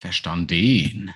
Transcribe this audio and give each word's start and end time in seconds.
Verstanden. 0.00 1.14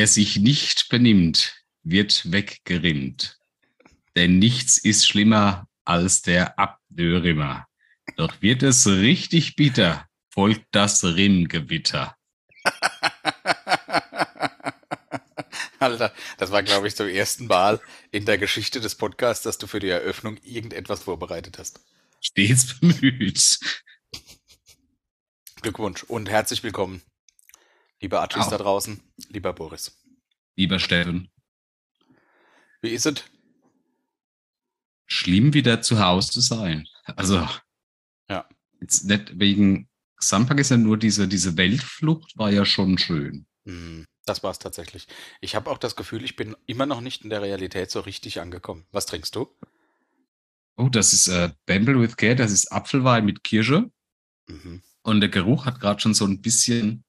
Wer 0.00 0.06
sich 0.06 0.36
nicht 0.36 0.88
benimmt, 0.88 1.62
wird 1.82 2.32
weggerimmt. 2.32 3.38
Denn 4.16 4.38
nichts 4.38 4.78
ist 4.78 5.06
schlimmer 5.06 5.68
als 5.84 6.22
der 6.22 6.58
Abdörimmer. 6.58 7.66
Doch 8.16 8.40
wird 8.40 8.62
es 8.62 8.86
richtig 8.86 9.56
bitter, 9.56 10.08
folgt 10.30 10.64
das 10.70 11.04
Rimmgewitter. 11.04 12.16
Alter, 15.78 16.14
das 16.38 16.50
war, 16.50 16.62
glaube 16.62 16.88
ich, 16.88 16.96
zum 16.96 17.08
ersten 17.08 17.46
Mal 17.46 17.78
in 18.10 18.24
der 18.24 18.38
Geschichte 18.38 18.80
des 18.80 18.94
Podcasts, 18.94 19.44
dass 19.44 19.58
du 19.58 19.66
für 19.66 19.80
die 19.80 19.90
Eröffnung 19.90 20.38
irgendetwas 20.38 21.02
vorbereitet 21.02 21.58
hast. 21.58 21.78
Stets 22.22 22.80
bemüht. 22.80 23.58
Glückwunsch 25.60 26.04
und 26.04 26.30
herzlich 26.30 26.62
willkommen, 26.62 27.02
liebe 28.00 28.20
Artis 28.20 28.48
da 28.48 28.58
draußen, 28.58 29.00
lieber 29.28 29.52
Boris. 29.52 29.96
Lieber 30.56 30.78
Steffen. 30.78 31.30
Wie 32.82 32.90
ist 32.90 33.06
es? 33.06 33.24
Schlimm 35.06 35.54
wieder 35.54 35.82
zu 35.82 36.00
Hause 36.00 36.32
zu 36.32 36.40
sein. 36.40 36.86
Also, 37.16 37.46
ja. 38.28 38.48
Jetzt 38.80 39.04
nicht 39.04 39.38
wegen 39.38 39.88
Samstag 40.18 40.60
ist 40.60 40.70
ja 40.70 40.76
nur 40.76 40.96
diese, 40.96 41.28
diese 41.28 41.56
Weltflucht, 41.56 42.36
war 42.36 42.50
ja 42.50 42.64
schon 42.64 42.98
schön. 42.98 43.46
Mhm. 43.64 44.06
Das 44.26 44.42
war 44.42 44.50
es 44.50 44.58
tatsächlich. 44.58 45.08
Ich 45.40 45.54
habe 45.54 45.70
auch 45.70 45.78
das 45.78 45.96
Gefühl, 45.96 46.24
ich 46.24 46.36
bin 46.36 46.56
immer 46.66 46.86
noch 46.86 47.00
nicht 47.00 47.24
in 47.24 47.30
der 47.30 47.42
Realität 47.42 47.90
so 47.90 48.00
richtig 48.00 48.40
angekommen. 48.40 48.86
Was 48.92 49.06
trinkst 49.06 49.34
du? 49.34 49.48
Oh, 50.76 50.88
das 50.88 51.12
ist 51.12 51.28
äh, 51.28 51.50
Bamble 51.66 52.00
with 52.00 52.16
Care, 52.16 52.36
das 52.36 52.52
ist 52.52 52.70
Apfelwein 52.70 53.24
mit 53.24 53.42
Kirsche. 53.44 53.90
Mhm. 54.46 54.82
Und 55.02 55.20
der 55.20 55.30
Geruch 55.30 55.66
hat 55.66 55.80
gerade 55.80 56.00
schon 56.00 56.14
so 56.14 56.26
ein 56.26 56.40
bisschen 56.40 57.04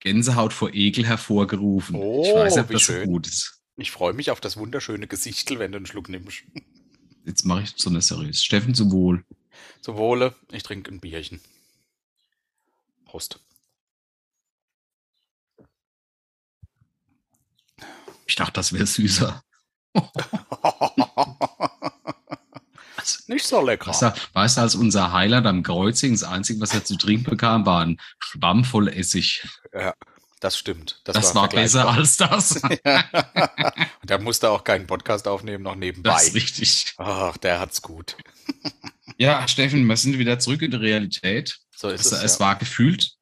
Gänsehaut 0.00 0.52
vor 0.52 0.72
Ekel 0.72 1.06
hervorgerufen. 1.06 1.94
Oh, 1.96 2.24
ich 2.24 2.34
weiß 2.34 2.56
nicht, 2.56 2.64
ob 2.64 2.70
das 2.70 2.82
schön. 2.82 3.06
gut 3.06 3.26
ist. 3.26 3.60
Ich 3.76 3.90
freue 3.90 4.12
mich 4.12 4.30
auf 4.30 4.40
das 4.40 4.56
wunderschöne 4.56 5.06
Gesichtel, 5.06 5.58
wenn 5.58 5.72
du 5.72 5.76
einen 5.76 5.86
Schluck 5.86 6.08
nimmst. 6.08 6.42
Jetzt 7.24 7.44
mache 7.44 7.62
ich 7.62 7.74
so 7.76 7.90
eine 7.90 8.00
seriös. 8.00 8.42
Steffen, 8.42 8.74
zum 8.74 8.90
Wohl. 8.90 9.24
Zum 9.82 9.96
Wohle. 9.96 10.34
Ich 10.50 10.62
trinke 10.62 10.90
ein 10.90 11.00
Bierchen. 11.00 11.40
Prost. 13.04 13.40
Ich 18.26 18.36
dachte, 18.36 18.52
das 18.54 18.72
wäre 18.72 18.86
süßer. 18.86 19.42
Nicht 23.26 23.46
so 23.46 23.64
lecker. 23.64 23.90
Weißt 23.90 24.02
du, 24.02 24.14
weißt 24.32 24.56
du, 24.56 24.60
als 24.60 24.74
unser 24.74 25.12
Highlight 25.12 25.46
am 25.46 25.62
Kreuzing, 25.62 26.12
das 26.12 26.24
Einzige, 26.24 26.60
was 26.60 26.74
er 26.74 26.84
zu 26.84 26.96
trinken 26.96 27.30
bekam, 27.30 27.66
war 27.66 27.84
ein 27.84 28.00
Schwamm 28.18 28.64
voll 28.64 28.88
Essig. 28.88 29.46
Ja, 29.72 29.94
das 30.40 30.56
stimmt. 30.56 31.00
Das, 31.04 31.14
das 31.14 31.34
war, 31.34 31.42
war 31.42 31.48
besser 31.50 31.88
als 31.88 32.16
das. 32.16 32.60
ja. 32.84 33.04
Und 34.00 34.10
der 34.10 34.20
musste 34.20 34.50
auch 34.50 34.64
keinen 34.64 34.86
Podcast 34.86 35.28
aufnehmen, 35.28 35.62
noch 35.62 35.76
nebenbei. 35.76 36.10
Das 36.10 36.28
ist 36.28 36.34
richtig. 36.34 36.94
Ach, 36.96 37.36
der 37.36 37.60
hat's 37.60 37.82
gut. 37.82 38.16
ja, 39.18 39.46
Steffen, 39.46 39.84
wir 39.86 39.96
sind 39.96 40.18
wieder 40.18 40.38
zurück 40.38 40.62
in 40.62 40.70
die 40.70 40.78
Realität. 40.78 41.60
So 41.76 41.88
ist 41.88 42.06
also, 42.06 42.16
es. 42.16 42.22
Es 42.22 42.38
ja. 42.38 42.46
war 42.46 42.56
gefühlt 42.56 43.12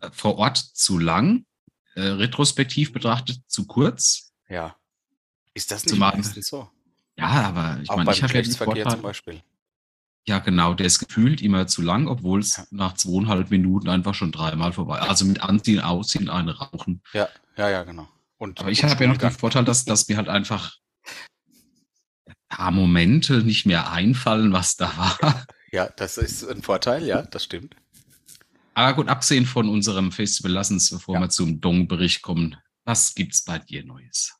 äh, 0.00 0.10
vor 0.12 0.38
Ort 0.38 0.56
zu 0.56 0.98
lang 0.98 1.44
äh, 1.94 2.02
retrospektiv 2.02 2.92
betrachtet 2.92 3.40
zu 3.48 3.66
kurz. 3.66 4.32
Ja. 4.48 4.76
Ist 5.54 5.70
das 5.72 5.84
nicht 5.84 5.98
meistens 5.98 6.46
so? 6.46 6.70
Ja, 7.20 7.48
aber 7.48 7.78
ich 7.82 7.88
meine, 7.88 8.10
ich 8.12 8.22
habe 8.22 8.34
ja 8.34 8.42
den 8.42 8.52
Vorteil, 8.52 8.90
zum 8.90 9.02
Beispiel. 9.02 9.42
Ja, 10.26 10.38
genau, 10.38 10.74
der 10.74 10.86
ist 10.86 10.98
gefühlt 10.98 11.42
immer 11.42 11.66
zu 11.66 11.82
lang, 11.82 12.06
obwohl 12.06 12.40
es 12.40 12.56
ja. 12.56 12.64
nach 12.70 12.94
zweieinhalb 12.94 13.50
Minuten 13.50 13.88
einfach 13.88 14.14
schon 14.14 14.32
dreimal 14.32 14.72
vorbei. 14.72 14.98
Also 14.98 15.24
mit 15.24 15.42
Anziehen, 15.42 15.80
Ausziehen, 15.80 16.28
eine 16.28 16.56
rauchen. 16.58 17.02
Ja, 17.12 17.28
ja, 17.56 17.70
ja, 17.70 17.82
genau. 17.84 18.08
Und, 18.38 18.60
aber 18.60 18.70
ich 18.70 18.84
habe 18.84 19.04
ja 19.04 19.10
noch 19.10 19.18
den 19.18 19.30
Vorteil, 19.30 19.64
dass, 19.64 19.84
dass 19.84 20.08
mir 20.08 20.16
halt 20.16 20.28
einfach 20.28 20.76
ein 22.26 22.34
paar 22.48 22.70
Momente 22.70 23.42
nicht 23.42 23.66
mehr 23.66 23.90
einfallen, 23.92 24.52
was 24.52 24.76
da 24.76 24.96
war. 24.96 25.46
Ja, 25.72 25.88
das 25.96 26.18
ist 26.18 26.48
ein 26.48 26.62
Vorteil, 26.62 27.04
ja, 27.04 27.22
das 27.22 27.44
stimmt. 27.44 27.76
Aber 28.74 28.94
gut, 28.94 29.08
abgesehen 29.08 29.46
von 29.46 29.68
unserem 29.68 30.10
Festival, 30.10 30.52
lass 30.52 30.70
uns, 30.70 30.90
bevor 30.90 31.14
ja. 31.16 31.20
wir 31.20 31.28
zum 31.28 31.60
Dong-Bericht 31.60 32.22
kommen, 32.22 32.56
was 32.84 33.14
gibt's 33.14 33.44
bei 33.44 33.58
dir 33.58 33.84
Neues? 33.84 34.39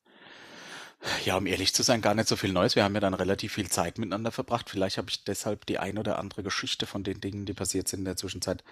Ja, 1.25 1.37
um 1.37 1.47
ehrlich 1.47 1.75
zu 1.75 1.83
sein, 1.83 2.03
gar 2.03 2.15
nicht 2.15 2.28
so 2.28 2.37
viel 2.37 2.53
Neues. 2.53 2.77
Wir 2.77 2.84
haben 2.84 2.94
ja 2.94 3.00
dann 3.00 3.15
relativ 3.15 3.55
viel 3.55 3.71
Zeit 3.71 3.97
miteinander 3.97 4.33
verbracht. 4.33 4.69
Vielleicht 4.69 4.99
habe 4.99 5.09
ich 5.09 5.25
deshalb 5.25 5.65
die 5.65 5.78
ein 5.78 5.97
oder 5.97 6.19
andere 6.19 6.43
Geschichte 6.43 6.87
von 6.87 7.05
den 7.05 7.21
Dingen, 7.21 7.47
die 7.47 7.55
passiert 7.55 7.88
sind 7.88 8.00
in 8.00 8.05
der 8.05 8.16
Zwischenzeit, 8.16 8.62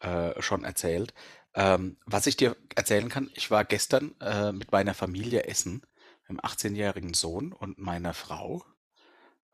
äh, 0.00 0.40
schon 0.40 0.64
erzählt. 0.64 1.12
Ähm, 1.54 1.98
was 2.06 2.26
ich 2.26 2.36
dir 2.36 2.56
erzählen 2.74 3.08
kann, 3.10 3.30
ich 3.34 3.50
war 3.50 3.64
gestern 3.64 4.14
äh, 4.20 4.52
mit 4.52 4.72
meiner 4.72 4.94
Familie 4.94 5.44
essen, 5.44 5.82
mit 6.22 6.30
einem 6.30 6.40
18-jährigen 6.40 7.12
Sohn 7.12 7.52
und 7.52 7.78
meiner 7.78 8.14
Frau. 8.14 8.64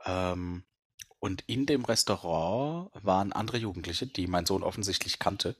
Ähm, 0.04 0.62
und 1.20 1.44
in 1.46 1.66
dem 1.66 1.84
Restaurant 1.84 2.90
waren 2.94 3.32
andere 3.32 3.58
Jugendliche, 3.58 4.06
die 4.06 4.26
mein 4.26 4.46
Sohn 4.46 4.62
offensichtlich 4.62 5.18
kannte. 5.18 5.54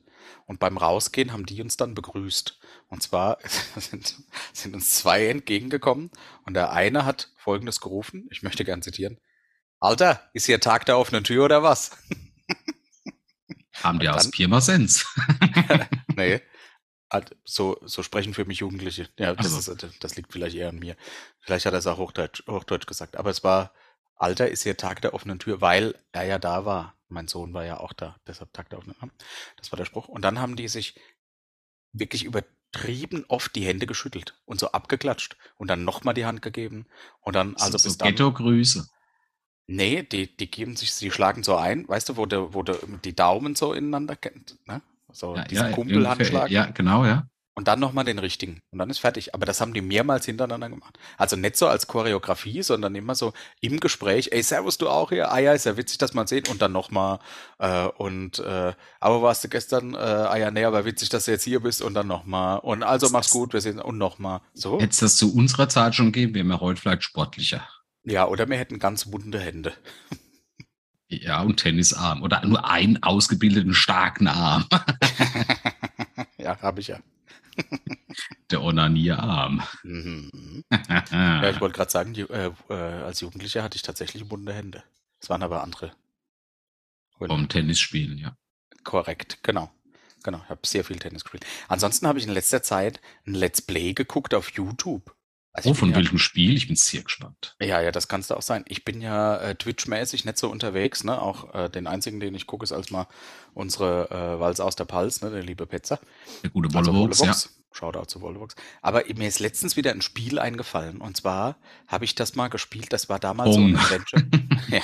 Und 0.47 0.59
beim 0.59 0.79
Rausgehen 0.79 1.33
haben 1.33 1.47
die 1.47 1.63
uns 1.63 1.77
dann 1.77 1.95
begrüßt. 1.95 2.59
Und 2.89 3.03
zwar 3.03 3.39
sind, 3.77 4.17
sind 4.53 4.75
uns 4.75 4.97
zwei 4.97 5.29
entgegengekommen 5.29 6.11
und 6.45 6.55
der 6.55 6.73
eine 6.73 7.05
hat 7.05 7.33
Folgendes 7.37 7.81
gerufen, 7.81 8.27
ich 8.31 8.43
möchte 8.43 8.65
gern 8.65 8.83
zitieren. 8.83 9.19
Alter, 9.81 10.29
ist 10.35 10.47
hier 10.47 10.61
Tag 10.61 10.87
der 10.87 10.99
offenen 10.99 11.25
Tür 11.25 11.45
oder 11.45 11.63
was? 11.63 11.91
Haben 13.83 13.99
die 13.99 14.09
aus 14.11 14.31
Pirmasens? 14.31 15.07
nee, 16.17 16.43
so, 17.45 17.79
so 17.85 18.03
sprechen 18.03 18.35
für 18.35 18.45
mich 18.45 18.59
Jugendliche. 18.59 19.09
Ja, 19.19 19.35
das, 19.35 19.55
also. 19.55 19.73
ist, 19.73 20.05
das 20.05 20.17
liegt 20.17 20.33
vielleicht 20.33 20.57
eher 20.57 20.69
an 20.69 20.79
mir. 20.79 20.97
Vielleicht 21.41 21.67
hat 21.67 21.73
er 21.73 21.79
es 21.79 21.87
auch 21.87 21.99
Hochdeutsch, 21.99 22.47
Hochdeutsch 22.47 22.87
gesagt. 22.87 23.17
Aber 23.17 23.31
es 23.31 23.43
war 23.43 23.73
Alter 24.21 24.49
ist 24.49 24.63
hier 24.63 24.77
Tag 24.77 25.01
der 25.01 25.15
offenen 25.15 25.39
Tür, 25.39 25.61
weil 25.61 25.95
er 26.13 26.25
ja 26.25 26.39
da 26.39 26.65
war. 26.65 26.95
Mein 27.09 27.27
Sohn 27.27 27.55
war 27.55 27.65
ja 27.65 27.81
auch 27.81 27.93
da, 27.93 28.17
deshalb 28.27 28.53
Tag 28.53 28.69
der 28.69 28.79
offenen 28.79 28.97
Tür. 28.99 29.11
Das 29.57 29.73
war 29.73 29.77
der 29.79 29.87
Spruch. 29.87 30.09
Und 30.09 30.23
dann 30.23 30.39
haben 30.39 30.57
die 30.57 30.69
sich 30.69 30.95
wirklich 31.93 32.25
übertrieben 32.25 33.25
oft 33.29 33.57
die 33.57 33.65
Hände 33.65 33.87
geschüttelt 33.87 34.39
und 34.45 34.61
so 34.61 34.73
abgeklatscht 34.73 35.37
und 35.57 35.69
dann 35.69 35.85
nochmal 35.85 36.15
die 36.15 36.27
Hand 36.27 36.43
gegeben 36.43 36.87
und 37.21 37.35
dann, 37.35 37.57
also 37.57 37.79
so, 37.79 37.89
bis 37.89 37.99
so 37.99 38.05
Ghetto-Grüße. 38.05 38.89
Nee, 39.67 40.03
die, 40.03 40.37
die 40.37 40.51
geben 40.51 40.77
sich, 40.77 40.95
die 40.99 41.11
schlagen 41.11 41.43
so 41.43 41.57
ein, 41.57 41.89
weißt 41.89 42.11
du, 42.11 42.17
wo 42.17 42.27
der, 42.27 42.53
wo 42.55 42.63
der 42.63 42.79
die 43.05 43.15
Daumen 43.17 43.55
so 43.55 43.73
ineinander 43.73 44.17
kennt, 44.17 44.59
ne? 44.67 44.83
So 45.13 45.35
ja, 45.35 45.45
diesen 45.45 45.67
ja, 45.67 45.73
Kumpelhandschlag. 45.73 46.51
Ja, 46.51 46.67
genau, 46.67 47.05
ja 47.05 47.27
und 47.61 47.69
dann 47.69 47.79
nochmal 47.79 48.07
den 48.07 48.19
richtigen. 48.19 48.63
Und 48.71 48.79
dann 48.79 48.89
ist 48.89 49.01
fertig. 49.01 49.35
Aber 49.35 49.45
das 49.45 49.61
haben 49.61 49.75
die 49.75 49.83
mehrmals 49.83 50.25
hintereinander 50.25 50.71
gemacht. 50.71 50.99
Also 51.19 51.37
nicht 51.37 51.57
so 51.57 51.67
als 51.67 51.87
Choreografie, 51.87 52.63
sondern 52.63 52.95
immer 52.95 53.15
so 53.15 53.35
im 53.61 53.81
Gespräch, 53.81 54.31
ey, 54.33 54.43
servus 54.43 54.79
du 54.79 54.89
auch 54.89 55.11
hier? 55.11 55.31
Ah 55.31 55.41
ja, 55.41 55.53
ist 55.53 55.67
ja 55.67 55.77
witzig, 55.77 55.99
dass 55.99 56.15
man 56.15 56.27
sehen. 56.27 56.45
Und 56.51 56.63
dann 56.63 56.73
nochmal, 56.73 57.19
äh, 57.59 57.85
und 57.85 58.39
äh, 58.39 58.73
aber 58.99 59.21
warst 59.21 59.45
du 59.45 59.49
gestern, 59.49 59.93
äh, 59.93 59.99
ah 59.99 60.39
ja, 60.39 60.51
nee, 60.51 60.65
aber 60.65 60.87
witzig, 60.87 61.11
dass 61.11 61.27
du 61.27 61.33
jetzt 61.33 61.45
hier 61.45 61.61
bist 61.61 61.83
und 61.83 61.93
dann 61.93 62.07
nochmal. 62.07 62.61
Und 62.61 62.83
also 62.83 63.11
mach's 63.11 63.29
gut, 63.29 63.53
wir 63.53 63.61
sehen 63.61 63.79
und 63.79 63.99
nochmal. 63.99 64.41
So. 64.55 64.81
Hätte 64.81 64.93
es 64.93 65.01
das 65.01 65.17
zu 65.17 65.35
unserer 65.35 65.69
Zeit 65.69 65.95
schon 65.95 66.13
geben, 66.13 66.33
wären 66.33 66.47
wir 66.47 66.61
heute 66.61 66.81
vielleicht 66.81 67.03
sportlicher. 67.03 67.69
Ja, 68.05 68.27
oder 68.27 68.49
wir 68.49 68.57
hätten 68.57 68.79
ganz 68.79 69.13
wunde 69.13 69.39
Hände. 69.39 69.75
Ja, 71.13 71.43
und 71.43 71.57
Tennisarm. 71.57 72.23
Oder 72.23 72.47
nur 72.47 72.71
einen 72.71 73.03
ausgebildeten, 73.03 73.75
starken 73.75 74.29
Arm. 74.29 74.65
ja, 76.39 76.57
habe 76.63 76.81
ich 76.81 76.87
ja. 76.87 77.01
Der 78.51 78.63
Onanierarm. 78.63 79.63
Mhm. 79.83 80.65
ja, 80.71 81.51
ich 81.51 81.61
wollte 81.61 81.77
gerade 81.77 81.91
sagen, 81.91 82.15
die, 82.15 82.23
äh, 82.23 82.53
äh, 82.69 82.75
als 82.75 83.21
Jugendlicher 83.21 83.63
hatte 83.63 83.77
ich 83.77 83.83
tatsächlich 83.83 84.27
bunte 84.29 84.53
Hände. 84.53 84.83
Es 85.21 85.29
waren 85.29 85.43
aber 85.43 85.63
andere. 85.63 85.93
Vom 87.19 87.49
Tennisspielen, 87.49 88.17
ja. 88.17 88.37
Korrekt, 88.83 89.39
genau. 89.43 89.71
Genau, 90.23 90.41
ich 90.45 90.51
habe 90.51 90.61
sehr 90.65 90.85
viel 90.85 90.99
Tennis 90.99 91.25
gespielt. 91.25 91.47
Ansonsten 91.69 92.07
habe 92.07 92.19
ich 92.19 92.27
in 92.27 92.33
letzter 92.33 92.63
Zeit 92.63 93.01
ein 93.27 93.35
Let's 93.35 93.63
Play 93.63 93.95
geguckt 93.95 94.35
auf 94.35 94.51
YouTube. 94.53 95.15
Also 95.53 95.71
oh, 95.71 95.75
von 95.75 95.91
ja, 95.91 95.97
welchem 95.97 96.19
Spiel? 96.19 96.57
Ich 96.57 96.69
bin 96.69 96.77
sehr 96.77 97.03
gespannt. 97.03 97.57
Ja, 97.61 97.81
ja, 97.81 97.91
das 97.91 98.07
kannst 98.07 98.31
du 98.31 98.37
auch 98.37 98.43
sein. 98.43 98.65
Ich 98.69 98.85
bin 98.85 99.01
ja 99.01 99.37
äh, 99.39 99.55
Twitch-mäßig 99.57 100.25
nicht 100.25 100.39
so 100.39 100.49
unterwegs, 100.49 101.03
ne? 101.03 101.21
Auch 101.21 101.53
äh, 101.55 101.69
den 101.69 101.89
einzigen, 101.89 102.21
den 102.21 102.35
ich 102.35 102.47
gucke, 102.47 102.63
ist 102.63 102.73
als 102.73 102.91
mal 102.91 103.09
unsere 103.53 104.11
äh, 104.11 104.41
Walz 104.41 104.61
aus 104.61 104.77
der 104.77 104.85
Pals, 104.85 105.23
ne? 105.23 105.31
Der 105.31 105.43
liebe 105.43 105.67
Petzer. 105.67 105.99
Der 106.45 106.51
gute 106.51 106.73
Wollebox, 106.73 107.21
also 107.21 107.49
ja. 107.49 107.55
Shoutout 107.73 108.07
zu 108.07 108.21
Vollebox. 108.21 108.55
Aber 108.81 109.03
mir 109.15 109.27
ist 109.27 109.41
letztens 109.41 109.77
wieder 109.77 109.91
ein 109.91 110.03
Spiel 110.03 110.39
eingefallen. 110.39 111.01
Und 111.01 111.17
zwar 111.17 111.57
habe 111.89 112.05
ich 112.05 112.15
das 112.15 112.37
mal 112.37 112.49
gespielt. 112.49 112.93
Das 112.93 113.09
war 113.09 113.19
damals 113.19 113.57
Bong. 113.57 113.77
so 113.77 113.77
ein 113.77 113.77
Adventure. 113.77 114.29
ja. 114.69 114.83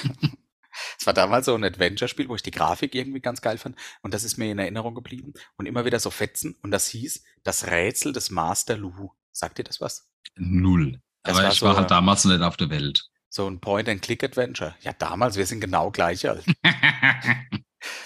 Es 0.99 1.07
war 1.07 1.15
damals 1.15 1.47
so 1.47 1.55
ein 1.55 1.65
Adventure-Spiel, 1.65 2.29
wo 2.29 2.35
ich 2.35 2.43
die 2.43 2.51
Grafik 2.51 2.95
irgendwie 2.95 3.21
ganz 3.21 3.41
geil 3.41 3.59
fand. 3.59 3.77
Und 4.03 4.15
das 4.15 4.25
ist 4.25 4.37
mir 4.37 4.51
in 4.51 4.59
Erinnerung 4.59 4.95
geblieben. 4.95 5.33
Und 5.57 5.67
immer 5.67 5.85
wieder 5.85 6.01
so 6.01 6.11
Fetzen. 6.11 6.57
Und 6.63 6.71
das 6.71 6.89
hieß 6.89 7.23
Das 7.45 7.69
Rätsel 7.69 8.13
des 8.13 8.31
Master 8.31 8.77
Lu. 8.77 9.11
Sagt 9.33 9.59
ihr 9.59 9.65
das 9.65 9.81
was? 9.81 10.09
Null. 10.37 11.01
Das 11.23 11.35
Aber 11.35 11.45
war 11.45 11.53
ich 11.53 11.59
so, 11.59 11.67
war 11.67 11.77
halt 11.77 11.91
damals 11.91 12.25
nicht 12.25 12.43
auf 12.43 12.57
der 12.57 12.71
Welt. 12.71 13.09
So 13.29 13.47
ein 13.49 13.61
Point-and-Click-Adventure. 13.61 14.75
Ja, 14.81 14.93
damals, 14.93 15.37
wir 15.37 15.47
sind 15.47 15.61
genau 15.61 15.91
gleich 15.91 16.29
alt. 16.29 16.45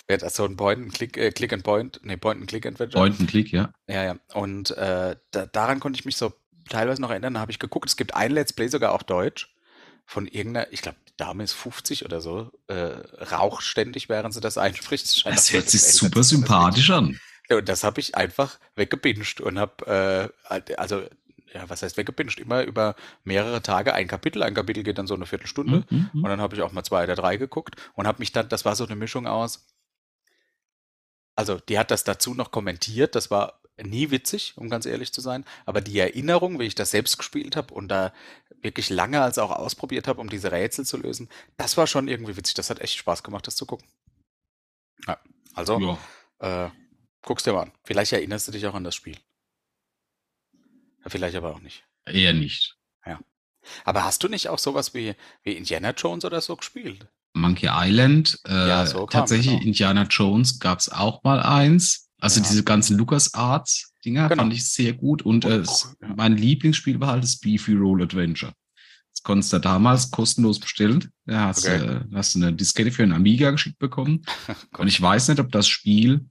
Wäre 0.07 0.19
das 0.19 0.35
so 0.35 0.45
ein 0.45 0.57
Point-and-Click, 0.57 1.17
äh, 1.17 1.31
Click-and-Point, 1.31 2.01
nee, 2.03 2.17
Point-and-Click-Adventure? 2.17 3.01
Point-and-Click, 3.01 3.53
ja. 3.53 3.73
Ja, 3.89 4.05
ja. 4.05 4.17
Und 4.35 4.71
äh, 4.73 5.17
da, 5.31 5.47
daran 5.47 5.81
konnte 5.81 5.99
ich 5.99 6.05
mich 6.05 6.17
so 6.17 6.33
teilweise 6.69 7.01
noch 7.01 7.11
erinnern. 7.11 7.35
Da 7.35 7.41
habe 7.41 7.53
ich 7.53 7.59
geguckt, 7.59 7.89
es 7.89 7.97
gibt 7.97 8.15
ein 8.15 8.33
Let's 8.33 8.53
Play, 8.53 8.69
sogar 8.69 8.93
auf 8.93 9.05
Deutsch, 9.05 9.55
von 10.07 10.27
irgendeiner, 10.27 10.73
ich 10.73 10.83
glaube, 10.83 10.99
die 11.09 11.17
Dame 11.17 11.45
ist 11.45 11.53
50 11.53 12.05
oder 12.05 12.21
so, 12.21 12.51
äh, 12.67 12.75
raucht 13.31 13.63
ständig, 13.63 14.09
während 14.09 14.35
sie 14.35 14.41
das 14.41 14.59
einspricht. 14.59 15.05
Das, 15.07 15.23
das 15.23 15.53
hört 15.53 15.71
sich 15.71 15.83
super 15.83 16.25
sympathisch 16.25 16.91
an. 16.91 17.21
Und 17.49 17.69
das 17.69 17.85
habe 17.85 18.01
ich 18.01 18.15
einfach 18.15 18.59
weggebinscht 18.77 19.41
und 19.41 19.59
habe, 19.59 20.33
äh, 20.49 20.75
also 20.77 21.05
ja, 21.53 21.69
was 21.69 21.83
heißt 21.83 21.97
weggepinscht? 21.97 22.39
Immer 22.39 22.63
über 22.63 22.95
mehrere 23.25 23.63
Tage 23.63 23.95
ein 23.95 24.09
Kapitel. 24.09 24.43
Ein 24.43 24.55
Kapitel 24.55 24.83
geht 24.83 24.99
dann 24.99 25.07
so 25.07 25.15
eine 25.15 25.27
Viertelstunde. 25.27 25.85
Mhm, 25.91 26.11
mhm. 26.13 26.25
und 26.25 26.31
dann 26.31 26.41
habe 26.41 26.55
ich 26.55 26.63
auch 26.63 26.73
mal 26.73 26.85
zwei 26.85 27.05
oder 27.05 27.17
drei 27.17 27.37
geguckt 27.37 27.77
und 27.95 28.07
habe 28.07 28.19
mich 28.21 28.33
dann, 28.33 28.49
das 28.49 28.65
war 28.65 28.77
so 28.77 28.85
eine 28.85 28.97
Mischung 28.97 29.27
aus. 29.27 29.67
Also, 31.35 31.59
die 31.59 31.79
hat 31.79 31.91
das 31.91 32.05
dazu 32.05 32.35
noch 32.35 32.51
kommentiert. 32.51 33.15
Das 33.15 33.31
war 33.31 33.61
nie 33.83 34.11
witzig, 34.11 34.55
um 34.57 34.69
ganz 34.69 34.87
ehrlich 34.87 35.13
zu 35.13 35.21
sein. 35.21 35.45
Aber 35.65 35.81
die 35.81 35.99
Erinnerung, 35.99 36.59
wie 36.59 36.65
ich 36.65 36.75
das 36.75 36.91
selbst 36.91 37.19
gespielt 37.19 37.57
habe 37.57 37.73
und 37.73 37.89
da 37.89 38.13
wirklich 38.61 38.91
lange 38.91 39.23
als 39.23 39.39
auch 39.39 39.51
ausprobiert 39.51 40.07
habe, 40.07 40.21
um 40.21 40.29
diese 40.29 40.53
Rätsel 40.53 40.85
zu 40.85 40.99
lösen, 40.99 41.29
das 41.57 41.77
war 41.77 41.87
schon 41.87 42.09
irgendwie 42.09 42.37
witzig. 42.37 42.55
Das 42.55 42.71
hat 42.71 42.81
echt 42.81 42.97
Spaß 42.97 43.23
gemacht, 43.23 43.47
das 43.47 43.57
zu 43.57 43.67
gucken. 43.67 43.89
Ja, 45.07 45.19
also, 45.55 45.81
ja. 46.41 46.67
Äh, 46.67 46.71
guckst 47.23 47.47
dir 47.47 47.53
mal 47.53 47.63
an. 47.63 47.73
Vielleicht 47.85 48.13
erinnerst 48.13 48.49
du 48.49 48.53
dich 48.53 48.67
auch 48.67 48.75
an 48.75 48.85
das 48.85 48.95
Spiel. 48.95 49.17
Vielleicht 51.07 51.37
aber 51.37 51.55
auch 51.55 51.61
nicht. 51.61 51.85
Eher 52.07 52.33
nicht. 52.33 52.77
Ja. 53.07 53.21
Aber 53.85 54.05
hast 54.05 54.23
du 54.23 54.29
nicht 54.29 54.49
auch 54.49 54.59
sowas 54.59 54.95
wie, 54.95 55.15
wie 55.43 55.53
Indiana 55.53 55.91
Jones 55.91 56.25
oder 56.25 56.41
so 56.41 56.57
gespielt? 56.57 57.07
Monkey 57.33 57.69
Island. 57.71 58.39
Äh, 58.47 58.69
ja, 58.69 58.87
so 58.87 59.07
tatsächlich, 59.07 59.55
genau. 59.55 59.67
Indiana 59.67 60.03
Jones 60.05 60.59
gab 60.59 60.79
es 60.79 60.89
auch 60.91 61.23
mal 61.23 61.41
eins. 61.41 62.09
Also 62.19 62.41
ja. 62.41 62.47
diese 62.49 62.65
ganzen 62.65 62.99
Lucas 62.99 63.35
Arts 63.35 63.91
Dinger 64.05 64.29
genau. 64.29 64.43
fand 64.43 64.53
ich 64.53 64.69
sehr 64.69 64.93
gut. 64.93 65.23
Und, 65.23 65.45
und 65.45 65.53
äh, 65.53 65.63
ja. 65.63 66.15
mein 66.17 66.37
Lieblingsspiel 66.37 67.01
war 67.01 67.09
halt 67.09 67.25
das 67.25 67.39
Beefy 67.39 67.75
Roll 67.75 68.03
Adventure. 68.03 68.53
Das 69.13 69.23
konntest 69.23 69.53
du 69.53 69.59
damals 69.59 70.11
kostenlos 70.11 70.59
bestellen. 70.59 71.11
Da 71.27 71.49
hast, 71.49 71.67
okay. 71.67 71.85
äh, 71.85 72.01
hast 72.15 72.35
du 72.35 72.39
eine 72.41 72.53
Diskette 72.53 72.93
für 72.93 73.03
einen 73.03 73.13
Amiga 73.13 73.51
geschickt 73.51 73.79
bekommen. 73.79 74.23
und 74.79 74.89
ich 74.89 75.01
weiß 75.01 75.29
nicht, 75.29 75.41
ob 75.41 75.51
das 75.53 75.69
Spiel 75.69 76.27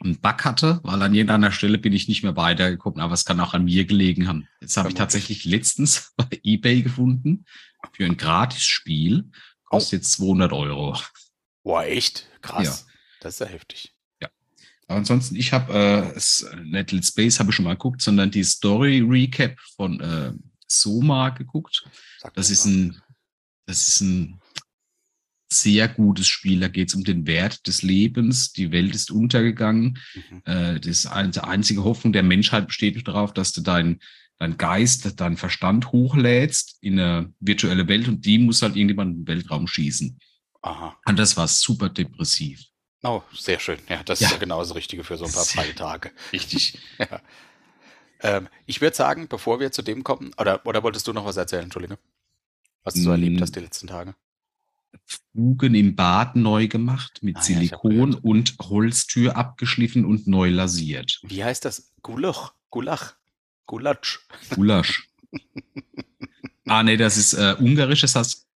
einen 0.00 0.18
Bug 0.20 0.44
hatte, 0.44 0.80
weil 0.82 1.00
an 1.02 1.14
irgendeiner 1.14 1.52
Stelle 1.52 1.78
bin 1.78 1.92
ich 1.92 2.08
nicht 2.08 2.22
mehr 2.22 2.36
weitergekommen, 2.36 3.00
aber 3.00 3.14
es 3.14 3.24
kann 3.24 3.40
auch 3.40 3.54
an 3.54 3.64
mir 3.64 3.84
gelegen 3.86 4.28
haben. 4.28 4.46
Jetzt 4.60 4.76
habe 4.76 4.88
ich 4.88 4.94
tatsächlich 4.94 5.44
letztens 5.44 6.12
bei 6.16 6.40
eBay 6.42 6.82
gefunden 6.82 7.46
für 7.92 8.04
ein 8.04 8.16
Gratis-Spiel, 8.16 9.30
kostet 9.64 9.92
oh. 9.92 9.96
jetzt 9.96 10.12
200 10.12 10.52
Euro. 10.52 10.98
Boah, 11.62 11.84
echt? 11.84 12.28
Krass. 12.42 12.86
Ja. 12.86 12.92
Das 13.20 13.34
ist 13.34 13.40
ja 13.40 13.46
heftig. 13.46 13.94
Ja. 14.20 14.28
Aber 14.86 14.98
ansonsten, 14.98 15.34
ich 15.36 15.52
habe 15.52 16.14
äh, 16.14 16.62
nicht 16.62 16.92
Let's 16.92 17.08
Space 17.08 17.40
habe 17.40 17.50
ich 17.50 17.56
schon 17.56 17.64
mal 17.64 17.74
geguckt, 17.74 18.02
sondern 18.02 18.30
die 18.30 18.44
Story 18.44 19.00
Recap 19.00 19.58
von 19.76 20.00
äh, 20.00 20.32
Soma 20.68 21.30
geguckt. 21.30 21.84
das 22.34 22.50
ist 22.50 22.66
ein, 22.66 23.00
das 23.66 23.88
ist 23.88 24.00
ein 24.02 24.40
sehr 25.48 25.88
gutes 25.88 26.26
Spiel. 26.26 26.60
Da 26.60 26.68
geht 26.68 26.88
es 26.88 26.94
um 26.94 27.04
den 27.04 27.26
Wert 27.26 27.66
des 27.66 27.82
Lebens. 27.82 28.52
Die 28.52 28.72
Welt 28.72 28.94
ist 28.94 29.10
untergegangen. 29.10 29.98
Mhm. 30.14 30.42
Äh, 30.44 30.80
das 30.80 30.86
ist 30.86 31.06
eine, 31.06 31.30
die 31.30 31.40
einzige 31.40 31.84
Hoffnung 31.84 32.12
der 32.12 32.22
Menschheit 32.22 32.66
besteht 32.66 33.06
darauf, 33.06 33.32
dass 33.32 33.52
du 33.52 33.60
dein, 33.60 34.00
dein 34.38 34.58
Geist, 34.58 35.20
dein 35.20 35.36
Verstand 35.36 35.92
hochlädst 35.92 36.78
in 36.80 36.98
eine 36.98 37.32
virtuelle 37.40 37.88
Welt 37.88 38.08
und 38.08 38.24
die 38.24 38.38
muss 38.38 38.62
halt 38.62 38.76
irgendjemand 38.76 39.12
in 39.12 39.24
den 39.24 39.28
Weltraum 39.28 39.66
schießen. 39.66 40.18
Aha. 40.62 40.98
Und 41.04 41.18
das 41.18 41.36
war 41.36 41.46
super 41.46 41.88
depressiv. 41.88 42.64
Oh, 43.02 43.22
sehr 43.32 43.60
schön. 43.60 43.78
Ja, 43.88 44.02
das 44.02 44.20
ja. 44.20 44.26
ist 44.26 44.32
ja 44.32 44.38
genau 44.38 44.58
das 44.58 44.74
Richtige 44.74 45.04
für 45.04 45.16
so 45.16 45.26
ein 45.26 45.32
paar 45.32 45.44
freie 45.44 45.74
Tage. 45.74 46.10
Richtig. 46.32 46.78
ja. 46.98 47.20
ähm, 48.20 48.48
ich 48.66 48.80
würde 48.80 48.96
sagen, 48.96 49.28
bevor 49.28 49.60
wir 49.60 49.70
zu 49.70 49.82
dem 49.82 50.02
kommen, 50.02 50.32
oder, 50.38 50.66
oder 50.66 50.82
wolltest 50.82 51.06
du 51.06 51.12
noch 51.12 51.24
was 51.24 51.36
erzählen, 51.36 51.64
Entschuldige? 51.64 51.98
Was 52.82 52.94
du 52.94 53.00
so 53.00 53.10
erlebt 53.12 53.40
hast 53.40 53.54
die 53.54 53.60
letzten 53.60 53.86
Tage? 53.86 54.16
Fugen 55.04 55.74
im 55.74 55.96
Bad 55.96 56.36
neu 56.36 56.68
gemacht, 56.68 57.18
mit 57.22 57.36
ah, 57.36 57.42
Silikon 57.42 58.12
ja, 58.12 58.18
und 58.22 58.56
Holztür 58.60 59.36
abgeschliffen 59.36 60.04
und 60.04 60.26
neu 60.26 60.50
lasiert. 60.50 61.20
Wie 61.22 61.44
heißt 61.44 61.64
das? 61.64 61.92
Gulach? 62.02 62.54
Gulach? 62.70 63.14
Gulatsch? 63.66 64.20
Gulasch. 64.54 65.08
ah, 66.66 66.82
nee, 66.82 66.96
das 66.96 67.16
ist 67.16 67.34
äh, 67.34 67.56
ungarisch, 67.58 68.02
das 68.02 68.14
heißt, 68.14 68.46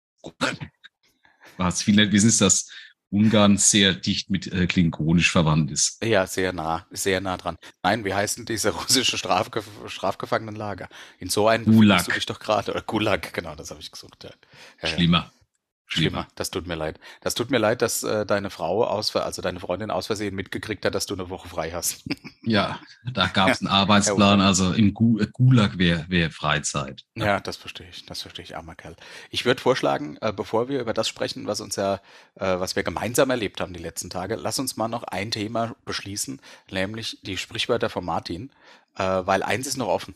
was 1.56 1.82
viele 1.82 2.10
wissen, 2.12 2.28
ist, 2.28 2.40
dass 2.40 2.70
Ungarn 3.10 3.56
sehr 3.56 3.93
dicht 3.93 4.31
mit 4.31 4.46
äh, 4.52 4.66
Klingonisch 4.69 5.32
verwandt 5.32 5.72
ist. 5.72 6.02
Ja, 6.04 6.26
sehr 6.26 6.52
nah, 6.52 6.86
sehr 6.90 7.20
nah 7.20 7.36
dran. 7.36 7.58
Nein, 7.82 8.04
wie 8.04 8.14
heißt 8.14 8.38
denn 8.38 8.46
diese 8.46 8.70
russische 8.75 9.19
Strafge 9.19 9.64
Strafgefangenenlager? 9.86 10.88
In 11.19 11.28
so 11.28 11.48
einem 11.48 11.64
Gulag. 11.64 12.04
du 12.04 12.12
dich 12.12 12.26
doch 12.26 12.38
gerade, 12.38 12.70
oder 12.70 12.82
Gulag, 12.82 13.32
genau, 13.32 13.56
das 13.56 13.70
habe 13.70 13.81
ich 13.81 13.90
gesucht. 13.90 14.25
Ja. 14.25 14.31
Ja, 14.82 14.88
Schlimmer. 14.88 15.32
Schlimmer. 15.92 16.28
Das 16.37 16.50
tut 16.50 16.69
mir 16.69 16.76
leid. 16.76 17.00
Das 17.20 17.34
tut 17.34 17.50
mir 17.50 17.58
leid, 17.58 17.82
dass 17.82 18.04
äh, 18.04 18.25
deine 18.25 18.50
Frau 18.50 18.84
aus, 18.84 19.14
also 19.16 19.42
deine 19.42 19.58
Freundin 19.58 19.90
aus 19.90 20.06
Versehen 20.06 20.37
mitgekriegt 20.37 20.84
hat, 20.84 20.94
dass 20.94 21.06
du 21.06 21.14
eine 21.14 21.31
Woche 21.31 21.48
frei 21.48 21.72
hast. 21.72 22.04
ja, 22.42 22.78
da 23.12 23.26
gab 23.26 23.48
es 23.50 23.60
einen 23.60 23.69
Arbeitsplan, 23.69 24.40
also 24.40 24.72
im 24.72 24.88
äh, 24.88 25.26
Gulag 25.32 25.78
wäre 25.78 26.06
wär 26.08 26.31
Freizeit. 26.31 27.04
Ja. 27.16 27.26
ja. 27.26 27.40
das 27.40 27.56
verstehe 27.56 27.88
ich. 27.88 28.06
Das 28.06 28.22
verstehe 28.22 28.44
ich, 28.44 28.56
armer 28.56 28.76
Kerl. 28.76 28.94
Ich 29.31 29.44
würde 29.44 29.60
vorschlagen, 29.60 30.16
äh, 30.20 30.32
bevor 30.32 30.69
wir 30.69 30.81
über 30.81 30.94
das 30.94 31.08
sprechen, 31.08 31.48
was 31.48 31.60
uns 31.60 31.75
ja, 31.75 31.96
äh, 32.36 32.60
was 32.60 32.76
wir 32.76 32.84
gemeinsam 32.84 33.31
erlebt 33.31 33.60
haben 33.60 33.72
die 33.72 33.82
letzten 33.82 34.10
Tage, 34.10 34.36
lass 34.36 34.60
uns 34.60 34.76
mal 34.76 34.88
noch 34.88 35.02
ein 35.02 35.32
Thema 35.32 35.75
beschließen, 35.84 36.40
nämlich 36.70 37.19
die 37.22 37.36
Sprichwörter 37.36 37.91
von 37.91 38.05
Martin, 38.05 38.53
äh, 38.96 39.03
weil 39.03 39.43
eins 39.43 39.67
ist 39.67 39.76
noch 39.76 39.88
offen. 39.88 40.15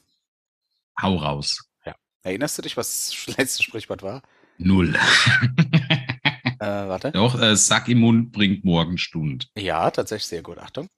Hau 1.02 1.16
raus. 1.16 1.68
Ja. 1.84 1.96
Erinnerst 2.22 2.58
du 2.58 2.62
dich, 2.62 2.76
was 2.76 3.12
das 3.26 3.36
letzte 3.36 3.64
Sprichwort 3.64 4.04
war? 4.04 4.22
Null. 4.58 4.94
äh, 6.58 6.58
warte. 6.60 7.12
Doch, 7.12 7.40
äh, 7.40 7.56
Sack 7.56 7.88
im 7.88 8.00
Mund 8.00 8.32
bringt 8.32 8.64
Morgenstund. 8.64 9.50
Ja, 9.56 9.90
tatsächlich 9.90 10.26
sehr 10.26 10.42
gut. 10.42 10.58
Achtung. 10.58 10.88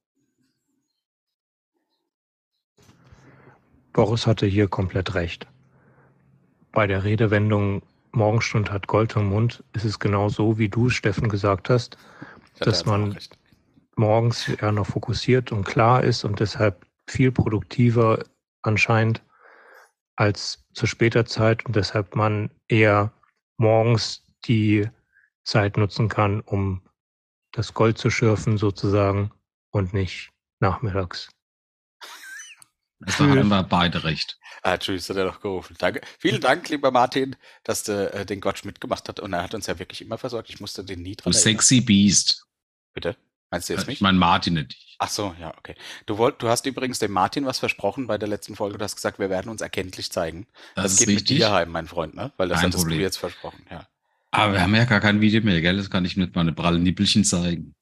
Boris 3.92 4.26
hatte 4.26 4.46
hier 4.46 4.68
komplett 4.68 5.14
recht. 5.14 5.46
Bei 6.72 6.86
der 6.86 7.04
Redewendung 7.04 7.82
Morgenstund 8.12 8.70
hat 8.70 8.86
Gold 8.86 9.14
im 9.16 9.28
Mund 9.28 9.62
ist 9.72 9.84
es 9.84 9.98
genau 9.98 10.28
so, 10.28 10.58
wie 10.58 10.68
du, 10.68 10.88
Steffen, 10.90 11.28
gesagt 11.28 11.70
hast, 11.70 11.96
dass 12.58 12.86
man 12.86 13.16
morgens 13.96 14.48
eher 14.48 14.72
noch 14.72 14.86
fokussiert 14.86 15.52
und 15.52 15.64
klar 15.64 16.02
ist 16.02 16.24
und 16.24 16.40
deshalb 16.40 16.86
viel 17.06 17.30
produktiver 17.30 18.24
anscheinend 18.62 19.22
als 20.16 20.64
zu 20.72 20.86
später 20.86 21.26
Zeit 21.26 21.64
und 21.66 21.76
deshalb 21.76 22.16
man 22.16 22.50
eher 22.68 23.12
morgens 23.56 24.24
die 24.46 24.88
Zeit 25.44 25.76
nutzen 25.76 26.08
kann, 26.08 26.40
um 26.40 26.82
das 27.52 27.74
Gold 27.74 27.98
zu 27.98 28.10
schürfen 28.10 28.58
sozusagen 28.58 29.32
und 29.70 29.94
nicht 29.94 30.30
nachmittags. 30.60 31.28
Das 33.00 33.18
haben 33.20 33.48
wir 33.48 33.62
beide 33.62 34.04
recht. 34.04 34.38
Ah, 34.62 34.78
tschüss, 34.78 35.08
hat 35.10 35.16
er 35.16 35.26
doch 35.26 35.40
gerufen. 35.40 35.76
Danke. 35.78 36.00
Vielen 36.18 36.40
Dank, 36.40 36.68
lieber 36.70 36.90
Martin, 36.90 37.36
dass 37.62 37.84
du 37.84 38.12
äh, 38.12 38.24
den 38.24 38.40
Gottsch 38.40 38.64
mitgemacht 38.64 39.06
hast. 39.06 39.20
Und 39.20 39.32
er 39.32 39.42
hat 39.42 39.54
uns 39.54 39.66
ja 39.66 39.78
wirklich 39.78 40.00
immer 40.00 40.18
versorgt. 40.18 40.48
Ich 40.48 40.60
musste 40.60 40.82
den 40.82 41.02
nie 41.02 41.14
dran 41.14 41.30
Du 41.30 41.38
sexy 41.38 41.80
Beast. 41.80 42.46
Bitte? 42.94 43.16
Meinst 43.50 43.68
du 43.68 43.72
jetzt 43.74 43.86
mich? 43.86 43.96
Ich 43.96 44.00
meine 44.00 44.18
Martin 44.18 44.54
nicht. 44.54 44.76
Ach 44.98 45.08
so, 45.10 45.34
ja, 45.40 45.56
okay. 45.58 45.74
Du, 46.06 46.16
wollt, 46.18 46.42
du 46.42 46.48
hast 46.48 46.64
übrigens 46.66 46.98
dem 46.98 47.12
Martin 47.12 47.44
was 47.46 47.58
versprochen 47.58 48.06
bei 48.06 48.18
der 48.18 48.28
letzten 48.28 48.56
Folge. 48.56 48.78
Du 48.78 48.84
hast 48.84 48.96
gesagt, 48.96 49.18
wir 49.18 49.30
werden 49.30 49.50
uns 49.50 49.60
erkenntlich 49.60 50.10
zeigen. 50.10 50.46
Das, 50.74 50.96
das 50.96 50.96
geht 50.96 51.08
richtig. 51.08 51.38
mit 51.38 51.38
dir 51.40 51.50
heim, 51.52 51.70
mein 51.70 51.86
Freund, 51.88 52.14
ne? 52.14 52.32
Weil 52.36 52.48
das 52.48 52.60
Kein 52.60 52.68
hattest 52.68 52.84
Problem. 52.84 52.98
du 52.98 53.02
jetzt 53.04 53.18
versprochen, 53.18 53.66
ja. 53.70 53.86
Aber 54.30 54.52
wir 54.54 54.60
haben 54.62 54.74
ja 54.74 54.84
gar 54.84 55.00
kein 55.00 55.20
Video 55.20 55.42
mehr, 55.42 55.60
gell? 55.60 55.76
Das 55.76 55.90
kann 55.90 56.04
ich 56.04 56.16
mit 56.16 56.34
meine 56.34 56.52
prallen 56.52 56.82
Nippelchen 56.82 57.24
zeigen. 57.24 57.74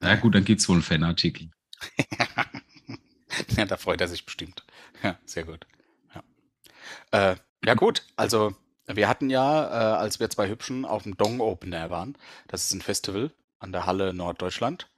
Na 0.00 0.16
gut, 0.16 0.34
dann 0.34 0.44
gibt's 0.44 0.68
wohl 0.68 0.76
einen 0.76 0.82
Fanartikel. 0.82 1.50
ja, 3.56 3.64
da 3.64 3.76
freut 3.76 4.00
er 4.00 4.08
sich 4.08 4.24
bestimmt. 4.24 4.64
Ja, 5.02 5.18
sehr 5.24 5.44
gut. 5.44 5.66
Ja. 6.14 6.22
Äh, 7.32 7.36
Ja 7.64 7.74
gut, 7.74 8.04
also 8.16 8.54
wir 8.86 9.08
hatten 9.08 9.30
ja, 9.30 9.64
äh, 9.68 9.96
als 9.98 10.18
wir 10.20 10.30
zwei 10.30 10.48
Hübschen 10.48 10.84
auf 10.84 11.02
dem 11.04 11.16
Dong 11.16 11.40
Open 11.40 11.72
Air 11.72 11.90
waren, 11.90 12.16
das 12.48 12.64
ist 12.64 12.72
ein 12.74 12.80
Festival 12.82 13.32
an 13.58 13.72
der 13.72 13.86
Halle 13.86 14.14
Norddeutschland. 14.14 14.88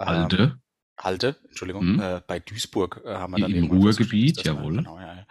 Alte. 0.00 0.36
Ähm, 0.42 0.60
Halte, 0.98 1.36
Entschuldigung, 1.48 1.94
Mhm. 1.94 2.00
äh, 2.00 2.22
bei 2.26 2.40
Duisburg 2.40 3.00
äh, 3.04 3.14
haben 3.14 3.32
wir 3.32 3.38
dann 3.40 3.52
Im 3.52 3.70
Ruhrgebiet, 3.70 4.44
jawohl. 4.44 4.76
Genau, 4.76 4.98
ja, 4.98 5.14
ja. 5.16 5.26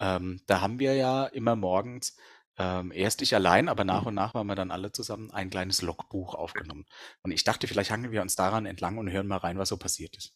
Ähm, 0.00 0.40
da 0.46 0.60
haben 0.60 0.80
wir 0.80 0.94
ja 0.94 1.26
immer 1.26 1.54
morgens, 1.54 2.16
ähm, 2.58 2.90
erst 2.92 3.22
ich 3.22 3.34
allein, 3.34 3.68
aber 3.68 3.84
nach 3.84 4.04
und 4.04 4.14
nach 4.14 4.34
waren 4.34 4.48
wir 4.48 4.56
dann 4.56 4.72
alle 4.72 4.90
zusammen 4.90 5.30
ein 5.30 5.48
kleines 5.50 5.80
Logbuch 5.82 6.34
aufgenommen. 6.34 6.86
Und 7.22 7.30
ich 7.30 7.44
dachte, 7.44 7.68
vielleicht 7.68 7.92
hangeln 7.92 8.12
wir 8.12 8.20
uns 8.22 8.34
daran 8.34 8.66
entlang 8.66 8.98
und 8.98 9.10
hören 9.10 9.28
mal 9.28 9.36
rein, 9.38 9.58
was 9.58 9.68
so 9.68 9.76
passiert 9.76 10.16
ist. 10.16 10.34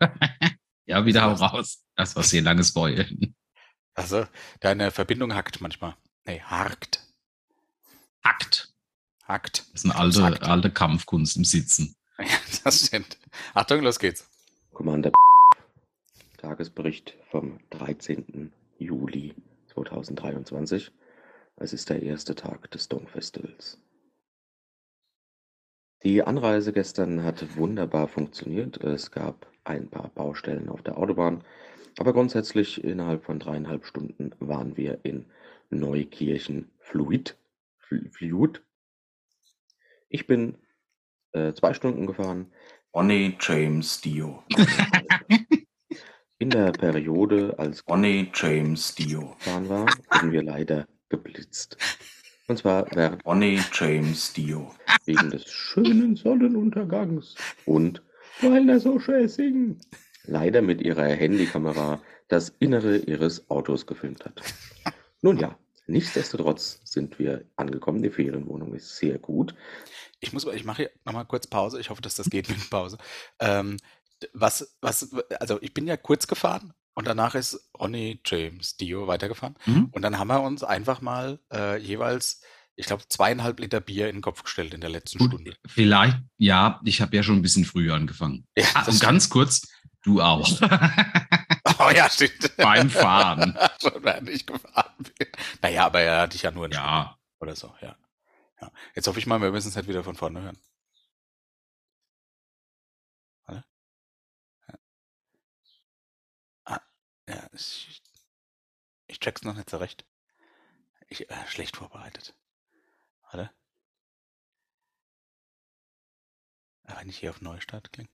Ja, 0.86 1.06
wieder 1.06 1.22
hau 1.22 1.32
Was? 1.32 1.40
raus. 1.40 1.84
Das 1.96 2.16
war 2.16 2.22
sehr 2.22 2.42
langes 2.42 2.72
Beulen. 2.74 3.34
Also, 3.94 4.26
deine 4.60 4.90
Verbindung 4.90 5.34
hackt 5.34 5.60
manchmal. 5.60 5.96
Nee, 6.26 6.40
harkt. 6.40 7.06
Hackt. 8.24 8.71
Hackt. 9.32 9.66
Das 9.72 9.84
ist 9.84 9.90
eine 9.90 9.98
alte, 9.98 10.42
alte 10.42 10.70
Kampfkunst 10.70 11.36
im 11.36 11.44
Sitzen. 11.44 11.96
Ja, 12.18 12.26
das 12.62 12.86
stimmt. 12.86 13.18
Achtung, 13.54 13.80
los 13.80 13.98
geht's. 13.98 14.28
Commander 14.72 15.10
Tagesbericht 16.36 17.16
vom 17.30 17.58
13. 17.70 18.52
Juli 18.78 19.34
2023. 19.72 20.92
Es 21.56 21.72
ist 21.72 21.88
der 21.88 22.02
erste 22.02 22.34
Tag 22.34 22.70
des 22.70 22.88
Dong 22.88 23.08
Festivals. 23.08 23.78
Die 26.04 26.22
Anreise 26.22 26.72
gestern 26.72 27.24
hat 27.24 27.56
wunderbar 27.56 28.08
funktioniert. 28.08 28.76
Es 28.84 29.10
gab 29.10 29.50
ein 29.64 29.88
paar 29.88 30.10
Baustellen 30.10 30.68
auf 30.68 30.82
der 30.82 30.98
Autobahn, 30.98 31.42
aber 31.98 32.12
grundsätzlich 32.12 32.84
innerhalb 32.84 33.24
von 33.24 33.38
dreieinhalb 33.38 33.86
Stunden 33.86 34.32
waren 34.38 34.76
wir 34.76 35.00
in 35.04 35.24
Neukirchen 35.70 36.70
Fluid. 36.78 37.36
Fl- 37.88 38.12
Fluid. 38.12 38.62
Ich 40.14 40.26
bin 40.26 40.58
äh, 41.32 41.54
zwei 41.54 41.72
Stunden 41.72 42.06
gefahren. 42.06 42.52
Ronnie 42.94 43.34
James 43.40 44.02
Dio. 44.02 44.44
In 46.38 46.50
der 46.50 46.72
Periode, 46.72 47.54
als 47.58 47.82
Ronnie 47.88 48.30
James 48.34 48.94
Dio. 48.94 49.34
gefahren 49.38 49.68
war, 49.70 49.86
wurden 50.10 50.32
wir 50.32 50.42
leider 50.42 50.86
geblitzt. 51.08 51.78
Und 52.46 52.58
zwar 52.58 52.86
während 52.94 53.24
Ronnie 53.24 53.58
James 53.72 54.34
Dio. 54.34 54.74
wegen 55.06 55.30
des 55.30 55.50
schönen 55.50 56.14
Sonnenuntergangs 56.14 57.34
und 57.64 58.02
weil 58.42 58.68
er 58.68 58.80
so 58.80 58.98
schön 58.98 59.28
singt, 59.28 59.86
leider 60.24 60.60
mit 60.60 60.82
ihrer 60.82 61.06
Handykamera 61.06 62.02
das 62.28 62.50
Innere 62.58 62.98
ihres 62.98 63.48
Autos 63.48 63.86
gefilmt 63.86 64.26
hat. 64.26 64.42
Nun 65.22 65.38
ja, 65.38 65.58
nichtsdestotrotz 65.86 66.80
sind 66.84 67.18
wir 67.18 67.44
angekommen. 67.56 68.02
Die 68.02 68.10
Ferienwohnung 68.10 68.74
ist 68.74 68.96
sehr 68.96 69.18
gut. 69.18 69.54
Ich 70.20 70.32
muss, 70.32 70.44
ich 70.46 70.64
mache 70.64 70.82
hier 70.82 70.90
nochmal 71.04 71.24
kurz 71.26 71.46
Pause. 71.46 71.80
Ich 71.80 71.90
hoffe, 71.90 72.02
dass 72.02 72.14
das 72.14 72.30
geht 72.30 72.48
mit 72.48 72.70
Pause. 72.70 72.98
Ähm, 73.40 73.76
was, 74.32 74.76
was, 74.80 75.10
also 75.40 75.60
ich 75.62 75.74
bin 75.74 75.86
ja 75.86 75.96
kurz 75.96 76.26
gefahren 76.28 76.72
und 76.94 77.06
danach 77.08 77.34
ist 77.34 77.70
Ronny 77.78 78.20
James 78.24 78.76
Dio 78.76 79.06
weitergefahren. 79.08 79.56
Mhm. 79.66 79.88
Und 79.90 80.02
dann 80.02 80.18
haben 80.18 80.28
wir 80.28 80.42
uns 80.42 80.62
einfach 80.62 81.00
mal 81.00 81.40
äh, 81.52 81.76
jeweils, 81.78 82.40
ich 82.76 82.86
glaube, 82.86 83.02
zweieinhalb 83.08 83.58
Liter 83.58 83.80
Bier 83.80 84.08
in 84.08 84.16
den 84.16 84.22
Kopf 84.22 84.44
gestellt 84.44 84.74
in 84.74 84.80
der 84.80 84.90
letzten 84.90 85.18
Gut, 85.18 85.28
Stunde. 85.32 85.54
vielleicht, 85.66 86.18
ja, 86.38 86.80
ich 86.84 87.00
habe 87.00 87.16
ja 87.16 87.22
schon 87.22 87.36
ein 87.36 87.42
bisschen 87.42 87.64
früher 87.64 87.94
angefangen. 87.94 88.46
Ja, 88.56 88.64
Ah, 88.74 88.86
und 88.86 89.00
ganz 89.00 89.28
kurz, 89.28 89.66
du 90.04 90.20
auch. 90.22 90.48
Oh 91.86 91.90
ja, 91.90 92.08
stimmt. 92.08 92.56
Beim 92.56 92.90
Fahren. 92.90 93.56
Schon 93.80 94.02
während 94.04 94.28
ich 94.28 94.46
gefahren 94.46 94.94
bin. 95.18 95.28
Naja, 95.60 95.86
aber 95.86 96.00
er 96.00 96.20
hatte 96.22 96.36
ich 96.36 96.42
ja 96.42 96.50
nur 96.50 96.64
einen 96.64 96.74
Ja, 96.74 97.18
oder 97.40 97.56
so, 97.56 97.74
ja. 97.80 97.96
ja. 98.60 98.72
Jetzt 98.94 99.06
hoffe 99.06 99.18
ich 99.18 99.26
mal, 99.26 99.40
wir 99.40 99.50
müssen 99.50 99.68
es 99.68 99.76
nicht 99.76 99.88
wieder 99.88 100.04
von 100.04 100.16
vorne 100.16 100.42
hören. 100.42 100.58
Warte. 103.46 103.64
Ja. 104.68 104.74
Ah, 106.64 106.80
ja, 107.28 107.46
ich, 107.52 108.02
ich 109.06 109.20
check's 109.20 109.42
noch 109.42 109.54
nicht 109.54 109.70
so 109.70 109.76
recht. 109.78 110.04
Ich, 111.08 111.28
äh, 111.30 111.46
schlecht 111.46 111.76
vorbereitet. 111.76 112.34
Warte. 113.24 113.50
Ah, 116.84 116.96
Wenn 116.98 117.08
ich 117.08 117.18
hier 117.18 117.30
auf 117.30 117.40
Neustart 117.40 117.92
klinge. 117.92 118.08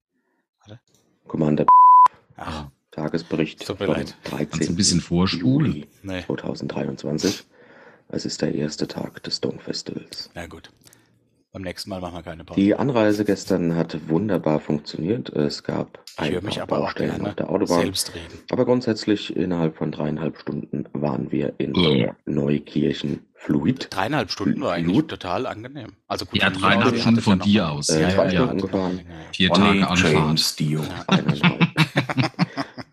Commander 1.27 1.67
Ach, 2.37 2.71
Tagesbericht 2.99 3.67
Tut 3.67 3.81
mir 3.81 3.87
vom 3.87 3.95
leid. 3.97 4.15
13. 4.25 4.51
Kannst 4.51 4.69
ein 4.71 4.77
bisschen 4.77 5.01
vorspulen. 5.01 5.73
Juli 5.73 5.87
nee. 6.03 6.23
2023. 6.27 7.45
Es 8.09 8.25
ist 8.25 8.43
der 8.43 8.55
erste 8.55 8.89
Tag 8.89 9.23
des 9.23 9.41
Dong 9.41 9.61
Festivals. 9.61 10.31
Na 10.35 10.47
gut. 10.47 10.71
Beim 11.51 11.63
nächsten 11.63 11.89
Mal 11.91 12.01
machen 12.01 12.15
wir 12.15 12.23
keine 12.23 12.45
Pause. 12.45 12.61
Die 12.61 12.75
Anreise 12.75 13.25
gestern 13.25 13.75
hat 13.75 13.97
wunderbar 14.09 14.61
funktioniert. 14.61 15.31
Es 15.31 15.63
gab 15.65 15.99
Ich 16.07 16.19
ein 16.19 16.33
höre 16.33 16.43
mich 16.43 16.57
paar 16.57 16.65
aber 16.65 16.79
auch 16.79 16.83
Baustellen 16.93 17.27
auf 17.27 17.35
der 17.37 17.49
Autobahn. 17.51 17.93
Aber 18.51 18.65
grundsätzlich 18.67 19.35
innerhalb 19.35 19.77
von 19.77 19.91
dreieinhalb 19.91 20.39
Stunden 20.39 20.85
waren 20.93 21.33
wir 21.33 21.55
in 21.59 21.75
Ja. 21.75 22.15
Neukirchen 22.27 23.21
Fluid. 23.35 23.89
Dreieinhalb 23.91 24.31
Stunden 24.31 24.61
war 24.61 24.73
eigentlich 24.75 24.95
Gut. 24.97 25.09
total 25.09 25.47
angenehm. 25.47 25.95
Also 26.07 26.27
gut, 26.27 26.41
Ja, 26.41 26.51
dreieinhalb 26.51 26.97
Stunden 26.97 27.07
hattet 27.19 27.25
von 27.25 27.39
dir 27.41 27.71
aus. 27.71 27.89
Äh, 27.89 28.03
Ja, 28.03 28.29
ja. 28.29 28.53
Gefahren. 28.53 29.01
vier 29.33 29.51
Tage 29.51 29.89
Anfahrt. 29.89 30.13
James 30.13 30.57
Dio. 30.57 30.83
Eineinhalb. 31.07 31.61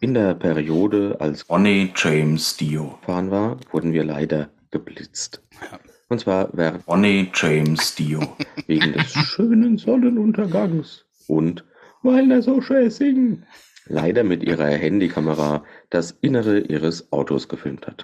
In 0.06 0.14
der 0.14 0.36
Periode, 0.36 1.18
als 1.20 1.50
Ronnie 1.50 1.92
James 1.96 2.56
Dio. 2.58 3.00
gefahren 3.00 3.32
war, 3.32 3.58
wurden 3.72 3.92
wir 3.92 4.04
leider 4.04 4.52
geblitzt. 4.70 5.42
Ja. 5.60 5.80
Und 6.10 6.20
zwar 6.20 6.50
während 6.54 6.88
Ronnie 6.88 7.32
James 7.34 7.96
Dio. 7.96 8.20
wegen 8.68 8.94
des 8.94 9.12
schönen 9.14 9.80
Sonnenuntergangs 9.80 11.06
und 11.26 11.66
weil 12.04 12.30
er 12.30 12.44
so 12.44 12.62
schön 12.62 12.92
singt, 12.92 13.48
leider 13.88 14.24
mit 14.24 14.44
ihrer 14.44 14.68
Handykamera 14.68 15.64
das 15.90 16.12
Innere 16.22 16.60
ihres 16.60 17.12
Autos 17.12 17.48
gefilmt 17.48 17.88
hat. 17.88 18.04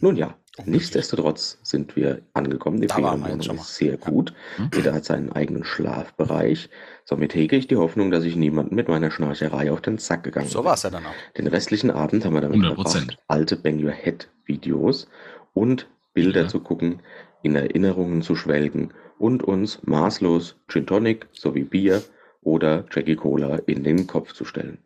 Nun 0.00 0.16
ja, 0.16 0.34
nichtsdestotrotz 0.64 1.60
sind 1.62 1.94
wir 1.94 2.22
angekommen. 2.32 2.80
Die 2.80 2.88
Ferienwohnung 2.88 3.58
ist 3.58 3.76
sehr 3.76 3.96
gut. 3.96 4.34
Mhm. 4.58 4.70
Jeder 4.74 4.92
hat 4.94 5.04
seinen 5.04 5.30
eigenen 5.30 5.62
Schlafbereich. 5.62 6.68
Somit 7.04 7.34
hege 7.34 7.56
ich 7.56 7.66
die 7.66 7.76
Hoffnung, 7.76 8.10
dass 8.10 8.24
ich 8.24 8.36
niemandem 8.36 8.76
mit 8.76 8.88
meiner 8.88 9.10
Schnarcherei 9.10 9.72
auf 9.72 9.80
den 9.80 9.98
Sack 9.98 10.22
gegangen 10.22 10.48
So 10.48 10.60
bin. 10.60 10.66
war 10.66 10.74
es 10.74 10.82
ja 10.84 10.90
dann 10.90 11.04
auch. 11.04 11.14
Den 11.36 11.46
restlichen 11.48 11.90
Abend 11.90 12.24
haben 12.24 12.34
wir 12.34 12.40
damit 12.40 12.58
100%. 12.60 12.74
verbracht, 12.74 13.18
alte 13.28 13.56
Bang 13.56 13.82
Your 13.84 13.92
Head 13.92 14.30
Videos 14.44 15.08
und 15.52 15.88
Bilder 16.14 16.42
Ja. 16.42 16.48
zu 16.48 16.60
gucken, 16.60 17.02
in 17.42 17.56
Erinnerungen 17.56 18.22
zu 18.22 18.36
schwelgen 18.36 18.92
und 19.18 19.42
uns 19.42 19.80
maßlos 19.84 20.56
Gin 20.68 20.86
Tonic 20.86 21.26
sowie 21.32 21.64
Bier 21.64 22.02
oder 22.40 22.86
Jackie 22.92 23.16
Cola 23.16 23.56
in 23.66 23.82
den 23.84 24.06
Kopf 24.06 24.32
zu 24.32 24.44
stellen. 24.44 24.78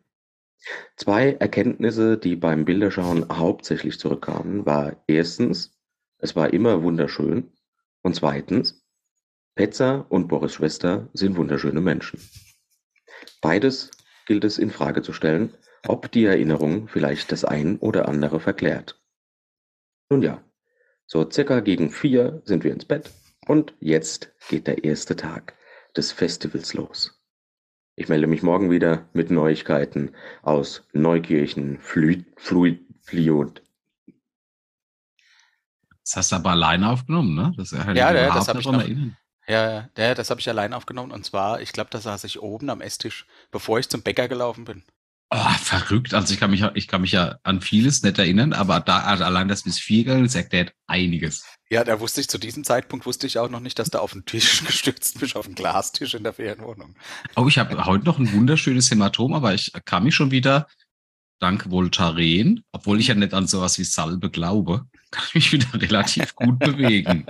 Zwei 0.95 1.33
Erkenntnisse, 1.33 2.17
die 2.17 2.35
beim 2.35 2.65
Bilderschauen 2.65 3.25
hauptsächlich 3.31 3.99
zurückkamen, 3.99 4.65
war 4.65 4.95
erstens, 5.07 5.77
es 6.17 6.35
war 6.35 6.51
immer 6.51 6.81
wunderschön 6.81 7.51
und 8.01 8.15
zweitens, 8.15 8.83
Petzer 9.57 10.05
und 10.09 10.27
Boris 10.27 10.53
Schwester 10.53 11.09
sind 11.13 11.35
wunderschöne 11.35 11.81
Menschen. 11.81 12.21
Beides 13.41 13.89
gilt 14.27 14.43
es 14.43 14.59
in 14.59 14.69
Frage 14.69 15.01
zu 15.01 15.13
stellen, 15.13 15.53
ob 15.87 16.11
die 16.11 16.25
Erinnerung 16.25 16.87
vielleicht 16.87 17.31
das 17.31 17.43
ein 17.43 17.77
oder 17.79 18.07
andere 18.07 18.39
verklärt. 18.39 19.01
Nun 20.09 20.21
ja, 20.21 20.43
so 21.07 21.29
circa 21.29 21.59
gegen 21.61 21.89
vier 21.89 22.41
sind 22.45 22.63
wir 22.63 22.71
ins 22.71 22.85
Bett 22.85 23.09
und 23.47 23.73
jetzt 23.79 24.31
geht 24.47 24.67
der 24.67 24.83
erste 24.83 25.15
Tag 25.15 25.55
des 25.95 26.11
Festivals 26.11 26.75
los. 26.75 27.19
Ich 27.95 28.09
melde 28.09 28.27
mich 28.27 28.43
morgen 28.43 28.69
wieder 28.69 29.09
mit 29.13 29.31
Neuigkeiten 29.31 30.11
aus 30.43 30.87
Neukirchen, 30.93 31.79
Fluid, 31.79 32.25
Fluid, 32.37 32.85
Fluid. 33.01 33.63
Das 36.03 36.17
hast 36.17 36.31
du 36.31 36.35
aber 36.35 36.51
alleine 36.51 36.91
aufgenommen, 36.91 37.33
ne? 37.33 37.53
Das 37.57 37.71
ist 37.71 37.77
ja, 37.77 37.91
Ja, 37.93 38.13
ja, 38.13 38.33
das 38.35 38.47
überhaupt 38.47 38.47
hab 38.49 38.55
nicht 38.77 38.89
ich 38.89 38.97
noch. 38.97 39.15
Ja, 39.49 39.69
ja, 39.71 39.89
ja, 39.97 40.13
das 40.15 40.29
habe 40.29 40.39
ich 40.41 40.47
allein 40.49 40.73
aufgenommen. 40.73 41.11
Und 41.11 41.25
zwar, 41.25 41.61
ich 41.61 41.71
glaube, 41.73 41.89
da 41.89 41.99
saß 41.99 42.23
ich 42.25 42.39
oben 42.41 42.69
am 42.69 42.81
Esstisch, 42.81 43.25
bevor 43.51 43.79
ich 43.79 43.89
zum 43.89 44.01
Bäcker 44.01 44.27
gelaufen 44.27 44.65
bin. 44.65 44.83
Oh, 45.29 45.49
verrückt. 45.59 46.13
Also 46.13 46.33
ich 46.33 46.39
kann 46.39 46.51
mich, 46.51 46.61
ja- 46.61 46.71
ich 46.73 46.87
kann 46.87 47.01
mich 47.01 47.11
ja 47.11 47.37
an 47.43 47.59
vieles 47.61 48.01
nicht 48.01 48.17
erinnern, 48.17 48.53
aber 48.53 48.79
da 48.79 48.99
also 48.99 49.25
allein 49.25 49.49
das 49.49 49.63
bis 49.63 49.77
vier 49.77 50.05
gegangen 50.05 50.25
ist, 50.25 50.35
erklärt 50.35 50.73
einiges. 50.87 51.45
Ja, 51.69 51.83
da 51.83 51.99
wusste 51.99 52.21
ich 52.21 52.29
zu 52.29 52.37
diesem 52.37 52.63
Zeitpunkt 52.63 53.05
wusste 53.05 53.27
ich 53.27 53.37
auch 53.39 53.49
noch 53.49 53.59
nicht, 53.59 53.77
dass 53.77 53.89
du 53.89 53.99
auf 53.99 54.13
den 54.13 54.23
Tisch 54.25 54.63
gestützt 54.65 55.19
bist, 55.19 55.35
auf 55.35 55.45
den 55.45 55.55
Glastisch 55.55 56.13
in 56.13 56.23
der 56.23 56.31
Ferienwohnung. 56.33 56.95
Oh, 57.35 57.47
ich 57.47 57.57
habe 57.57 57.85
heute 57.85 58.05
noch 58.05 58.19
ein 58.19 58.31
wunderschönes 58.31 58.89
Hämatom, 58.89 59.33
aber 59.33 59.53
ich 59.53 59.71
kann 59.85 60.03
mich 60.05 60.15
schon 60.15 60.31
wieder 60.31 60.67
dank 61.39 61.69
Voltaren, 61.71 62.63
obwohl 62.71 62.99
ich 62.99 63.07
ja 63.07 63.15
nicht 63.15 63.33
an 63.33 63.47
sowas 63.47 63.77
wie 63.79 63.83
Salbe 63.83 64.29
glaube, 64.31 64.87
kann 65.11 65.23
ich 65.29 65.33
mich 65.35 65.51
wieder 65.53 65.81
relativ 65.81 66.35
gut 66.35 66.59
bewegen. 66.63 67.25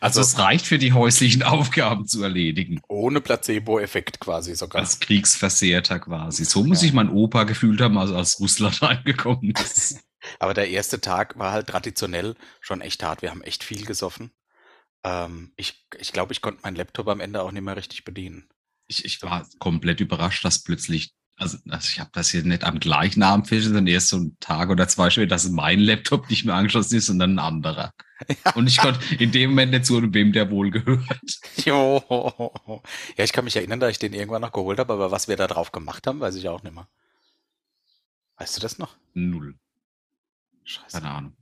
Also 0.00 0.20
Also 0.20 0.20
es 0.20 0.38
reicht 0.38 0.66
für 0.66 0.78
die 0.78 0.92
häuslichen 0.92 1.42
Aufgaben 1.42 2.06
zu 2.06 2.22
erledigen. 2.22 2.80
ohne 2.88 3.20
Placebo-Effekt 3.20 4.20
quasi 4.20 4.54
sogar. 4.54 4.80
Als 4.82 5.00
Kriegsversehrter 5.00 5.98
quasi. 6.00 6.44
So 6.44 6.64
muss 6.64 6.78
Ja. 6.78 6.82
sich 6.82 6.92
mein 6.92 7.10
Opa 7.10 7.44
gefühlt 7.44 7.80
haben, 7.80 7.98
als 7.98 8.10
aus 8.10 8.40
Russland 8.40 8.80
reingekommen 8.82 9.52
ist. 9.52 10.00
Aber 10.38 10.54
der 10.54 10.68
erste 10.70 11.00
Tag 11.00 11.38
war 11.38 11.52
halt 11.52 11.66
traditionell 11.68 12.34
schon 12.60 12.80
echt 12.80 13.02
hart. 13.02 13.22
Wir 13.22 13.30
haben 13.30 13.42
echt 13.42 13.62
viel 13.64 13.84
gesoffen. 13.84 14.30
Ähm, 15.04 15.52
ich 15.56 15.86
ich 15.98 16.12
glaube, 16.12 16.32
ich 16.32 16.40
konnte 16.40 16.62
meinen 16.62 16.76
Laptop 16.76 17.08
am 17.08 17.20
Ende 17.20 17.42
auch 17.42 17.52
nicht 17.52 17.62
mehr 17.62 17.76
richtig 17.76 18.04
bedienen. 18.04 18.48
Ich, 18.86 19.04
ich 19.04 19.22
war 19.22 19.46
komplett 19.58 20.00
überrascht, 20.00 20.44
dass 20.44 20.62
plötzlich, 20.62 21.14
also, 21.36 21.58
also 21.68 21.88
ich 21.90 21.98
habe 21.98 22.10
das 22.12 22.30
hier 22.30 22.44
nicht 22.44 22.62
am 22.64 22.78
gleichen 22.78 23.22
Abend 23.22 23.48
festgestellt, 23.48 23.74
sondern 23.74 23.92
erst 23.92 24.08
so 24.08 24.16
einen 24.16 24.36
Tag 24.38 24.70
oder 24.70 24.86
zwei 24.86 25.10
später, 25.10 25.26
dass 25.26 25.48
mein 25.50 25.80
Laptop 25.80 26.30
nicht 26.30 26.44
mehr 26.44 26.54
angeschlossen 26.54 26.96
ist, 26.96 27.06
sondern 27.06 27.34
ein 27.34 27.38
anderer. 27.40 27.92
Und 28.54 28.68
ich 28.68 28.78
konnte 28.78 29.00
in 29.16 29.32
dem 29.32 29.50
Moment 29.50 29.72
nicht 29.72 29.86
zu 29.86 30.00
wem 30.14 30.32
der 30.32 30.50
wohl 30.50 30.70
gehört. 30.70 31.08
Jo. 31.64 32.52
Ja, 33.16 33.24
ich 33.24 33.32
kann 33.32 33.44
mich 33.44 33.56
erinnern, 33.56 33.80
dass 33.80 33.90
ich 33.90 33.98
den 33.98 34.12
irgendwann 34.12 34.42
noch 34.42 34.52
geholt 34.52 34.78
habe, 34.78 34.92
aber 34.92 35.10
was 35.10 35.28
wir 35.28 35.36
da 35.36 35.46
drauf 35.46 35.72
gemacht 35.72 36.06
haben, 36.06 36.20
weiß 36.20 36.36
ich 36.36 36.48
auch 36.48 36.62
nicht 36.62 36.74
mehr. 36.74 36.88
Weißt 38.36 38.56
du 38.56 38.60
das 38.60 38.78
noch? 38.78 38.96
Null. 39.14 39.56
Scheiße. 40.64 40.98
Keine 41.00 41.10
Ahnung. 41.10 41.36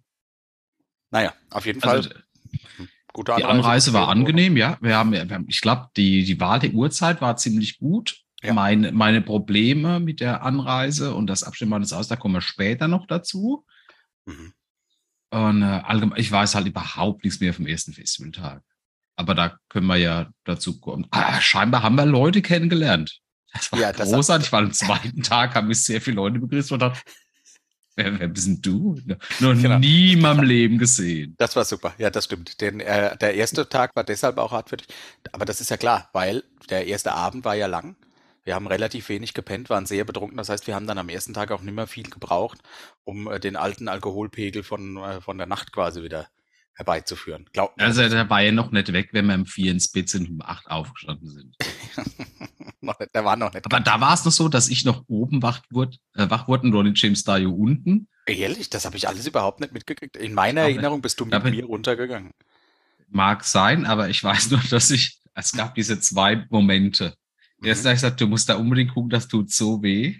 Naja, 1.10 1.34
auf 1.50 1.66
jeden 1.66 1.80
Fall. 1.80 1.96
Also, 1.98 2.10
gute 3.12 3.34
die 3.36 3.44
Anreise 3.44 3.92
war 3.92 4.08
angenehm, 4.08 4.56
ja. 4.56 4.78
Wir 4.80 4.96
haben, 4.96 5.12
wir 5.12 5.28
haben 5.28 5.46
ich 5.48 5.60
glaube, 5.60 5.88
die, 5.96 6.24
die 6.24 6.40
Wahl 6.40 6.60
der 6.60 6.72
Uhrzeit 6.72 7.20
war 7.20 7.36
ziemlich 7.36 7.78
gut. 7.78 8.21
Ja. 8.42 8.52
Meine, 8.54 8.92
meine 8.92 9.22
Probleme 9.22 10.00
mit 10.00 10.20
der 10.20 10.42
Anreise 10.42 11.14
und 11.14 11.26
das 11.28 11.42
Abstimmen 11.44 11.70
meines 11.70 11.92
Aus, 11.92 12.08
da 12.08 12.16
kommen 12.16 12.34
wir 12.34 12.40
später 12.40 12.88
noch 12.88 13.06
dazu. 13.06 13.64
Mhm. 14.26 14.52
Und 15.30 15.62
äh, 15.62 15.64
allgemein, 15.64 16.18
ich 16.20 16.30
weiß 16.30 16.54
halt 16.54 16.66
überhaupt 16.66 17.24
nichts 17.24 17.40
mehr 17.40 17.54
vom 17.54 17.66
ersten 17.66 17.92
Festivaltag. 17.92 18.62
Aber 19.16 19.34
da 19.34 19.56
können 19.68 19.86
wir 19.86 19.96
ja 19.96 20.30
dazu 20.44 20.80
kommen. 20.80 21.06
Ah, 21.10 21.40
scheinbar 21.40 21.82
haben 21.82 21.94
wir 21.96 22.06
Leute 22.06 22.42
kennengelernt. 22.42 23.20
Das 23.52 23.70
war 23.72 23.78
Ja, 23.78 23.92
das- 23.92 24.10
großartig, 24.10 24.50
weil 24.52 24.64
am 24.64 24.72
zweiten 24.72 25.22
Tag 25.22 25.54
haben 25.54 25.68
mich 25.68 25.82
sehr 25.84 26.00
viele 26.00 26.16
Leute 26.16 26.38
begrüßt 26.38 26.72
und 26.72 26.80
dachte, 26.80 27.00
wer, 27.96 28.18
wer 28.18 28.28
bist 28.28 28.46
denn 28.46 28.60
du? 28.62 28.98
Noch 29.40 29.54
Genau. 29.54 29.78
nie 29.78 30.14
in 30.14 30.20
meinem 30.20 30.42
Leben 30.44 30.78
gesehen. 30.78 31.34
Das 31.38 31.54
war 31.56 31.64
super. 31.64 31.94
Ja, 31.98 32.10
das 32.10 32.24
stimmt. 32.24 32.60
Denn 32.60 32.80
äh, 32.80 33.16
der 33.18 33.34
erste 33.34 33.68
Tag 33.68 33.94
war 33.94 34.04
deshalb 34.04 34.38
auch 34.38 34.52
hart 34.52 34.70
für 34.70 34.78
dich. 34.78 34.88
Aber 35.32 35.44
das 35.44 35.60
ist 35.60 35.70
ja 35.70 35.76
klar, 35.76 36.08
weil 36.12 36.42
der 36.70 36.86
erste 36.86 37.12
Abend 37.12 37.44
war 37.44 37.54
ja 37.54 37.66
lang. 37.66 37.96
Wir 38.44 38.54
haben 38.54 38.66
relativ 38.66 39.08
wenig 39.08 39.34
gepennt, 39.34 39.70
waren 39.70 39.86
sehr 39.86 40.04
betrunken. 40.04 40.36
Das 40.36 40.48
heißt, 40.48 40.66
wir 40.66 40.74
haben 40.74 40.86
dann 40.86 40.98
am 40.98 41.08
ersten 41.08 41.32
Tag 41.34 41.52
auch 41.52 41.62
nicht 41.62 41.74
mehr 41.74 41.86
viel 41.86 42.08
gebraucht, 42.10 42.58
um 43.04 43.30
äh, 43.30 43.38
den 43.38 43.56
alten 43.56 43.88
Alkoholpegel 43.88 44.62
von, 44.62 44.96
äh, 44.96 45.20
von 45.20 45.38
der 45.38 45.46
Nacht 45.46 45.72
quasi 45.72 46.02
wieder 46.02 46.28
herbeizuführen. 46.74 47.48
Glaubt 47.52 47.76
mir. 47.76 47.84
Also 47.84 48.08
der 48.08 48.28
war 48.30 48.40
ja 48.40 48.50
noch 48.50 48.72
nicht 48.72 48.92
weg, 48.92 49.10
wenn 49.12 49.26
wir 49.26 49.34
um 49.34 49.46
vier 49.46 49.70
ins 49.70 49.88
Bett 49.92 50.08
sind 50.08 50.28
und 50.28 50.34
um 50.36 50.42
acht 50.42 50.66
aufgestanden 50.68 51.28
sind. 51.28 51.56
noch 52.80 52.98
nicht, 52.98 53.14
der 53.14 53.24
war 53.24 53.36
noch 53.36 53.52
nicht. 53.52 53.66
Aber 53.66 53.80
da 53.80 54.00
war 54.00 54.14
es 54.14 54.24
noch 54.24 54.32
so, 54.32 54.48
dass 54.48 54.68
ich 54.68 54.84
noch 54.84 55.04
oben 55.06 55.42
wach 55.42 55.62
wurde, 55.70 55.98
äh, 56.14 56.28
wach 56.30 56.48
wurde 56.48 56.66
und 56.66 56.74
Ronnie 56.74 56.94
James 56.96 57.22
da 57.24 57.36
unten. 57.36 58.08
Ehrlich, 58.26 58.70
das 58.70 58.84
habe 58.84 58.96
ich 58.96 59.06
alles 59.06 59.26
überhaupt 59.26 59.60
nicht 59.60 59.72
mitgekriegt. 59.72 60.16
In 60.16 60.34
meiner 60.34 60.62
Aber- 60.62 60.70
Erinnerung 60.70 61.02
bist 61.02 61.20
du 61.20 61.26
mit 61.26 61.44
mir 61.44 61.64
runtergegangen. 61.64 62.32
Mag 63.08 63.44
sein, 63.44 63.84
aber 63.84 64.08
ich 64.08 64.24
weiß 64.24 64.50
nur, 64.50 64.60
dass 64.70 64.90
ich, 64.90 65.20
es 65.34 65.52
gab 65.52 65.74
diese 65.74 66.00
zwei 66.00 66.46
Momente. 66.50 67.14
Erst 67.62 67.84
habe 67.84 67.94
ich 67.94 68.00
gesagt, 68.00 68.20
du 68.20 68.26
musst 68.26 68.48
da 68.48 68.56
unbedingt 68.56 68.92
gucken, 68.92 69.10
das 69.10 69.28
tut 69.28 69.50
so 69.50 69.82
weh. 69.82 70.16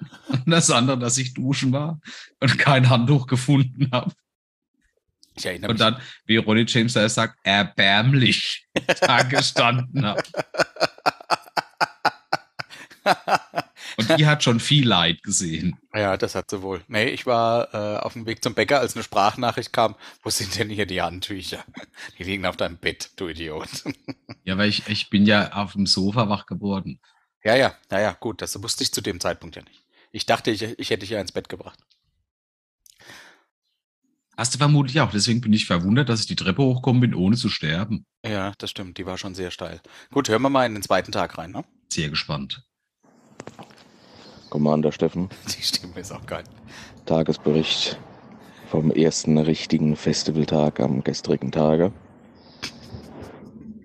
Und 0.28 0.50
das 0.50 0.70
andere, 0.70 0.98
dass 0.98 1.18
ich 1.18 1.34
duschen 1.34 1.72
war 1.72 2.00
und 2.38 2.56
kein 2.56 2.88
Handtuch 2.88 3.26
gefunden 3.26 3.90
habe. 3.90 4.12
Und 5.66 5.80
dann, 5.80 6.00
wie 6.24 6.36
Ronnie 6.36 6.66
James 6.66 6.92
da 6.92 7.08
sagt, 7.08 7.38
erbärmlich 7.42 8.66
da 9.00 9.22
gestanden 9.22 10.04
habe. 10.04 10.22
Und 13.98 14.16
die 14.16 14.26
hat 14.26 14.44
schon 14.44 14.60
viel 14.60 14.86
Leid 14.86 15.22
gesehen. 15.24 15.76
Ja, 15.92 16.16
das 16.16 16.36
hat 16.36 16.50
sie 16.50 16.62
wohl. 16.62 16.82
Nee, 16.86 17.08
ich 17.08 17.26
war 17.26 17.74
äh, 17.74 17.98
auf 17.98 18.12
dem 18.12 18.26
Weg 18.26 18.42
zum 18.44 18.54
Bäcker, 18.54 18.78
als 18.78 18.94
eine 18.94 19.02
Sprachnachricht 19.02 19.72
kam. 19.72 19.96
Wo 20.22 20.30
sind 20.30 20.56
denn 20.56 20.70
hier 20.70 20.86
die 20.86 21.02
Handtücher? 21.02 21.64
Die 22.16 22.22
liegen 22.22 22.46
auf 22.46 22.56
deinem 22.56 22.76
Bett, 22.78 23.10
du 23.16 23.28
Idiot. 23.28 23.68
Ja, 24.44 24.56
weil 24.56 24.70
ich, 24.70 24.88
ich 24.88 25.10
bin 25.10 25.26
ja 25.26 25.52
auf 25.52 25.72
dem 25.72 25.84
Sofa 25.84 26.30
wach 26.30 26.46
geworden. 26.46 27.00
ja, 27.44 27.54
ja, 27.54 27.74
naja, 27.90 28.16
gut, 28.18 28.40
das 28.40 28.62
wusste 28.62 28.82
ich 28.82 28.92
zu 28.94 29.02
dem 29.02 29.20
Zeitpunkt 29.20 29.56
ja 29.56 29.62
nicht. 29.62 29.84
Ich 30.10 30.24
dachte, 30.24 30.50
ich, 30.50 30.62
ich 30.62 30.88
hätte 30.88 31.00
dich 31.00 31.10
ja 31.10 31.20
ins 31.20 31.32
Bett 31.32 31.50
gebracht. 31.50 31.78
Hast 34.38 34.54
du 34.54 34.58
vermutlich 34.58 35.00
auch. 35.00 35.10
Deswegen 35.10 35.40
bin 35.40 35.52
ich 35.52 35.66
verwundert, 35.66 36.08
dass 36.08 36.20
ich 36.20 36.26
die 36.26 36.36
Treppe 36.36 36.62
hochkommen 36.62 37.00
bin, 37.00 37.14
ohne 37.14 37.36
zu 37.36 37.48
sterben. 37.50 38.06
Ja, 38.24 38.52
das 38.58 38.70
stimmt, 38.70 38.96
die 38.96 39.04
war 39.04 39.18
schon 39.18 39.34
sehr 39.34 39.50
steil. 39.50 39.82
Gut, 40.12 40.28
hören 40.28 40.42
wir 40.42 40.48
mal 40.50 40.64
in 40.64 40.74
den 40.74 40.82
zweiten 40.82 41.12
Tag 41.12 41.36
rein, 41.36 41.50
ne? 41.50 41.64
Sehr 41.90 42.08
gespannt. 42.08 42.62
Commander 44.50 44.92
Steffen, 44.92 45.28
Die 45.58 45.62
Stimme 45.62 46.00
ist 46.00 46.12
auch 46.12 46.24
geil. 46.26 46.44
Tagesbericht 47.06 47.98
vom 48.68 48.90
ersten 48.90 49.38
richtigen 49.38 49.96
Festivaltag 49.96 50.80
am 50.80 51.02
gestrigen 51.02 51.50
Tage. 51.50 51.92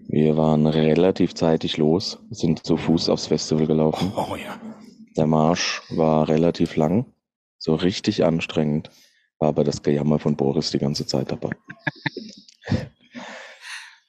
Wir 0.07 0.37
waren 0.37 0.67
relativ 0.67 1.33
zeitig 1.33 1.77
los, 1.77 2.19
sind 2.29 2.65
zu 2.65 2.77
Fuß 2.77 3.09
aufs 3.09 3.27
Festival 3.27 3.65
gelaufen. 3.65 4.11
Oh 4.15 4.35
ja. 4.35 4.59
Der 5.17 5.25
Marsch 5.25 5.81
war 5.89 6.27
relativ 6.27 6.75
lang, 6.75 7.05
so 7.57 7.75
richtig 7.75 8.23
anstrengend, 8.23 8.89
war 9.39 9.49
aber 9.49 9.63
das 9.63 9.81
Gejammer 9.81 10.19
von 10.19 10.35
Boris 10.35 10.71
die 10.71 10.79
ganze 10.79 11.05
Zeit 11.05 11.31
dabei. 11.31 11.51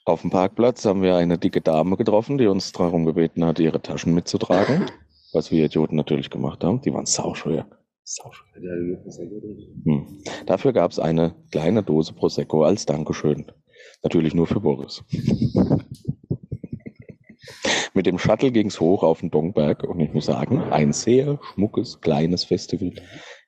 Auf 0.06 0.20
dem 0.20 0.30
Parkplatz 0.30 0.84
haben 0.84 1.02
wir 1.02 1.16
eine 1.16 1.38
dicke 1.38 1.62
Dame 1.62 1.96
getroffen, 1.96 2.36
die 2.36 2.46
uns 2.46 2.72
darum 2.72 3.06
gebeten 3.06 3.44
hat, 3.44 3.58
ihre 3.58 3.80
Taschen 3.80 4.12
mitzutragen, 4.12 4.90
was 5.34 5.50
wir 5.50 5.64
Idioten 5.64 5.96
natürlich 5.96 6.30
gemacht 6.30 6.62
haben. 6.64 6.80
Die 6.82 6.92
waren 6.92 7.06
sauschwer. 7.06 7.66
Sauschwer. 8.04 8.60
Hm. 9.84 10.22
Dafür 10.46 10.72
gab 10.72 10.90
es 10.92 10.98
eine 10.98 11.34
kleine 11.50 11.82
Dose 11.82 12.12
Prosecco 12.12 12.62
als 12.64 12.86
Dankeschön. 12.86 13.46
Natürlich 14.02 14.34
nur 14.34 14.46
für 14.46 14.60
Boris. 14.60 15.02
Mit 17.94 18.06
dem 18.06 18.18
Shuttle 18.18 18.50
ging's 18.50 18.80
hoch 18.80 19.02
auf 19.02 19.20
den 19.20 19.30
Dongberg 19.30 19.84
und 19.84 20.00
ich 20.00 20.12
muss 20.12 20.26
sagen, 20.26 20.60
ein 20.60 20.92
sehr 20.92 21.38
schmuckes, 21.42 22.00
kleines 22.00 22.44
Festival 22.44 22.92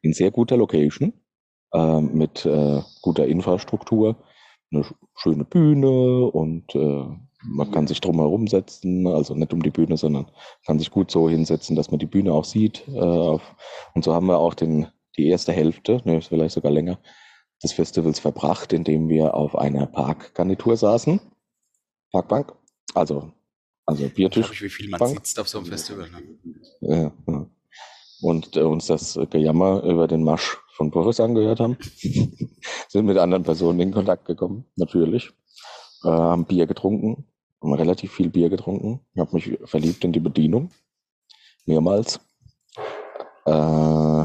in 0.02 0.12
sehr 0.12 0.30
guter 0.30 0.56
Location, 0.56 1.12
äh, 1.72 2.00
mit 2.00 2.46
äh, 2.46 2.80
guter 3.02 3.26
Infrastruktur, 3.26 4.22
eine 4.70 4.82
sch- 4.82 4.94
schöne 5.16 5.44
Bühne 5.44 6.26
und 6.30 6.74
äh, 6.74 7.04
man 7.48 7.70
kann 7.70 7.86
sich 7.86 8.00
drumherum 8.00 8.46
setzen, 8.46 9.06
also 9.06 9.34
nicht 9.34 9.52
um 9.52 9.62
die 9.62 9.70
Bühne, 9.70 9.96
sondern 9.96 10.30
kann 10.66 10.78
sich 10.78 10.90
gut 10.90 11.10
so 11.10 11.28
hinsetzen, 11.28 11.76
dass 11.76 11.90
man 11.90 11.98
die 11.98 12.06
Bühne 12.06 12.32
auch 12.32 12.44
sieht. 12.44 12.86
Äh, 12.88 13.38
und 13.94 14.04
so 14.04 14.14
haben 14.14 14.26
wir 14.26 14.38
auch 14.38 14.54
den, 14.54 14.88
die 15.16 15.28
erste 15.28 15.52
Hälfte, 15.52 16.02
ne, 16.04 16.20
vielleicht 16.20 16.54
sogar 16.54 16.72
länger, 16.72 16.98
des 17.62 17.72
Festivals 17.72 18.18
verbracht, 18.18 18.72
indem 18.72 19.08
wir 19.08 19.34
auf 19.34 19.56
einer 19.56 19.86
Parkgarnitur 19.86 20.76
saßen. 20.76 21.20
Parkbank. 22.12 22.52
Also, 22.94 23.32
also 23.86 24.08
Biertisch. 24.08 24.50
Ich, 24.52 24.62
wie 24.62 24.68
viel 24.68 24.90
man 24.90 24.98
Bank. 24.98 25.16
sitzt 25.16 25.38
auf 25.38 25.48
so 25.48 25.58
einem 25.58 25.66
Festival. 25.68 26.08
Ne? 26.10 26.22
Ja, 26.80 27.12
ja. 27.26 27.46
Und 28.22 28.56
äh, 28.56 28.62
uns 28.62 28.86
das 28.86 29.18
Gejammer 29.30 29.82
über 29.84 30.08
den 30.08 30.24
Marsch 30.24 30.58
von 30.72 30.90
Boris 30.90 31.20
angehört 31.20 31.60
haben. 31.60 31.76
Sind 32.88 33.06
mit 33.06 33.18
anderen 33.18 33.42
Personen 33.42 33.80
in 33.80 33.92
Kontakt 33.92 34.26
gekommen, 34.26 34.66
natürlich. 34.76 35.30
Äh, 36.04 36.08
haben 36.08 36.44
Bier 36.46 36.66
getrunken, 36.66 37.26
relativ 37.62 38.12
viel 38.12 38.30
Bier 38.30 38.48
getrunken. 38.48 39.00
Ich 39.14 39.20
habe 39.20 39.34
mich 39.34 39.58
verliebt 39.64 40.04
in 40.04 40.12
die 40.12 40.20
Bedienung. 40.20 40.70
Mehrmals. 41.64 42.20
Äh, 43.44 44.24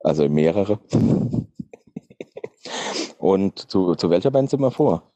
also 0.00 0.24
in 0.24 0.32
mehrere. 0.34 0.78
Und 3.18 3.70
zu, 3.70 3.94
zu 3.94 4.10
welcher 4.10 4.30
Band 4.30 4.50
sind 4.50 4.60
wir 4.60 4.70
vor? 4.70 5.12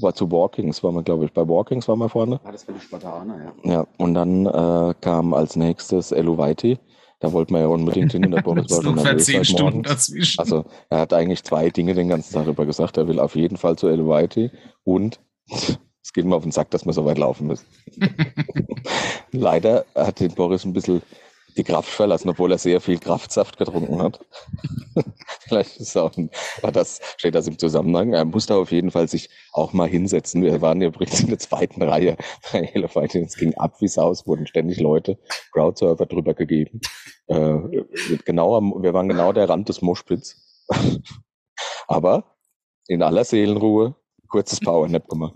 War 0.00 0.14
zu 0.14 0.30
Walkings, 0.30 0.82
waren 0.82 0.94
wir, 0.96 1.02
glaube 1.02 1.24
ich. 1.24 1.32
Bei 1.32 1.46
Walkings 1.48 1.86
waren 1.88 1.98
wir 2.00 2.08
vorne. 2.08 2.40
Ah, 2.44 2.52
das 2.52 2.66
war 2.66 2.74
die 2.74 2.80
Spartaner, 2.80 3.54
ja. 3.64 3.72
Ja, 3.72 3.86
und 3.98 4.14
dann 4.14 4.46
äh, 4.46 4.94
kam 5.00 5.32
als 5.32 5.56
nächstes 5.56 6.12
Eluvaiti. 6.12 6.78
Da 7.20 7.32
wollten 7.32 7.54
wir 7.54 7.60
ja 7.60 7.68
unbedingt 7.68 8.12
hin. 8.12 8.24
Und 8.24 8.32
der 8.32 8.44
war 8.46 8.56
Das 8.56 9.24
zehn 9.24 9.44
Stunden 9.44 9.78
morgens. 9.78 9.88
dazwischen. 9.88 10.40
Also 10.40 10.64
er 10.90 10.98
hat 11.00 11.12
eigentlich 11.12 11.44
zwei 11.44 11.70
Dinge 11.70 11.94
den 11.94 12.08
ganzen 12.08 12.34
Tag 12.34 12.46
über 12.46 12.66
gesagt. 12.66 12.96
Er 12.98 13.08
will 13.08 13.20
auf 13.20 13.36
jeden 13.36 13.56
Fall 13.56 13.76
zu 13.76 13.86
Eluvaiti 13.88 14.50
und 14.84 15.20
es 15.50 16.12
geht 16.12 16.24
ihm 16.24 16.32
auf 16.32 16.42
den 16.42 16.52
Sack, 16.52 16.70
dass 16.70 16.86
wir 16.86 16.92
so 16.92 17.04
weit 17.04 17.18
laufen 17.18 17.46
müssen. 17.46 17.66
Leider 19.32 19.84
hat 19.94 20.20
den 20.20 20.34
Boris 20.34 20.64
ein 20.64 20.72
bisschen 20.72 21.02
die 21.56 21.64
Kraft 21.64 21.88
verlassen, 21.88 22.28
obwohl 22.28 22.52
er 22.52 22.58
sehr 22.58 22.80
viel 22.80 22.98
Kraftsaft 22.98 23.56
getrunken 23.56 24.02
hat. 24.02 24.20
Vielleicht 25.40 25.78
ist 25.78 25.96
auch 25.96 26.16
ein, 26.16 26.30
war 26.60 26.72
das, 26.72 27.00
steht 27.16 27.34
das 27.34 27.48
im 27.48 27.58
Zusammenhang. 27.58 28.12
Er 28.12 28.24
musste 28.24 28.54
auf 28.54 28.72
jeden 28.72 28.90
Fall 28.90 29.08
sich 29.08 29.30
auch 29.52 29.72
mal 29.72 29.88
hinsetzen. 29.88 30.42
Wir 30.42 30.60
waren 30.60 30.80
ja 30.80 30.88
übrigens 30.88 31.20
in 31.20 31.28
der 31.28 31.38
zweiten 31.38 31.82
Reihe 31.82 32.16
bei 32.52 32.60
Elevator. 32.74 33.22
Es 33.22 33.36
ging 33.36 33.54
ab 33.54 33.80
wie 33.80 33.88
Saus, 33.88 34.26
wurden 34.26 34.46
ständig 34.46 34.80
Leute, 34.80 35.18
Crowdsurfer 35.52 36.06
drüber 36.06 36.34
gegeben. 36.34 36.80
Äh, 37.28 37.58
genau 38.24 38.56
am, 38.56 38.82
wir 38.82 38.92
waren 38.92 39.08
genau 39.08 39.32
der 39.32 39.48
Rand 39.48 39.68
des 39.68 39.82
Moschpitz. 39.82 40.64
Aber 41.88 42.36
in 42.88 43.02
aller 43.02 43.24
Seelenruhe 43.24 43.94
kurzes 44.28 44.60
Powernap 44.60 45.08
gemacht. 45.08 45.34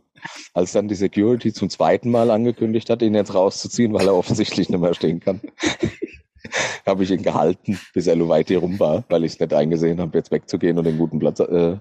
Als 0.52 0.72
dann 0.72 0.88
die 0.88 0.94
Security 0.94 1.52
zum 1.52 1.70
zweiten 1.70 2.10
Mal 2.10 2.30
angekündigt 2.30 2.90
hat, 2.90 3.02
ihn 3.02 3.14
jetzt 3.14 3.34
rauszuziehen, 3.34 3.92
weil 3.92 4.06
er 4.06 4.14
offensichtlich 4.14 4.68
nicht 4.68 4.80
mehr 4.80 4.94
stehen 4.94 5.20
kann, 5.20 5.40
habe 6.86 7.04
ich 7.04 7.10
ihn 7.10 7.22
gehalten, 7.22 7.78
bis 7.94 8.06
er 8.06 8.28
weit 8.28 8.48
hier 8.48 8.58
rum 8.58 8.78
war, 8.78 9.04
weil 9.08 9.24
ich 9.24 9.34
es 9.34 9.40
nicht 9.40 9.54
eingesehen 9.54 10.00
habe, 10.00 10.18
jetzt 10.18 10.30
wegzugehen 10.30 10.78
und 10.78 10.84
den 10.84 10.98
guten 10.98 11.18
Platz 11.18 11.40
äh, 11.40 11.78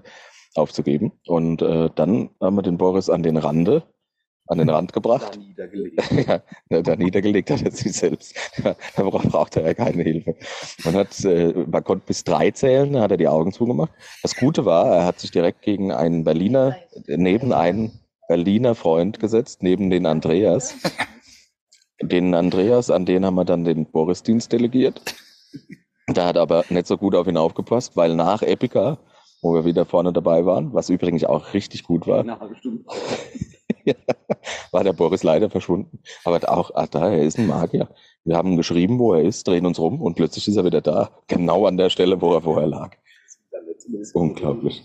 aufzugeben. 0.54 1.12
Und 1.26 1.62
äh, 1.62 1.90
dann 1.94 2.30
haben 2.40 2.56
wir 2.56 2.62
den 2.62 2.78
Boris 2.78 3.10
an 3.10 3.22
den 3.22 3.36
Rande, 3.36 3.82
an 4.50 4.58
den 4.58 4.68
Rand 4.68 4.92
gebracht. 4.92 5.36
Da 5.36 5.38
niedergelegt. 5.38 6.02
ja, 6.70 6.82
da 6.82 6.96
niedergelegt 6.96 7.50
hat 7.50 7.62
er 7.62 7.70
sich 7.70 7.92
selbst. 7.92 8.34
da 8.96 9.02
braucht 9.02 9.56
er 9.56 9.64
ja 9.64 9.74
keine 9.74 10.02
Hilfe. 10.02 10.34
Man, 10.84 10.94
hat, 10.94 11.24
äh, 11.24 11.52
man 11.52 11.84
konnte 11.84 12.04
bis 12.06 12.24
drei 12.24 12.50
zählen, 12.50 12.92
da 12.92 13.02
hat 13.02 13.12
er 13.12 13.16
die 13.16 13.28
Augen 13.28 13.52
zugemacht. 13.52 13.92
Das 14.22 14.34
Gute 14.34 14.64
war, 14.64 14.86
er 14.86 15.04
hat 15.06 15.20
sich 15.20 15.30
direkt 15.30 15.62
gegen 15.62 15.92
einen 15.92 16.24
Berliner, 16.24 16.76
neben 17.06 17.52
einen 17.52 18.00
Berliner 18.28 18.74
Freund 18.74 19.20
gesetzt, 19.20 19.62
neben 19.62 19.88
den 19.88 20.04
Andreas. 20.04 20.74
Den 22.02 22.34
Andreas, 22.34 22.90
an 22.90 23.06
den 23.06 23.24
haben 23.24 23.36
wir 23.36 23.44
dann 23.44 23.64
den 23.64 23.86
Boris-Dienst 23.86 24.52
delegiert. 24.52 25.14
Da 26.08 26.26
hat 26.26 26.36
aber 26.36 26.64
nicht 26.70 26.88
so 26.88 26.96
gut 26.96 27.14
auf 27.14 27.28
ihn 27.28 27.36
aufgepasst, 27.36 27.96
weil 27.96 28.16
nach 28.16 28.42
Epica, 28.42 28.98
wo 29.42 29.54
wir 29.54 29.64
wieder 29.64 29.84
vorne 29.84 30.12
dabei 30.12 30.44
waren, 30.44 30.72
was 30.74 30.90
übrigens 30.90 31.22
auch 31.22 31.54
richtig 31.54 31.84
gut 31.84 32.08
war, 32.08 32.24
war 34.70 34.84
der 34.84 34.92
Boris 34.92 35.22
leider 35.22 35.50
verschwunden. 35.50 36.00
Aber 36.24 36.40
auch, 36.50 36.70
ach 36.74 36.88
da, 36.88 37.10
er 37.10 37.22
ist 37.22 37.38
ein 37.38 37.46
Magier. 37.46 37.88
Wir 38.24 38.36
haben 38.36 38.56
geschrieben, 38.56 38.98
wo 38.98 39.14
er 39.14 39.22
ist, 39.22 39.46
drehen 39.46 39.66
uns 39.66 39.78
rum 39.78 40.00
und 40.00 40.14
plötzlich 40.14 40.46
ist 40.48 40.56
er 40.56 40.64
wieder 40.64 40.80
da, 40.80 41.10
genau 41.26 41.66
an 41.66 41.76
der 41.76 41.90
Stelle, 41.90 42.20
wo 42.20 42.34
er 42.34 42.42
vorher 42.42 42.68
lag. 42.68 42.96
Unglaublich. 44.14 44.82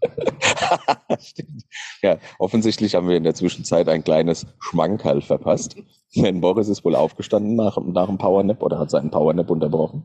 Stimmt. 1.20 1.62
Ja, 2.02 2.18
offensichtlich 2.38 2.94
haben 2.94 3.08
wir 3.08 3.16
in 3.16 3.24
der 3.24 3.34
Zwischenzeit 3.34 3.88
ein 3.88 4.04
kleines 4.04 4.46
Schmankerl 4.60 5.22
verpasst. 5.22 5.76
Denn 6.14 6.40
Boris 6.40 6.68
ist 6.68 6.84
wohl 6.84 6.94
aufgestanden 6.94 7.56
nach, 7.56 7.78
nach 7.78 8.06
dem 8.06 8.18
Powernap 8.18 8.62
oder 8.62 8.78
hat 8.78 8.90
seinen 8.90 9.10
Powernap 9.10 9.50
unterbrochen. 9.50 10.04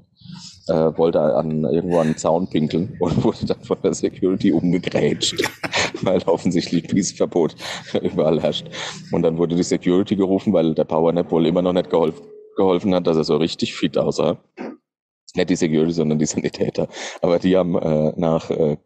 Äh, 0.68 0.98
wollte 0.98 1.22
an, 1.22 1.64
irgendwo 1.64 2.00
an 2.00 2.08
den 2.08 2.18
Zaun 2.18 2.50
pinkeln 2.50 2.98
und 3.00 3.24
wurde 3.24 3.46
dann 3.46 3.64
von 3.64 3.78
der 3.84 3.94
Security 3.94 4.52
umgegrätscht, 4.52 5.42
weil 6.02 6.22
offensichtlich 6.24 6.88
Peace-Verbot 6.88 7.56
überall 8.02 8.42
herrscht. 8.42 8.68
Und 9.12 9.24
dann 9.24 9.38
wurde 9.38 9.56
die 9.56 9.64
Security 9.64 10.16
gerufen, 10.16 10.54
weil 10.54 10.76
der 10.76 10.86
Powernap 10.86 11.32
wohl 11.32 11.46
immer 11.46 11.62
noch 11.62 11.74
nicht 11.74 11.90
geholfen, 11.90 12.26
geholfen 12.56 12.94
hat, 12.94 13.08
dass 13.08 13.18
er 13.18 13.24
so 13.24 13.38
richtig 13.38 13.74
fit 13.74 13.98
aussah 13.98 14.38
nicht 15.36 15.50
die 15.50 15.56
Security, 15.56 15.94
sondern 15.94 16.20
die 16.20 16.26
Sanitäter. 16.26 16.88
Aber 17.22 17.40
die 17.40 17.56
haben 17.58 17.76
äh, 17.76 18.14
nach, 18.16 18.50
äh, 18.50 18.78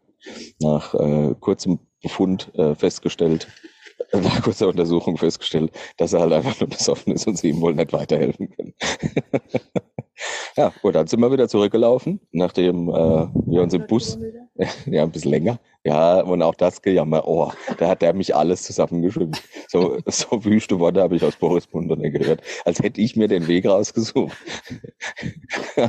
nach 0.60 0.94
äh, 0.94 1.34
kurzem 1.40 1.78
Befund 2.02 2.52
äh, 2.54 2.74
festgestellt, 2.74 3.48
äh, 4.12 4.20
nach 4.20 4.42
kurzer 4.42 4.68
Untersuchung 4.68 5.16
festgestellt, 5.16 5.72
dass 5.96 6.12
er 6.12 6.20
halt 6.20 6.32
einfach 6.32 6.58
nur 6.60 6.68
besoffen 6.68 7.12
ist 7.12 7.26
und 7.26 7.38
sie 7.38 7.50
ihm 7.50 7.60
wohl 7.60 7.74
nicht 7.74 7.92
weiterhelfen 7.92 8.50
können. 8.50 8.74
ja, 10.56 10.72
und 10.82 10.94
dann 10.94 11.06
sind 11.06 11.20
wir 11.20 11.32
wieder 11.32 11.48
zurückgelaufen, 11.48 12.20
nachdem 12.32 12.88
äh, 12.88 12.92
wir 12.92 13.62
uns 13.62 13.74
im 13.74 13.86
Bus, 13.86 14.18
ja, 14.86 15.02
ein 15.02 15.10
bisschen 15.10 15.30
länger, 15.30 15.58
ja, 15.84 16.20
und 16.20 16.42
auch 16.42 16.54
das 16.54 16.82
Gejammer, 16.82 17.26
oh, 17.28 17.52
da 17.78 17.88
hat 17.88 18.02
er 18.02 18.12
mich 18.12 18.34
alles 18.34 18.62
zusammengeschimpft. 18.62 19.42
So, 19.68 19.98
so 20.06 20.44
wüste 20.44 20.78
Worte 20.80 21.00
habe 21.00 21.16
ich 21.16 21.22
aus 21.22 21.36
Boris 21.36 21.72
Mund 21.72 21.88
gehört, 22.12 22.42
als 22.64 22.80
hätte 22.80 23.00
ich 23.00 23.16
mir 23.16 23.28
den 23.28 23.46
Weg 23.46 23.66
rausgesucht. 23.66 24.36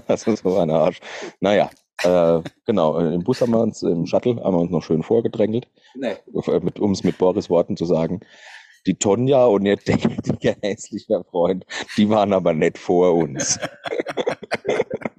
das 0.07 0.27
ist 0.27 0.43
so 0.43 0.57
ein 0.57 0.69
Arsch. 0.69 0.99
Naja, 1.39 1.69
äh, 2.03 2.41
genau, 2.65 2.99
im 2.99 3.23
Bus 3.23 3.41
haben 3.41 3.51
wir 3.51 3.59
uns, 3.61 3.81
im 3.81 4.05
Shuttle 4.05 4.35
haben 4.43 4.55
wir 4.55 4.61
uns 4.61 4.71
noch 4.71 4.83
schön 4.83 5.01
vorgedrängelt, 5.01 5.67
nee. 5.95 6.15
um 6.31 6.91
es 6.91 7.03
mit 7.03 7.17
Boris 7.17 7.49
Worten 7.49 7.77
zu 7.77 7.85
sagen. 7.85 8.19
Die 8.85 8.95
Tonja 8.95 9.45
und 9.45 9.65
ihr 9.65 9.77
dämlicher, 9.77 10.55
hässlicher 10.61 11.23
Freund, 11.23 11.65
die 11.97 12.09
waren 12.09 12.33
aber 12.33 12.53
nicht 12.53 12.77
vor 12.77 13.15
uns. 13.15 13.59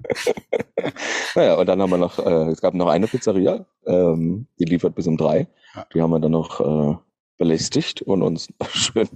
naja, 1.35 1.55
und 1.55 1.67
dann 1.67 1.81
haben 1.81 1.91
wir 1.91 1.97
noch, 1.97 2.19
äh, 2.19 2.49
es 2.51 2.61
gab 2.61 2.73
noch 2.73 2.87
eine 2.87 3.07
Pizzeria, 3.07 3.65
ähm, 3.85 4.47
die 4.59 4.65
liefert 4.65 4.95
bis 4.95 5.07
um 5.07 5.17
drei. 5.17 5.47
Die 5.93 6.01
haben 6.01 6.11
wir 6.11 6.19
dann 6.19 6.31
noch 6.31 6.59
äh, 6.59 6.97
belästigt 7.37 8.01
und 8.01 8.21
uns 8.21 8.49
schön 8.73 9.09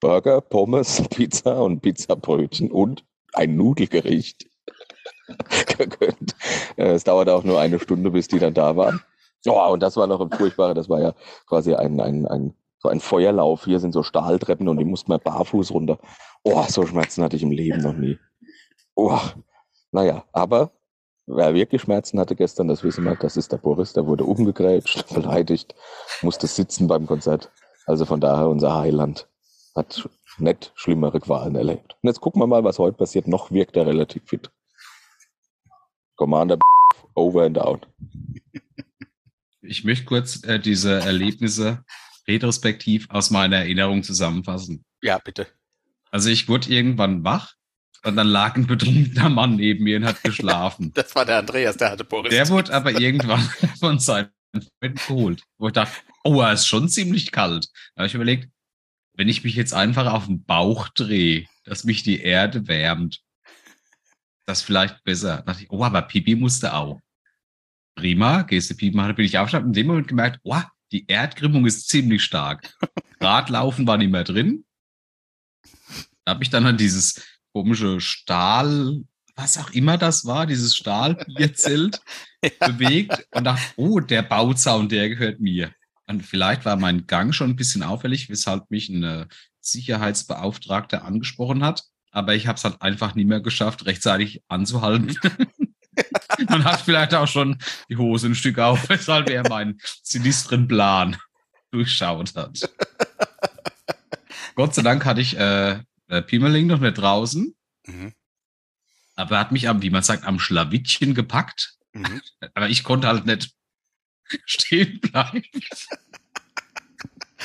Burger, 0.00 0.40
Pommes, 0.40 1.02
Pizza 1.10 1.62
und 1.62 1.80
Pizzabrötchen 1.80 2.70
und 2.70 3.04
ein 3.32 3.56
Nudelgericht 3.56 4.46
gegönnt. 5.78 6.34
Äh, 6.76 6.92
es 6.92 7.04
dauerte 7.04 7.34
auch 7.34 7.44
nur 7.44 7.60
eine 7.60 7.78
Stunde, 7.78 8.10
bis 8.10 8.28
die 8.28 8.38
dann 8.38 8.54
da 8.54 8.76
waren. 8.76 9.00
Oh, 9.46 9.72
und 9.72 9.80
das 9.80 9.96
war 9.96 10.06
noch 10.06 10.20
ein 10.20 10.30
furchtbarer, 10.30 10.74
das 10.74 10.88
war 10.88 11.00
ja 11.00 11.14
quasi 11.46 11.74
ein, 11.74 12.00
ein, 12.00 12.26
ein, 12.26 12.54
so 12.78 12.88
ein 12.88 13.00
Feuerlauf. 13.00 13.64
Hier 13.64 13.78
sind 13.78 13.92
so 13.92 14.02
Stahltreppen 14.02 14.68
und 14.68 14.78
die 14.78 14.84
mussten 14.84 15.12
wir 15.12 15.18
barfuß 15.18 15.70
runter. 15.72 15.98
Oh, 16.42 16.64
so 16.68 16.84
Schmerzen 16.86 17.22
hatte 17.22 17.36
ich 17.36 17.42
im 17.42 17.52
Leben 17.52 17.80
noch 17.80 17.92
nie. 17.92 18.18
Oh, 18.94 19.20
naja, 19.92 20.24
aber 20.32 20.72
wer 21.26 21.54
wirklich 21.54 21.82
Schmerzen 21.82 22.18
hatte 22.20 22.36
gestern, 22.36 22.68
das 22.68 22.84
wissen 22.84 23.04
wir, 23.04 23.16
das 23.16 23.36
ist 23.36 23.52
der 23.52 23.58
Boris, 23.58 23.92
der 23.92 24.06
wurde 24.06 24.24
umgegrätscht, 24.24 25.08
beleidigt, 25.14 25.74
musste 26.22 26.46
sitzen 26.46 26.88
beim 26.88 27.06
Konzert. 27.06 27.50
Also 27.86 28.04
von 28.04 28.20
daher 28.20 28.48
unser 28.48 28.74
Heiland 28.74 29.28
hat 29.74 30.08
nicht 30.38 30.72
schlimmere 30.74 31.20
Qualen 31.20 31.54
erlebt. 31.54 31.96
Und 32.02 32.08
jetzt 32.08 32.20
gucken 32.20 32.40
wir 32.40 32.46
mal, 32.46 32.64
was 32.64 32.78
heute 32.78 32.96
passiert. 32.96 33.28
Noch 33.28 33.50
wirkt 33.50 33.76
er 33.76 33.86
relativ 33.86 34.24
fit. 34.26 34.50
Commander 36.16 36.58
over 37.14 37.44
and 37.44 37.58
out. 37.58 37.86
Ich 39.62 39.84
möchte 39.84 40.04
kurz 40.04 40.44
äh, 40.44 40.58
diese 40.58 41.00
Erlebnisse 41.00 41.84
retrospektiv 42.28 43.08
aus 43.10 43.30
meiner 43.30 43.56
Erinnerung 43.58 44.02
zusammenfassen. 44.02 44.84
Ja, 45.02 45.18
bitte. 45.18 45.46
Also 46.10 46.30
ich 46.30 46.48
wurde 46.48 46.70
irgendwann 46.70 47.24
wach 47.24 47.55
und 48.04 48.16
dann 48.16 48.28
lag 48.28 48.56
ein 48.56 48.66
betrunkener 48.66 49.28
Mann 49.28 49.56
neben 49.56 49.84
mir 49.84 49.96
und 49.98 50.04
hat 50.04 50.22
geschlafen. 50.22 50.92
das 50.94 51.14
war 51.14 51.24
der 51.24 51.38
Andreas, 51.38 51.76
der 51.76 51.90
hatte 51.90 52.04
Boris. 52.04 52.30
Der 52.30 52.48
wurde 52.48 52.72
aber 52.72 52.98
irgendwann 53.00 53.40
von 53.80 53.98
seinem 53.98 54.30
Freund 54.80 55.06
geholt. 55.06 55.42
Wo 55.58 55.68
ich 55.68 55.72
dachte, 55.72 55.94
oh, 56.24 56.40
er 56.40 56.52
ist 56.52 56.66
schon 56.66 56.88
ziemlich 56.88 57.32
kalt. 57.32 57.68
Da 57.94 58.00
habe 58.00 58.06
ich 58.06 58.14
überlegt, 58.14 58.48
wenn 59.14 59.28
ich 59.28 59.44
mich 59.44 59.54
jetzt 59.54 59.74
einfach 59.74 60.12
auf 60.12 60.26
den 60.26 60.44
Bauch 60.44 60.88
drehe, 60.88 61.46
dass 61.64 61.84
mich 61.84 62.02
die 62.02 62.20
Erde 62.20 62.68
wärmt, 62.68 63.22
das 64.46 64.62
vielleicht 64.62 65.02
besser. 65.04 65.38
Da 65.38 65.42
dachte 65.42 65.64
ich, 65.64 65.70
oh, 65.70 65.82
aber 65.82 66.02
Pipi 66.02 66.36
musste 66.36 66.74
auch. 66.74 67.00
Prima, 67.96 68.42
gehst 68.42 68.70
du 68.70 68.74
Pipi 68.74 68.96
machen, 68.96 69.14
bin 69.14 69.24
ich 69.24 69.38
aufgestanden. 69.38 69.70
In 69.70 69.74
dem 69.74 69.86
Moment 69.88 70.08
gemerkt, 70.08 70.40
oh, 70.44 70.60
die 70.92 71.06
Erdkrümmung 71.08 71.66
ist 71.66 71.88
ziemlich 71.88 72.22
stark. 72.22 72.72
Radlaufen 73.20 73.86
war 73.86 73.96
nicht 73.96 74.10
mehr 74.10 74.24
drin. 74.24 74.64
Da 76.24 76.34
habe 76.34 76.44
ich 76.44 76.50
dann 76.50 76.66
an 76.66 76.76
dieses 76.76 77.22
komische 77.56 78.00
Stahl, 78.00 79.02
was 79.34 79.58
auch 79.58 79.70
immer 79.70 79.98
das 79.98 80.24
war, 80.24 80.46
dieses 80.46 80.76
Stahlbierzelt 80.76 82.00
ja. 82.42 82.68
bewegt 82.68 83.26
und 83.32 83.44
dachte, 83.44 83.62
oh, 83.76 84.00
der 84.00 84.22
Bauzaun, 84.22 84.88
der 84.88 85.08
gehört 85.08 85.40
mir. 85.40 85.70
Und 86.06 86.24
vielleicht 86.24 86.64
war 86.64 86.76
mein 86.76 87.06
Gang 87.06 87.34
schon 87.34 87.50
ein 87.50 87.56
bisschen 87.56 87.82
auffällig, 87.82 88.28
weshalb 88.28 88.70
mich 88.70 88.88
ein 88.88 89.26
Sicherheitsbeauftragter 89.60 91.04
angesprochen 91.04 91.64
hat 91.64 91.84
aber 92.16 92.34
ich 92.34 92.46
habe 92.46 92.56
es 92.56 92.64
halt 92.64 92.80
einfach 92.80 93.14
nie 93.14 93.26
mehr 93.26 93.40
geschafft, 93.40 93.84
rechtzeitig 93.84 94.42
anzuhalten. 94.48 95.18
Man 96.48 96.64
hat 96.64 96.80
vielleicht 96.80 97.14
auch 97.14 97.28
schon 97.28 97.58
die 97.90 97.98
Hose 97.98 98.28
ein 98.28 98.34
Stück 98.34 98.58
auf, 98.58 98.88
weshalb 98.88 99.28
er 99.28 99.46
meinen 99.46 99.78
sinistren 100.02 100.66
Plan 100.66 101.18
durchschaut 101.72 102.34
hat. 102.34 102.70
Gott 104.54 104.74
sei 104.74 104.80
Dank 104.80 105.04
hatte 105.04 105.20
ich 105.20 105.36
äh, 105.38 105.80
Piemeling 106.26 106.66
noch 106.66 106.80
nicht 106.80 106.98
draußen. 106.98 107.54
Mhm. 107.86 108.12
Aber 109.14 109.36
er 109.36 109.40
hat 109.40 109.52
mich 109.52 109.68
am, 109.68 109.82
wie 109.82 109.90
man 109.90 110.02
sagt, 110.02 110.24
am 110.24 110.38
Schlawittchen 110.38 111.14
gepackt. 111.14 111.76
Mhm. 111.92 112.20
Aber 112.54 112.68
ich 112.68 112.84
konnte 112.84 113.08
halt 113.08 113.26
nicht 113.26 113.54
stehen 114.44 115.00
bleiben. 115.00 115.42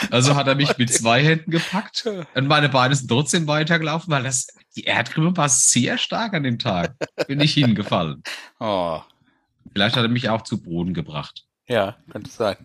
Also 0.10 0.36
hat 0.36 0.48
er 0.48 0.56
mich 0.56 0.78
mit 0.78 0.92
zwei 0.92 1.24
Händen 1.24 1.52
gepackt 1.52 2.06
und 2.06 2.48
meine 2.48 2.70
Beine 2.70 2.96
sind 2.96 3.08
trotzdem 3.08 3.48
weitergelaufen, 3.48 4.12
weil 4.12 4.24
das 4.24 4.48
die 4.76 4.86
Erdkrümmung 4.86 5.36
war 5.36 5.50
sehr 5.50 5.98
stark 5.98 6.34
an 6.34 6.44
dem 6.44 6.58
Tag. 6.58 6.96
Bin 7.28 7.42
ich 7.42 7.54
hingefallen. 7.54 8.24
Oh. 8.60 9.02
Vielleicht 9.74 9.96
hat 9.96 10.04
er 10.04 10.10
mich 10.10 10.30
auch 10.30 10.44
zu 10.44 10.62
Boden 10.62 10.94
gebracht. 10.94 11.46
Ja, 11.68 11.98
könnte 12.10 12.32
sein. 12.32 12.58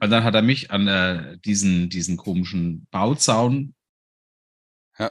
Und 0.00 0.10
dann 0.10 0.24
hat 0.24 0.34
er 0.34 0.42
mich 0.42 0.70
an 0.70 0.88
äh, 0.88 1.38
diesen, 1.38 1.88
diesen 1.88 2.16
komischen 2.16 2.86
Bauzaun 2.90 3.74
ja. 4.98 5.10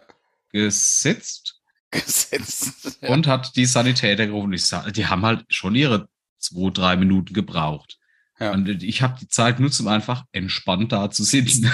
Gesetzt. 0.52 1.60
Gesetzt. 1.92 2.98
Ja. 3.02 3.10
Und 3.10 3.28
hat 3.28 3.56
die 3.56 3.66
Sanitäter 3.66 4.28
gerufen. 4.28 4.54
Ich 4.54 4.66
sag, 4.66 4.94
die 4.94 5.08
haben 5.08 5.26
halt 5.26 5.46
schon 5.50 5.76
ihre 5.76 6.08
zwei, 6.40 6.70
drei 6.70 6.96
Minuten 6.96 7.34
gebraucht. 7.34 7.98
Ja. 8.40 8.52
Und 8.54 8.68
ich 8.82 9.02
habe 9.02 9.20
die 9.20 9.28
Zeit 9.28 9.58
genutzt, 9.58 9.80
um 9.82 9.88
einfach 9.88 10.26
entspannt 10.32 10.92
da 10.92 11.12
zu 11.12 11.24
sitzen. 11.24 11.72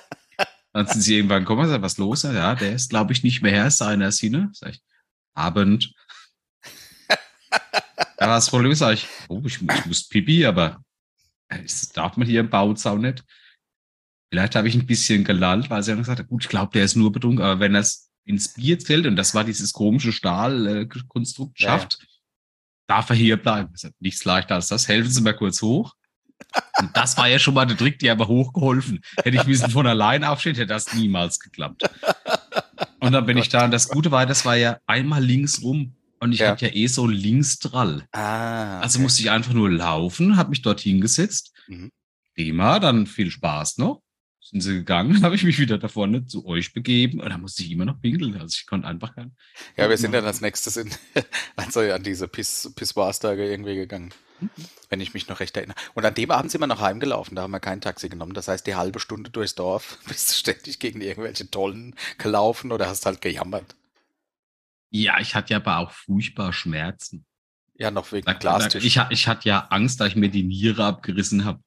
Dann 0.72 0.86
sind 0.86 1.00
sie 1.00 1.16
irgendwann 1.16 1.42
gekommen 1.42 1.62
und 1.62 1.68
sagen, 1.68 1.82
was 1.82 1.96
los? 1.96 2.24
Ja, 2.24 2.54
der 2.54 2.74
ist, 2.74 2.90
glaube 2.90 3.14
ich, 3.14 3.22
nicht 3.22 3.40
mehr 3.40 3.52
Herr 3.52 3.70
seiner 3.70 4.12
Sinne. 4.12 4.50
Sag 4.52 4.74
ich, 4.74 4.82
Abend. 5.32 5.94
ja, 7.08 8.28
was 8.28 8.50
Problem 8.50 8.74
sag 8.74 8.92
ich, 8.92 9.06
oh, 9.28 9.40
ich, 9.46 9.62
ich 9.62 9.86
muss 9.86 10.06
pipi, 10.06 10.44
aber 10.44 10.82
das 11.48 11.92
darf 11.92 12.18
man 12.18 12.28
hier 12.28 12.40
im 12.40 12.50
Bauzaun 12.50 13.00
nicht. 13.00 13.24
Vielleicht 14.30 14.54
habe 14.56 14.68
ich 14.68 14.74
ein 14.74 14.86
bisschen 14.86 15.24
gelallt, 15.24 15.70
weil 15.70 15.82
sie 15.82 15.92
haben 15.92 15.98
gesagt, 15.98 16.26
gut, 16.28 16.42
ich 16.44 16.48
glaube, 16.48 16.72
der 16.72 16.84
ist 16.84 16.96
nur 16.96 17.12
betrunken, 17.12 17.44
aber 17.44 17.60
wenn 17.60 17.74
er 17.74 17.80
es 17.82 18.10
ins 18.24 18.54
Bierzelt 18.54 19.06
und 19.06 19.14
das 19.16 19.34
war 19.34 19.44
dieses 19.44 19.72
komische 19.72 20.10
Stahlkonstrukt 20.12 21.60
Ja, 21.60 21.68
ja. 21.68 21.78
schafft. 21.80 21.98
Darf 22.88 23.10
er 23.10 23.16
hier 23.16 23.36
bleiben? 23.36 23.70
Ich 23.74 23.80
sag, 23.82 23.92
nichts 24.00 24.24
leichter 24.24 24.56
als 24.56 24.68
das. 24.68 24.88
Helfen 24.88 25.10
Sie 25.10 25.20
mir 25.20 25.34
kurz 25.34 25.60
hoch. 25.62 25.94
Und 26.78 26.96
das 26.96 27.16
war 27.16 27.28
ja 27.28 27.38
schon 27.38 27.54
mal 27.54 27.64
der 27.66 27.76
Trick, 27.76 27.98
die 27.98 28.10
aber 28.10 28.28
hochgeholfen. 28.28 29.00
Hätte 29.22 29.36
ich 29.36 29.42
bisschen 29.44 29.70
von 29.70 29.86
allein 29.86 30.22
aufstehen, 30.22 30.54
hätte 30.54 30.66
das 30.66 30.92
niemals 30.94 31.40
geklappt. 31.40 31.82
Und 33.00 33.12
dann 33.12 33.26
bin 33.26 33.38
ich 33.38 33.48
da. 33.48 33.64
Und 33.64 33.70
das 33.70 33.88
Gute 33.88 34.10
war, 34.10 34.26
das 34.26 34.44
war 34.44 34.56
ja 34.56 34.78
einmal 34.86 35.22
links 35.24 35.62
rum. 35.62 35.94
Und 36.20 36.32
ich 36.32 36.40
Ja. 36.40 36.50
hatte 36.50 36.66
ja 36.66 36.72
eh 36.74 36.86
so 36.86 37.06
Linksdrall. 37.06 38.06
Ah, 38.12 38.80
Also 38.80 38.98
okay. 38.98 39.02
musste 39.04 39.22
ich 39.22 39.30
einfach 39.30 39.52
nur 39.52 39.70
laufen, 39.70 40.36
habe 40.36 40.50
mich 40.50 40.62
dort 40.62 40.80
hingesetzt. 40.80 41.52
Mhm. 41.68 41.90
Prima, 42.34 42.78
dann 42.78 43.06
viel 43.06 43.30
Spaß 43.30 43.78
noch. 43.78 44.02
Sind 44.50 44.60
sie 44.60 44.74
gegangen, 44.74 45.22
habe 45.24 45.34
ich 45.34 45.42
mich 45.42 45.58
wieder 45.58 45.76
da 45.76 45.88
vorne 45.88 46.24
zu 46.26 46.46
euch 46.46 46.72
begeben 46.72 47.20
und 47.20 47.28
da 47.28 47.36
musste 47.36 47.62
ich 47.62 47.72
immer 47.72 47.84
noch 47.84 48.00
pinkeln. 48.00 48.40
Also 48.40 48.54
ich 48.58 48.66
konnte 48.66 48.86
einfach 48.86 49.14
kein. 49.14 49.34
Ja, 49.76 49.88
wir 49.88 49.96
sind 49.96 50.12
dann 50.12 50.24
als 50.24 50.40
nächstes 50.40 50.76
in, 50.76 50.90
also 51.56 51.80
an 51.80 52.02
diese 52.04 52.28
Piss, 52.28 52.72
Pisswars-Tage 52.76 53.50
irgendwie 53.50 53.74
gegangen. 53.74 54.12
Mhm. 54.40 54.50
Wenn 54.88 55.00
ich 55.00 55.14
mich 55.14 55.26
noch 55.26 55.40
recht 55.40 55.56
erinnere. 55.56 55.76
Und 55.94 56.04
an 56.04 56.14
dem 56.14 56.30
Abend 56.30 56.52
sind 56.52 56.60
wir 56.60 56.68
noch 56.68 56.80
heimgelaufen, 56.80 57.34
da 57.34 57.42
haben 57.42 57.50
wir 57.50 57.58
kein 57.58 57.80
Taxi 57.80 58.08
genommen. 58.08 58.34
Das 58.34 58.46
heißt, 58.46 58.66
die 58.66 58.76
halbe 58.76 59.00
Stunde 59.00 59.30
durchs 59.30 59.56
Dorf 59.56 59.98
bist 60.06 60.30
du 60.30 60.34
ständig 60.34 60.78
gegen 60.78 61.00
irgendwelche 61.00 61.50
Tollen 61.50 61.96
gelaufen 62.18 62.70
oder 62.70 62.88
hast 62.88 63.04
halt 63.04 63.20
gejammert. 63.20 63.74
Ja, 64.90 65.18
ich 65.18 65.34
hatte 65.34 65.54
ja 65.54 65.56
aber 65.56 65.78
auch 65.78 65.90
furchtbar 65.90 66.52
Schmerzen. 66.52 67.26
Ja, 67.74 67.90
noch 67.90 68.12
wegen 68.12 68.26
Da, 68.26 68.34
da, 68.34 68.38
Glastisch. 68.38 68.84
ich, 68.84 69.00
ich 69.10 69.26
hatte 69.26 69.48
ja 69.48 69.66
Angst, 69.70 70.00
da 70.00 70.06
ich 70.06 70.14
mir 70.14 70.30
die 70.30 70.44
Niere 70.44 70.84
abgerissen 70.84 71.44
habe. 71.44 71.60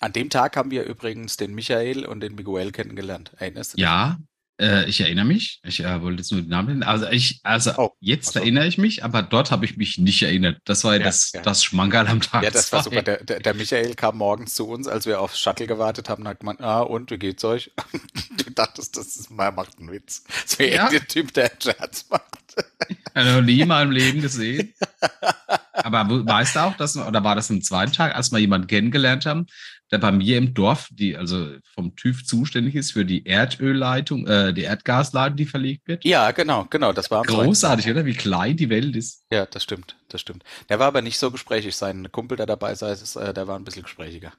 An 0.00 0.12
dem 0.12 0.30
Tag 0.30 0.56
haben 0.56 0.70
wir 0.70 0.84
übrigens 0.84 1.36
den 1.36 1.54
Michael 1.54 2.04
und 2.04 2.20
den 2.20 2.34
Miguel 2.34 2.72
kennengelernt. 2.72 3.32
Erinnerst 3.38 3.72
du 3.72 3.76
dich? 3.76 3.82
Ja, 3.84 4.18
äh, 4.60 4.84
ich 4.88 5.00
erinnere 5.00 5.24
mich. 5.24 5.60
Ich 5.64 5.80
äh, 5.80 6.00
wollte 6.02 6.18
jetzt 6.22 6.32
nur 6.32 6.40
den 6.42 6.48
Namen 6.50 6.68
nennen. 6.68 6.82
Also 6.82 7.06
ich, 7.08 7.40
also 7.42 7.72
Oh, 7.76 7.90
jetzt 8.00 8.28
ach 8.28 8.32
so. 8.34 8.38
erinnere 8.40 8.66
ich 8.66 8.78
mich, 8.78 9.04
aber 9.04 9.22
dort 9.22 9.50
habe 9.50 9.64
ich 9.64 9.76
mich 9.76 9.98
nicht 9.98 10.22
erinnert. 10.22 10.58
Das 10.64 10.84
war 10.84 10.96
ja, 10.96 11.02
das, 11.02 11.32
ja. 11.32 11.42
das 11.42 11.64
Schmankerl 11.64 12.06
am 12.08 12.20
Tag. 12.20 12.42
Ja, 12.44 12.50
das 12.50 12.72
war 12.72 12.82
super. 12.82 13.02
Der, 13.02 13.22
der, 13.24 13.40
der 13.40 13.54
Michael 13.54 13.94
kam 13.94 14.18
morgens 14.18 14.54
zu 14.54 14.68
uns, 14.68 14.86
als 14.88 15.06
wir 15.06 15.20
aufs 15.20 15.38
Shuttle 15.40 15.66
gewartet 15.66 16.08
haben, 16.08 16.22
und 16.22 16.28
hat 16.28 16.40
gemeint, 16.40 16.60
ah, 16.60 16.80
und, 16.80 17.10
wie 17.10 17.18
geht's 17.18 17.44
euch? 17.44 17.72
Du 18.36 18.52
dachtest, 18.52 18.96
das 18.96 19.16
ist, 19.16 19.30
man 19.30 19.54
macht 19.54 19.78
einen 19.78 19.90
Witz. 19.90 20.22
Das 20.44 20.58
wäre 20.58 20.74
Ja. 20.76 20.88
der 20.88 21.06
Typ, 21.06 21.34
der 21.34 21.50
einen 21.50 21.60
Scherz 21.60 22.06
macht. 22.10 22.24
Ich 22.88 23.22
habe 23.22 23.32
noch 23.40 23.42
nie 23.42 23.60
in 23.60 23.68
meinem 23.68 23.90
Leben 23.92 24.20
gesehen. 24.20 24.74
Aber 25.76 26.26
weißt 26.26 26.56
du 26.56 26.60
auch, 26.60 26.76
dass, 26.76 26.96
oder 26.96 27.22
war 27.24 27.34
das 27.34 27.50
am 27.50 27.62
zweiten 27.62 27.92
Tag, 27.92 28.14
als 28.14 28.32
wir 28.32 28.38
jemanden 28.38 28.66
kennengelernt 28.66 29.26
haben, 29.26 29.46
der 29.90 29.98
bei 29.98 30.10
mir 30.10 30.38
im 30.38 30.54
Dorf, 30.54 30.88
die 30.90 31.16
also 31.16 31.56
vom 31.74 31.94
TÜV 31.94 32.24
zuständig 32.24 32.74
ist 32.74 32.92
für 32.92 33.04
die 33.04 33.24
Erdölleitung, 33.24 34.26
äh, 34.26 34.52
die 34.52 34.62
Erdgasleitung, 34.62 35.36
die 35.36 35.46
verlegt 35.46 35.86
wird? 35.86 36.04
Ja, 36.04 36.30
genau, 36.32 36.66
genau, 36.68 36.92
das 36.92 37.10
war 37.10 37.22
Großartig, 37.22 37.90
oder? 37.90 38.04
Wie 38.04 38.14
klein 38.14 38.56
die 38.56 38.68
Welt 38.68 38.96
ist. 38.96 39.24
Ja, 39.30 39.46
das 39.46 39.62
stimmt, 39.62 39.96
das 40.08 40.20
stimmt. 40.20 40.42
Der 40.68 40.78
war 40.78 40.88
aber 40.88 41.02
nicht 41.02 41.18
so 41.18 41.30
gesprächig. 41.30 41.76
Sein 41.76 42.10
Kumpel, 42.10 42.36
der 42.36 42.46
dabei 42.46 42.74
sei, 42.74 42.92
ist, 42.92 43.16
äh, 43.16 43.32
der 43.32 43.46
war 43.46 43.58
ein 43.58 43.64
bisschen 43.64 43.84
gesprächiger. 43.84 44.32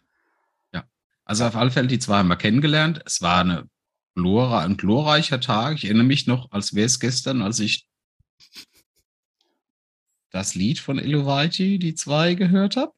Also 1.28 1.44
auf 1.44 1.58
alle 1.58 1.72
Fälle, 1.72 1.88
die 1.88 2.00
zwei 2.00 2.20
haben 2.20 2.30
wir 2.30 2.38
kennengelernt. 2.38 3.02
Es 3.06 3.22
war 3.22 3.42
eine 3.42 3.70
glora, 4.16 4.62
ein 4.62 4.78
glorreicher 4.78 5.42
Tag. 5.42 5.76
Ich 5.76 5.84
erinnere 5.84 6.06
mich 6.06 6.26
noch, 6.26 6.50
als 6.52 6.74
wäre 6.74 6.86
es 6.86 7.02
gestern, 7.02 7.42
als 7.42 7.60
ich 7.60 7.86
das 10.32 10.56
Lied 10.56 10.80
von 10.80 11.00
Elovaiti, 11.00 11.80
die 11.80 11.96
zwei, 11.96 12.34
gehört 12.34 12.76
habe. 12.78 12.92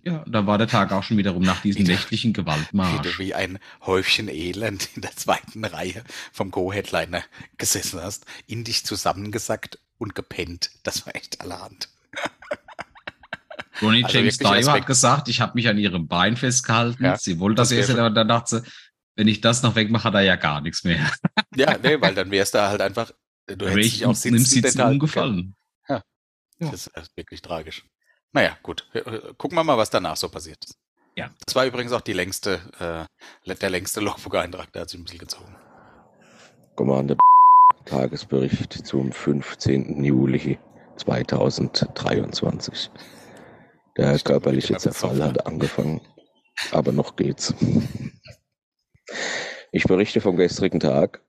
Ja, 0.04 0.18
und 0.22 0.32
da 0.32 0.46
war 0.46 0.56
der 0.58 0.68
Tag 0.68 0.92
auch 0.92 1.02
schon 1.02 1.18
wieder 1.18 1.32
rum 1.32 1.42
nach 1.42 1.60
diesem 1.60 1.80
Wie 1.80 1.84
du- 1.84 1.90
nächtlichen 1.90 2.30
Wie 2.30 2.34
du 2.34 2.42
Gewaltmarsch. 2.44 3.18
wie 3.18 3.34
ein 3.34 3.58
Häufchen 3.84 4.28
Elend 4.28 4.88
in 4.94 5.02
der 5.02 5.14
zweiten 5.16 5.64
Reihe 5.64 6.02
vom 6.32 6.50
Go-Headliner 6.52 7.22
gesessen 7.58 8.00
hast, 8.00 8.24
in 8.46 8.62
dich 8.64 8.86
zusammengesackt 8.86 9.78
und 9.98 10.14
gepennt. 10.14 10.70
Das 10.84 11.04
war 11.04 11.14
echt 11.16 11.40
allerhand. 11.42 11.88
Ronnie 13.82 14.04
Also 14.04 14.18
James 14.18 14.38
Dio 14.38 14.48
hat 14.50 14.86
gesagt, 14.86 15.28
ich 15.28 15.40
habe 15.40 15.52
mich 15.54 15.68
an 15.68 15.78
ihrem 15.78 16.06
Bein 16.08 16.36
festgehalten. 16.36 17.04
Ja, 17.04 17.16
sie 17.18 17.38
wollte 17.38 17.56
das 17.56 17.70
erst, 17.72 17.90
aber 17.90 18.10
dann 18.10 18.28
dachte 18.28 18.60
sie, 18.60 18.70
wenn 19.16 19.28
ich 19.28 19.40
das 19.40 19.62
noch 19.62 19.74
wegmache, 19.74 20.04
hat 20.04 20.14
er 20.14 20.22
ja 20.22 20.36
gar 20.36 20.60
nichts 20.60 20.84
mehr. 20.84 21.10
Ja, 21.54 21.76
nee, 21.82 22.00
weil 22.00 22.14
dann 22.14 22.30
wärst 22.30 22.54
du 22.54 22.60
halt 22.66 22.80
einfach, 22.80 23.12
du 23.56 23.66
hättest 23.68 23.86
ich 23.86 23.92
dich 23.98 24.06
auch 24.06 24.14
sitzen, 24.14 24.38
Sitzen 24.44 24.80
halten 24.82 24.94
umgefallen. 24.94 25.34
können. 25.34 25.54
Das 26.60 26.88
ist 26.88 26.96
echt 26.96 27.16
wirklich 27.16 27.40
tragisch. 27.40 27.84
Naja, 28.32 28.58
gut. 28.62 28.88
Gucken 29.38 29.56
wir 29.56 29.62
mal, 29.64 29.78
was 29.78 29.90
danach 29.90 30.16
so 30.16 30.28
passiert 30.28 30.64
ist. 30.64 30.76
Ja. 31.16 31.30
Das 31.46 31.54
war 31.54 31.66
übrigens 31.66 31.92
auch 31.92 32.00
die 32.00 32.12
längste, 32.12 32.60
äh, 33.46 33.54
der 33.54 33.70
längste 33.70 34.00
Logbook-Eintrag, 34.00 34.72
der 34.72 34.82
hat 34.82 34.90
sich 34.90 35.00
ein 35.00 35.04
bisschen 35.04 35.18
gezogen. 35.20 35.56
Kommande 36.76 37.16
Tagesbericht 37.84 38.86
zum 38.86 39.12
15. 39.12 40.04
Juli 40.04 40.58
2023. 40.96 42.90
Der 43.96 44.14
Ich 44.14 44.24
glaub, 44.24 44.42
körperliche 44.42 44.76
Zerfall 44.76 45.22
hat 45.22 45.46
angefangen, 45.46 46.00
aber 46.70 46.92
noch 46.92 47.16
geht's. 47.16 47.54
Ich 49.72 49.84
berichte 49.84 50.20
vom 50.20 50.36
gestrigen 50.36 50.80
Tag. 50.80 51.22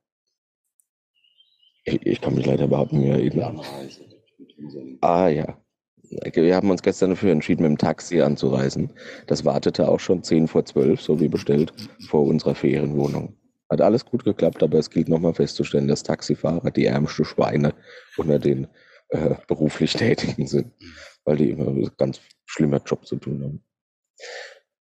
Ich, 1.89 2.05
ich 2.05 2.21
kann 2.21 2.35
mich 2.35 2.45
leider 2.45 2.65
überhaupt 2.65 2.93
nicht 2.93 3.03
mehr 3.03 3.15
erinnern. 3.15 3.61
Ah 5.01 5.27
ja. 5.27 5.57
Wir 6.33 6.55
haben 6.55 6.71
uns 6.71 6.81
gestern 6.81 7.11
dafür 7.11 7.31
entschieden, 7.31 7.61
mit 7.61 7.69
dem 7.71 7.77
Taxi 7.77 8.21
anzureisen. 8.21 8.91
Das 9.27 9.45
wartete 9.45 9.87
auch 9.87 9.99
schon 9.99 10.23
10 10.23 10.47
vor 10.47 10.65
12, 10.65 11.01
so 11.01 11.19
wie 11.19 11.27
bestellt, 11.27 11.71
vor 12.09 12.23
unserer 12.23 12.55
Ferienwohnung. 12.55 13.35
Hat 13.69 13.81
alles 13.81 14.05
gut 14.05 14.23
geklappt, 14.23 14.63
aber 14.63 14.79
es 14.79 14.89
gilt 14.89 15.07
nochmal 15.07 15.35
festzustellen, 15.35 15.87
dass 15.87 16.01
Taxifahrer 16.01 16.71
die 16.71 16.85
ärmste 16.85 17.25
Schweine 17.25 17.75
unter 18.17 18.39
den 18.39 18.67
äh, 19.09 19.35
beruflich 19.47 19.93
Tätigen 19.93 20.47
sind, 20.47 20.71
weil 21.25 21.37
die 21.37 21.51
immer 21.51 21.89
ganz 21.97 22.19
schlimmer 22.45 22.81
Job 22.83 23.05
zu 23.05 23.17
tun 23.17 23.43
haben. 23.43 23.63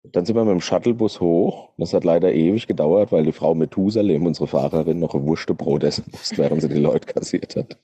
Dann 0.04 0.26
sind 0.26 0.34
wir 0.34 0.44
mit 0.44 0.52
dem 0.52 0.60
Shuttlebus 0.60 1.20
hoch. 1.20 1.70
Das 1.78 1.94
hat 1.94 2.04
leider 2.04 2.32
ewig 2.32 2.66
gedauert, 2.66 3.12
weil 3.12 3.24
die 3.24 3.32
Frau 3.32 3.54
Methusalem, 3.54 4.26
unsere 4.26 4.48
Fahrerin, 4.48 4.98
noch 4.98 5.14
ein 5.14 5.24
Wurstebrot 5.26 5.84
essen 5.84 6.06
musste, 6.10 6.38
während 6.38 6.60
sie 6.62 6.68
die 6.68 6.80
Leute 6.80 7.06
kassiert 7.06 7.54
hat. 7.56 7.78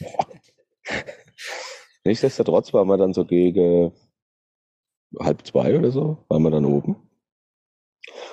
Nichtsdestotrotz 2.04 2.72
waren 2.72 2.88
wir 2.88 2.96
dann 2.96 3.12
so 3.12 3.26
gegen 3.26 3.92
halb 5.18 5.46
zwei 5.46 5.76
oder 5.78 5.90
so, 5.90 6.18
waren 6.28 6.42
wir 6.42 6.50
dann 6.50 6.64
oben 6.64 6.96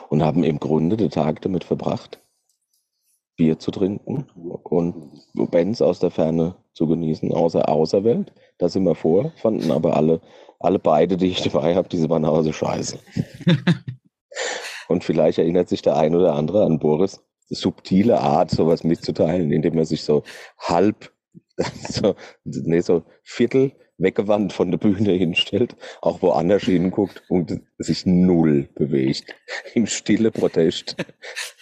und 0.10 0.23
haben 0.23 0.43
im 0.43 0.60
Grunde 0.60 0.95
den 0.95 1.10
Tag 1.10 1.41
damit 1.41 1.63
verbracht, 1.63 2.21
Bier 3.38 3.60
zu 3.60 3.71
trinken 3.71 4.26
und 4.63 5.12
Bands 5.52 5.82
aus 5.82 6.00
der 6.00 6.12
Ferne 6.12 6.56
zu 6.73 6.88
genießen, 6.88 7.32
außer 7.32 7.69
Außerwelt. 7.69 8.34
Da 8.58 8.67
sind 8.67 8.84
wir 8.84 8.95
vor, 8.95 9.32
fanden 9.38 9.71
aber 9.71 9.95
alle, 9.95 10.21
alle 10.60 10.80
beide, 10.80 11.17
die 11.17 11.28
ich 11.28 11.43
dabei 11.43 11.76
habe, 11.76 11.88
diese 11.88 12.10
waren 12.10 12.26
also 12.26 12.52
scheiße. 12.52 13.00
und 14.88 15.04
vielleicht 15.04 15.38
erinnert 15.38 15.69
sich 15.69 15.82
der 15.82 15.95
ein 15.95 16.15
oder 16.15 16.34
andere 16.34 16.65
an 16.65 16.80
Boris 16.80 17.23
subtile 17.50 18.19
Art, 18.19 18.52
sowas 18.52 18.84
mitzuteilen, 18.84 19.52
indem 19.52 19.78
er 19.78 19.86
sich 19.86 20.04
so 20.04 20.23
halb, 20.58 21.13
so, 21.89 22.15
nee, 22.43 22.82
so 22.82 23.04
Viertel 23.23 23.71
weggewandt 23.97 24.54
von 24.54 24.69
der 24.69 24.78
Bühne 24.78 25.13
hinstellt, 25.13 25.76
auch 26.02 26.21
woanders 26.21 26.63
hinguckt 26.63 27.23
und 27.30 27.62
sich 27.80 28.06
null 28.06 28.69
bewegt. 28.76 29.36
Im 29.73 29.88
stille 29.88 30.32
Protest. 30.32 30.95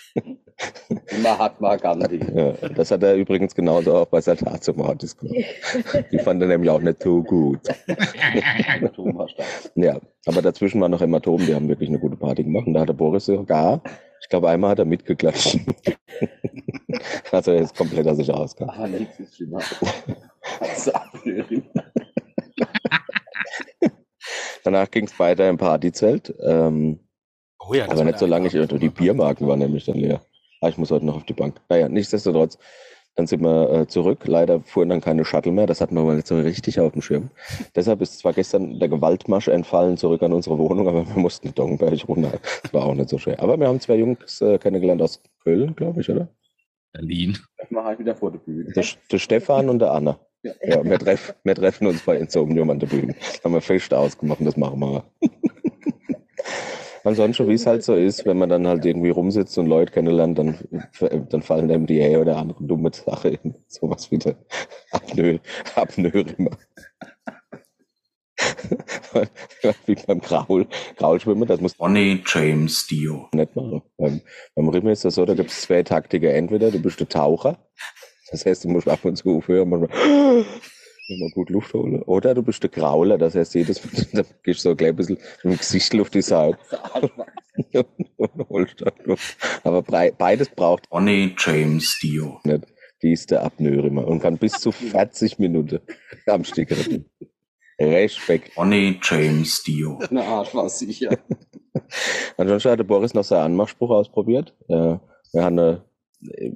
Mahatma 1.21 1.75
Gandhi. 1.75 2.19
Ja, 2.33 2.51
das 2.69 2.91
hat 2.91 3.03
er 3.03 3.15
übrigens 3.15 3.53
genauso 3.53 3.95
auch 3.95 4.05
bei 4.05 4.21
Saltatio-Mortis 4.21 5.17
gemacht. 5.17 5.35
Die 6.11 6.19
fand 6.19 6.41
er 6.41 6.47
nämlich 6.47 6.69
auch 6.69 6.79
nicht 6.79 7.03
so 7.03 7.23
gut. 7.23 7.59
Ja, 9.75 9.99
aber 10.25 10.41
dazwischen 10.41 10.79
waren 10.81 10.91
noch 10.91 11.01
Hämatomen, 11.01 11.45
die 11.45 11.53
haben 11.53 11.67
wirklich 11.67 11.89
eine 11.89 11.99
gute 11.99 12.15
Party 12.15 12.43
gemacht. 12.43 12.67
Und 12.67 12.73
da 12.73 12.81
hat 12.81 12.89
der 12.89 12.93
Boris 12.93 13.25
sogar, 13.25 13.81
ich 14.21 14.29
glaube, 14.29 14.49
einmal 14.49 14.71
hat 14.71 14.79
er 14.79 14.85
mitgeklatscht. 14.85 15.59
also 17.31 17.51
er 17.51 17.61
ist 17.61 17.75
komplett 17.75 18.07
aus 18.07 18.17
sich 18.17 18.29
rausgegangen. 18.29 18.81
Ah, 18.81 18.87
nichts 18.87 19.19
ist 19.19 19.35
schlimmer. 19.35 19.59
als 20.59 20.89
Abhören. 20.89 21.63
Danach 24.63 24.89
ging 24.89 25.05
es 25.05 25.19
weiter 25.19 25.49
im 25.49 25.57
Partyzelt. 25.57 26.33
Ähm, 26.41 26.99
Oh 27.67 27.73
ja, 27.73 27.85
das 27.85 27.95
aber 27.95 28.05
nicht 28.05 28.19
so 28.19 28.25
lange, 28.25 28.47
ich, 28.47 28.57
Eintrag. 28.57 28.79
die 28.79 28.89
Biermarken 28.89 29.47
waren 29.47 29.59
nämlich 29.59 29.85
dann 29.85 29.97
leer. 29.97 30.21
Ah, 30.61 30.69
ich 30.69 30.77
muss 30.77 30.91
heute 30.91 31.05
noch 31.05 31.15
auf 31.15 31.23
die 31.25 31.33
Bank. 31.33 31.59
Naja, 31.69 31.89
nichtsdestotrotz, 31.89 32.57
dann 33.15 33.27
sind 33.27 33.41
wir 33.41 33.71
äh, 33.71 33.87
zurück. 33.87 34.25
Leider 34.25 34.61
fuhren 34.61 34.89
dann 34.89 35.01
keine 35.01 35.25
Shuttle 35.25 35.51
mehr. 35.51 35.67
Das 35.67 35.81
hatten 35.81 35.95
wir 35.95 36.03
mal 36.03 36.15
nicht 36.15 36.27
so 36.27 36.37
richtig 36.37 36.79
auf 36.79 36.91
dem 36.93 37.01
Schirm. 37.01 37.29
Deshalb 37.75 38.01
ist 38.01 38.19
zwar 38.19 38.33
gestern 38.33 38.79
der 38.79 38.89
Gewaltmarsch 38.89 39.47
entfallen 39.47 39.97
zurück 39.97 40.21
an 40.21 40.33
unsere 40.33 40.57
Wohnung, 40.57 40.87
aber 40.87 41.07
wir 41.07 41.21
mussten 41.21 41.53
Doggenberg 41.53 42.07
runter. 42.07 42.39
Das 42.63 42.73
war 42.73 42.85
auch 42.85 42.93
nicht 42.93 43.09
so 43.09 43.17
schwer. 43.17 43.39
Aber 43.39 43.57
wir 43.57 43.67
haben 43.67 43.79
zwei 43.79 43.95
Jungs 43.95 44.41
äh, 44.41 44.57
kennengelernt 44.57 45.01
aus 45.01 45.21
Köln, 45.43 45.75
glaube 45.75 46.01
ich, 46.01 46.09
oder? 46.09 46.27
Berlin. 46.91 47.37
Das 47.57 47.71
mache 47.71 47.93
ich 47.93 47.99
wieder 47.99 48.15
vor 48.15 48.31
der 48.31 48.39
Bühne. 48.39 48.71
Der, 48.73 48.85
der 49.11 49.17
Stefan 49.17 49.69
und 49.69 49.79
der 49.79 49.91
Anna. 49.91 50.19
Ja, 50.43 50.83
wir, 50.83 50.99
treff, 50.99 51.33
wir 51.43 51.55
treffen 51.55 51.87
uns 51.87 52.01
bei 52.03 52.17
Insomnium 52.17 52.69
an 52.69 52.79
der 52.79 52.87
Bühne. 52.87 53.15
Das 53.19 53.43
haben 53.43 53.53
wir 53.53 53.61
fest 53.61 53.93
ausgemacht 53.93 54.39
und 54.39 54.45
das 54.45 54.57
machen 54.57 54.79
wir. 54.79 55.03
Ansonsten, 57.05 57.47
wie 57.47 57.53
es 57.53 57.65
halt 57.65 57.83
so 57.83 57.95
ist, 57.95 58.25
wenn 58.25 58.37
man 58.37 58.49
dann 58.49 58.67
halt 58.67 58.85
irgendwie 58.85 59.09
rumsitzt 59.09 59.57
und 59.57 59.67
Leute 59.67 59.91
kennenlernt, 59.91 60.37
dann, 60.37 60.57
dann 61.29 61.41
fallen 61.41 61.71
einem 61.71 61.85
die 61.85 62.01
eine 62.01 62.19
oder 62.19 62.37
andere 62.37 62.63
dumme 62.63 62.91
Sache 62.93 63.29
in 63.29 63.55
sowas 63.67 64.11
wie 64.11 64.17
der 64.17 64.35
Apnoe, 64.91 65.39
Apnoe-Rimmer. 65.75 66.57
wie 69.85 69.95
beim 69.95 70.19
Graul, 70.19 70.67
Graulschwimmen, 70.97 71.47
das 71.47 71.61
muss 71.61 71.77
man 71.79 71.91
Ronnie 71.91 72.23
James 72.25 72.87
Dio. 72.87 73.29
nicht 73.33 73.55
machen. 73.55 73.81
Beim, 73.97 74.21
beim 74.55 74.69
Rimmer 74.69 74.91
ist 74.91 75.05
das 75.05 75.15
so, 75.15 75.25
da 75.25 75.33
gibt 75.33 75.51
es 75.51 75.61
zwei 75.61 75.83
Taktiker. 75.83 76.33
Entweder 76.33 76.71
du 76.71 76.81
bist 76.81 76.99
der 76.99 77.09
Taucher, 77.09 77.57
das 78.31 78.45
heißt, 78.45 78.65
du 78.65 78.69
musst 78.69 78.87
ab 78.87 79.05
und 79.05 79.15
zu 79.15 79.37
aufhören, 79.37 79.69
manchmal 79.69 80.45
immer 81.07 81.29
gut 81.29 81.49
Luft 81.49 81.73
holen. 81.73 82.01
Oder 82.03 82.33
du 82.33 82.43
bist 82.43 82.63
der 82.63 82.69
Grauler, 82.69 83.17
das 83.17 83.35
heißt, 83.35 83.55
jedes 83.55 83.83
Mal 83.83 84.05
da 84.23 84.29
gehst 84.43 84.65
du 84.65 84.69
so 84.69 84.75
gleich 84.75 84.89
ein 84.89 84.95
bisschen 84.95 85.17
mit 85.43 85.53
dem 85.53 85.57
Gesicht 85.57 85.99
auf 85.99 86.09
die 86.09 86.21
Seite 86.21 86.57
und 88.17 88.49
holst 88.49 88.81
dann 88.81 88.93
Luft. 89.03 89.37
Aber 89.63 89.81
beides 89.81 90.49
braucht 90.49 90.89
Ronnie 90.91 91.35
James 91.37 91.97
Dio. 92.01 92.39
nicht. 92.43 92.65
Die 93.01 93.11
ist 93.11 93.29
der 93.29 93.43
Apnoe-Rimmer 93.43 94.07
und 94.07 94.21
kann 94.21 94.37
bis 94.37 94.53
zu 94.53 94.71
40 94.71 95.37
Minuten 95.37 95.79
am 96.27 96.43
Stück 96.43 96.71
rennen. 96.71 97.05
Respekt. 97.79 98.55
Ronnie 98.57 98.99
James 99.03 99.63
Dio. 99.63 99.99
Eine 100.09 100.23
Arsch 100.23 100.55
war 100.55 100.69
sicher. 100.69 101.17
Ansonsten 102.37 102.71
hat 102.71 102.79
der 102.79 102.85
Boris 102.85 103.13
noch 103.13 103.25
seinen 103.25 103.51
Anmachspruch 103.51 103.89
ausprobiert. 103.89 104.55
Äh, 104.69 104.97
wir 105.33 105.43
haben 105.43 105.57
äh, 105.57 105.77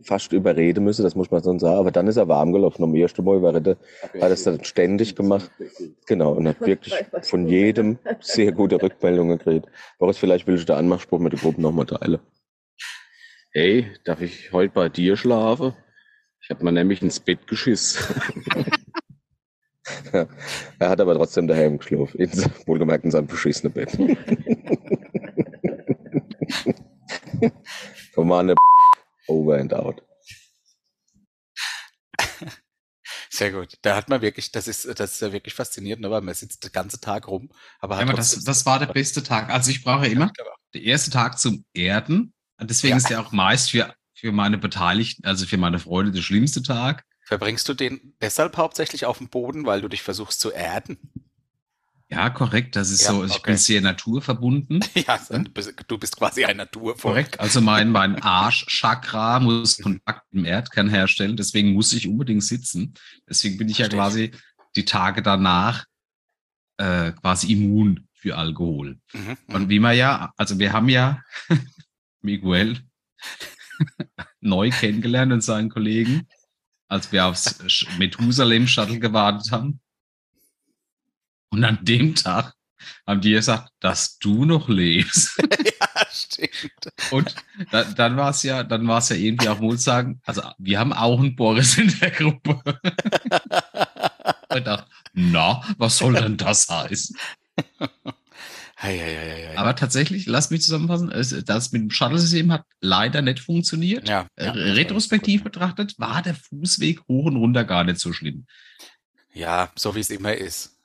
fast 0.04 0.34
überreden 0.34 0.84
müssen, 0.84 1.04
das 1.04 1.16
muss 1.16 1.32
man 1.32 1.42
so 1.42 1.58
sagen. 1.60 1.78
Aber 1.78 1.92
dann 1.92 2.08
ist 2.08 2.18
er 2.18 2.28
warm 2.28 2.54
gelaufen. 2.54 2.84
Am 2.84 2.96
ersten 2.96 3.24
Mal 3.24 3.42
war 3.42 3.54
er, 3.54 3.78
hat 4.22 4.32
es 4.32 4.44
dann 4.44 4.64
ständig 4.64 5.16
gemacht. 5.16 5.52
Genau, 6.08 6.34
und 6.34 6.48
hat 6.48 6.62
wirklich 6.62 6.94
von 7.22 7.48
jedem 7.48 8.00
sehr 8.20 8.52
gute 8.52 8.82
Rückmeldungen 8.82 9.38
gekriegt. 9.38 9.68
Boris, 9.98 10.18
vielleicht 10.18 10.48
will 10.48 10.56
ich 10.56 10.66
den 10.66 10.76
Anmachspruch 10.76 11.20
mit 11.20 11.34
der 11.34 11.40
Gruppe 11.40 11.62
nochmal 11.62 11.86
teilen. 11.86 12.20
Hey, 13.52 13.88
darf 14.06 14.22
ich 14.22 14.52
heute 14.52 14.74
bei 14.74 14.90
dir 14.90 15.16
schlafen? 15.18 15.74
Ich 16.42 16.50
habe 16.50 16.64
mir 16.64 16.72
nämlich 16.72 17.02
ins 17.02 17.20
Bett 17.20 17.48
geschissen. 17.48 18.04
Er 20.12 20.28
hat 20.90 21.02
aber 21.02 21.16
trotzdem 21.16 21.48
daheim 21.48 21.80
geschlafen. 21.80 22.20
In, 22.20 22.30
wohlgemerkt 22.68 23.06
in 23.06 23.12
seinem 23.12 23.26
beschissenen 23.28 23.74
Bett. 23.74 23.92
Formale 28.14 28.56
over 29.30 29.58
and 29.58 29.74
out. 29.74 30.02
Sehr 33.30 33.52
gut. 33.52 33.78
Da 33.82 33.96
hat 33.96 34.10
man 34.10 34.22
wirklich, 34.22 34.52
das 34.52 34.68
ist, 34.68 34.86
das 35.00 35.14
ist 35.14 35.22
ja 35.22 35.32
wirklich 35.32 35.54
faszinierend, 35.54 36.06
aber 36.06 36.22
man 36.22 36.34
sitzt 36.36 36.64
den 36.64 36.72
ganzen 36.72 37.02
Tag 37.02 37.28
rum, 37.28 37.50
aber 37.80 37.96
Ja, 37.96 38.02
aber 38.02 38.14
das, 38.14 38.44
das 38.44 38.66
war 38.66 38.80
der 38.80 38.88
beste 38.88 39.24
Tag. 39.24 39.50
Also 39.50 39.72
ich 39.72 39.84
brauche 39.84 40.08
immer 40.08 40.32
Genau. 40.36 40.50
der 40.74 40.82
erste 40.84 41.12
Tag 41.12 41.40
zum 41.40 41.66
Erden. 41.74 42.34
Und 42.60 42.70
deswegen 42.70 42.92
Ja. 42.92 42.98
ist 42.98 43.10
der 43.10 43.22
auch 43.22 43.32
meist 43.32 43.72
für, 43.72 43.94
für 44.14 44.32
meine 44.32 44.58
Beteiligten, 44.58 45.26
also 45.26 45.46
für 45.46 45.58
meine 45.58 45.80
Freunde, 45.80 46.12
der 46.12 46.22
schlimmste 46.22 46.62
Tag. 46.62 47.06
Verbringst 47.26 47.70
du 47.70 47.74
den 47.74 48.16
deshalb 48.22 48.58
hauptsächlich 48.58 49.06
auf 49.06 49.20
dem 49.20 49.30
Boden, 49.30 49.66
weil 49.66 49.82
du 49.82 49.88
dich 49.88 50.02
versuchst 50.02 50.40
zu 50.40 50.52
erden? 50.52 50.98
Ja, 52.12 52.32
korrekt. 52.32 52.76
Das 52.76 52.90
ist 52.90 53.04
Ja, 53.04 53.12
so, 53.12 53.24
ich 53.24 53.32
okay. 53.34 53.52
bin 53.52 53.58
sehr 53.58 53.82
naturverbunden. 53.82 54.84
Ja, 54.96 55.20
du 55.30 55.44
bist, 55.52 55.74
du 55.88 55.98
bist 55.98 56.18
quasi 56.18 56.44
ein 56.44 56.58
Naturvolk. 56.58 57.00
Korrekt. 57.00 57.40
Also 57.40 57.62
mein, 57.62 57.92
mein 57.92 58.16
Arschchakra 58.22 59.40
muss 59.40 59.78
Kontakt 59.78 60.34
dem 60.34 60.46
Erdkern 60.46 60.90
herstellen. 60.90 61.38
Deswegen 61.38 61.74
muss 61.74 61.94
ich 61.94 62.08
unbedingt 62.08 62.44
sitzen. 62.44 62.96
Deswegen 63.28 63.58
bin 63.58 63.70
ich 63.70 63.78
ja 63.78 63.86
Verstehe 63.86 64.30
quasi 64.30 64.42
die 64.76 64.86
Tage 64.86 65.22
danach 65.22 65.86
äh, 66.78 67.12
quasi 67.12 67.54
immun 67.54 68.08
für 68.14 68.38
Alkohol. 68.38 69.00
Mhm, 69.14 69.38
Und 69.48 69.64
mhm. 69.64 69.70
wie 69.70 69.80
man 69.80 69.96
ja, 69.96 70.34
also 70.36 70.58
wir 70.58 70.74
haben 70.74 70.90
ja 70.90 71.22
Miguel 72.22 72.80
neu 74.42 74.72
kennengelernt 74.72 75.32
und 75.32 75.42
seinen 75.42 75.70
Kollegen, 75.70 76.28
als 76.88 77.12
wir 77.12 77.26
aufs 77.28 77.60
Methusalem-Shuttle 77.98 79.00
gewartet 79.00 79.52
haben. 79.52 79.80
Und 81.50 81.64
an 81.64 81.80
dem 81.82 82.16
Tag 82.16 82.54
haben 83.06 83.22
die 83.22 83.32
gesagt, 83.32 83.72
dass 83.80 84.18
du 84.20 84.46
noch 84.46 84.70
lebst. 84.70 85.38
ja, 85.66 86.06
stimmt. 86.12 86.94
Und 87.12 87.36
da, 87.72 87.84
dann 87.84 88.18
war 88.18 88.30
es 88.30 88.44
ja, 88.44 88.64
dann 88.64 88.88
war 88.88 89.00
es 89.00 89.10
ja 89.10 89.16
irgendwie 89.16 89.50
auch 89.50 89.60
wohl 89.60 89.78
sagen, 89.78 90.22
also 90.26 90.42
wir 90.58 90.80
haben 90.80 90.94
auch 90.94 91.20
einen 91.20 91.36
Boris 91.36 91.78
in 91.78 91.94
der 92.00 92.12
Gruppe. 92.12 92.62
Und 94.50 94.58
ich 94.58 94.64
dachte, 94.64 94.86
na, 95.14 95.62
was 95.78 95.98
soll 95.98 96.14
denn 96.14 96.38
das 96.38 96.70
heißen? 96.70 97.18
Hei, 98.82 98.98
hei, 98.98 99.48
hei. 99.50 99.58
Aber 99.58 99.76
tatsächlich, 99.76 100.26
lass 100.26 100.52
mich 100.52 100.62
zusammenfassen, 100.62 101.10
das 101.46 101.72
mit 101.74 101.82
dem 101.82 101.92
Shuttle-System 101.92 102.54
hat 102.54 102.64
leider 102.80 103.22
nicht 103.22 103.42
funktioniert. 103.42 104.08
ja, 104.08 104.26
Äh, 104.38 104.46
ja, 104.46 104.52
Retrospektiv 104.52 105.44
betrachtet 105.44 106.00
war 106.00 106.22
der 106.22 106.36
Fußweg 106.36 107.02
hoch 107.10 107.26
und 107.26 107.36
runter 107.36 107.66
gar 107.66 107.84
nicht 107.84 108.00
so 108.00 108.14
schlimm. 108.14 108.46
Ja, 109.34 109.70
so 109.76 109.96
wie 109.96 110.00
es 110.00 110.10
immer 110.10 110.34
ist. 110.34 110.79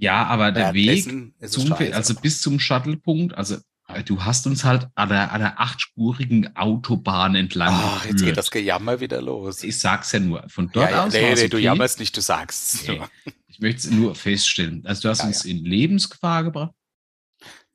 Ja, 0.00 0.26
aber 0.26 0.52
der 0.52 0.74
Weg 0.74 1.04
zum, 1.04 1.72
also 1.92 2.14
bis 2.14 2.40
zum 2.40 2.60
Shuttle-Punkt, 2.60 3.34
also 3.34 3.56
äh, 3.88 4.04
du 4.04 4.24
hast 4.24 4.46
uns 4.46 4.62
halt 4.62 4.86
an 4.94 5.08
der, 5.08 5.32
an 5.32 5.40
der 5.40 5.60
achtspurigen 5.60 6.56
Autobahn 6.56 7.34
entlang 7.34 7.70
Ach, 7.72 8.04
jetzt 8.06 8.22
geht 8.22 8.36
das 8.36 8.50
Gejammer 8.52 9.00
wieder 9.00 9.20
los. 9.20 9.64
Ich 9.64 9.78
sag's 9.78 10.12
ja 10.12 10.20
nur. 10.20 10.48
Von 10.48 10.70
dort 10.70 10.90
ja, 10.92 11.04
aus 11.04 11.12
nee, 11.12 11.34
nee, 11.34 11.48
du 11.48 11.56
okay. 11.56 11.64
jammerst 11.64 11.98
nicht, 11.98 12.16
du 12.16 12.20
sagst. 12.20 12.86
Nee. 12.86 13.02
Ich 13.48 13.58
möchte 13.58 13.88
es 13.88 13.90
nur 13.90 14.14
feststellen. 14.14 14.86
Also 14.86 15.02
du 15.02 15.08
hast 15.08 15.20
Ja, 15.20 15.26
uns 15.26 15.44
in 15.44 15.64
Lebensgefahr 15.64 16.44
gebracht, 16.44 16.72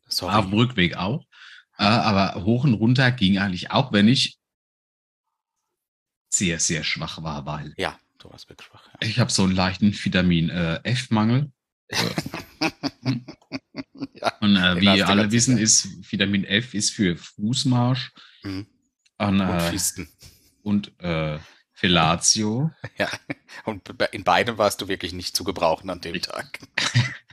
Sorry. 0.07 0.33
auf 0.33 0.45
dem 0.45 0.53
Rückweg 0.53 0.95
auch. 0.95 1.25
Äh, 1.77 1.83
aber 1.83 2.45
hoch 2.45 2.63
und 2.63 2.75
runter 2.75 3.11
ging 3.11 3.37
eigentlich 3.37 3.71
auch, 3.71 3.91
wenn 3.91 4.07
ich 4.07 4.37
sehr, 6.29 6.59
sehr 6.59 6.85
schwach 6.85 7.21
war, 7.21 7.45
weil 7.45 7.73
ja, 7.75 7.99
du 8.19 8.31
warst 8.31 8.47
wirklich 8.47 8.67
schwach. 8.67 8.87
Ich 9.01 9.19
habe 9.19 9.29
so 9.29 9.43
einen 9.43 9.55
leichten 9.55 9.93
Vitamin 9.93 10.49
äh, 10.49 10.79
F-Mangel. 10.83 11.51
Ja. 11.93 13.11
Und 14.41 14.55
äh, 14.57 14.79
wie 14.79 14.85
du 14.85 15.05
alle 15.07 15.31
wissen, 15.31 15.57
ist 15.57 15.87
Vitamin 16.11 16.43
F 16.45 16.73
ist 16.73 16.91
für 16.91 17.15
Fußmarsch 17.17 18.11
Mhm. 18.43 18.67
und, 19.17 19.39
Und 19.39 19.49
äh, 19.49 19.59
Fisten. 19.71 20.09
und 20.63 20.91
äh, 20.99 21.39
Fellatio. 21.73 22.71
Ja. 22.97 23.09
Und 23.65 23.89
in 24.11 24.23
beidem 24.23 24.57
warst 24.57 24.81
du 24.81 24.87
wirklich 24.87 25.13
nicht 25.13 25.35
zu 25.35 25.43
gebrauchen 25.43 25.89
an 25.89 26.01
dem 26.01 26.21
Tag. 26.21 26.59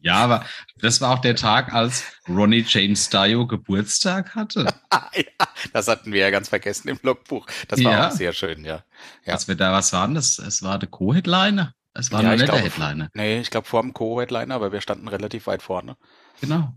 Ja, 0.00 0.14
aber 0.18 0.46
das 0.80 1.00
war 1.00 1.12
auch 1.12 1.18
der 1.18 1.34
Tag, 1.34 1.72
als 1.74 2.04
Ronnie 2.28 2.64
James 2.66 3.10
Dio 3.10 3.46
Geburtstag 3.46 4.34
hatte. 4.34 4.72
Ah, 4.90 5.10
ja, 5.14 5.46
das 5.72 5.88
hatten 5.88 6.12
wir 6.12 6.20
ja 6.20 6.30
ganz 6.30 6.48
vergessen 6.48 6.88
im 6.88 6.98
Logbuch. 7.02 7.46
Das 7.68 7.82
war 7.82 7.92
Ja. 7.92 8.08
auch 8.08 8.12
sehr 8.12 8.32
schön, 8.32 8.64
ja. 8.64 8.84
Ja. 9.24 9.32
Als 9.34 9.48
wir 9.48 9.56
da 9.56 9.72
was 9.72 9.92
waren, 9.92 10.14
das, 10.14 10.38
es 10.38 10.62
war 10.62 10.78
der 10.78 10.88
Co-Headliner. 10.88 11.74
Es 11.98 12.12
war 12.12 12.20
Ja, 12.22 12.28
nur 12.28 12.34
ich 12.34 12.40
nicht 12.42 12.52
der 12.52 12.60
glaube- 12.60 12.74
Headliner. 12.74 13.10
Nee, 13.14 13.40
ich 13.40 13.50
glaube 13.50 13.66
vor 13.66 13.82
dem 13.82 13.92
Co-Headliner, 13.92 14.54
aber 14.54 14.72
wir 14.72 14.80
standen 14.80 15.08
relativ 15.08 15.46
weit 15.46 15.62
vorne. 15.62 15.96
Genau. 16.40 16.74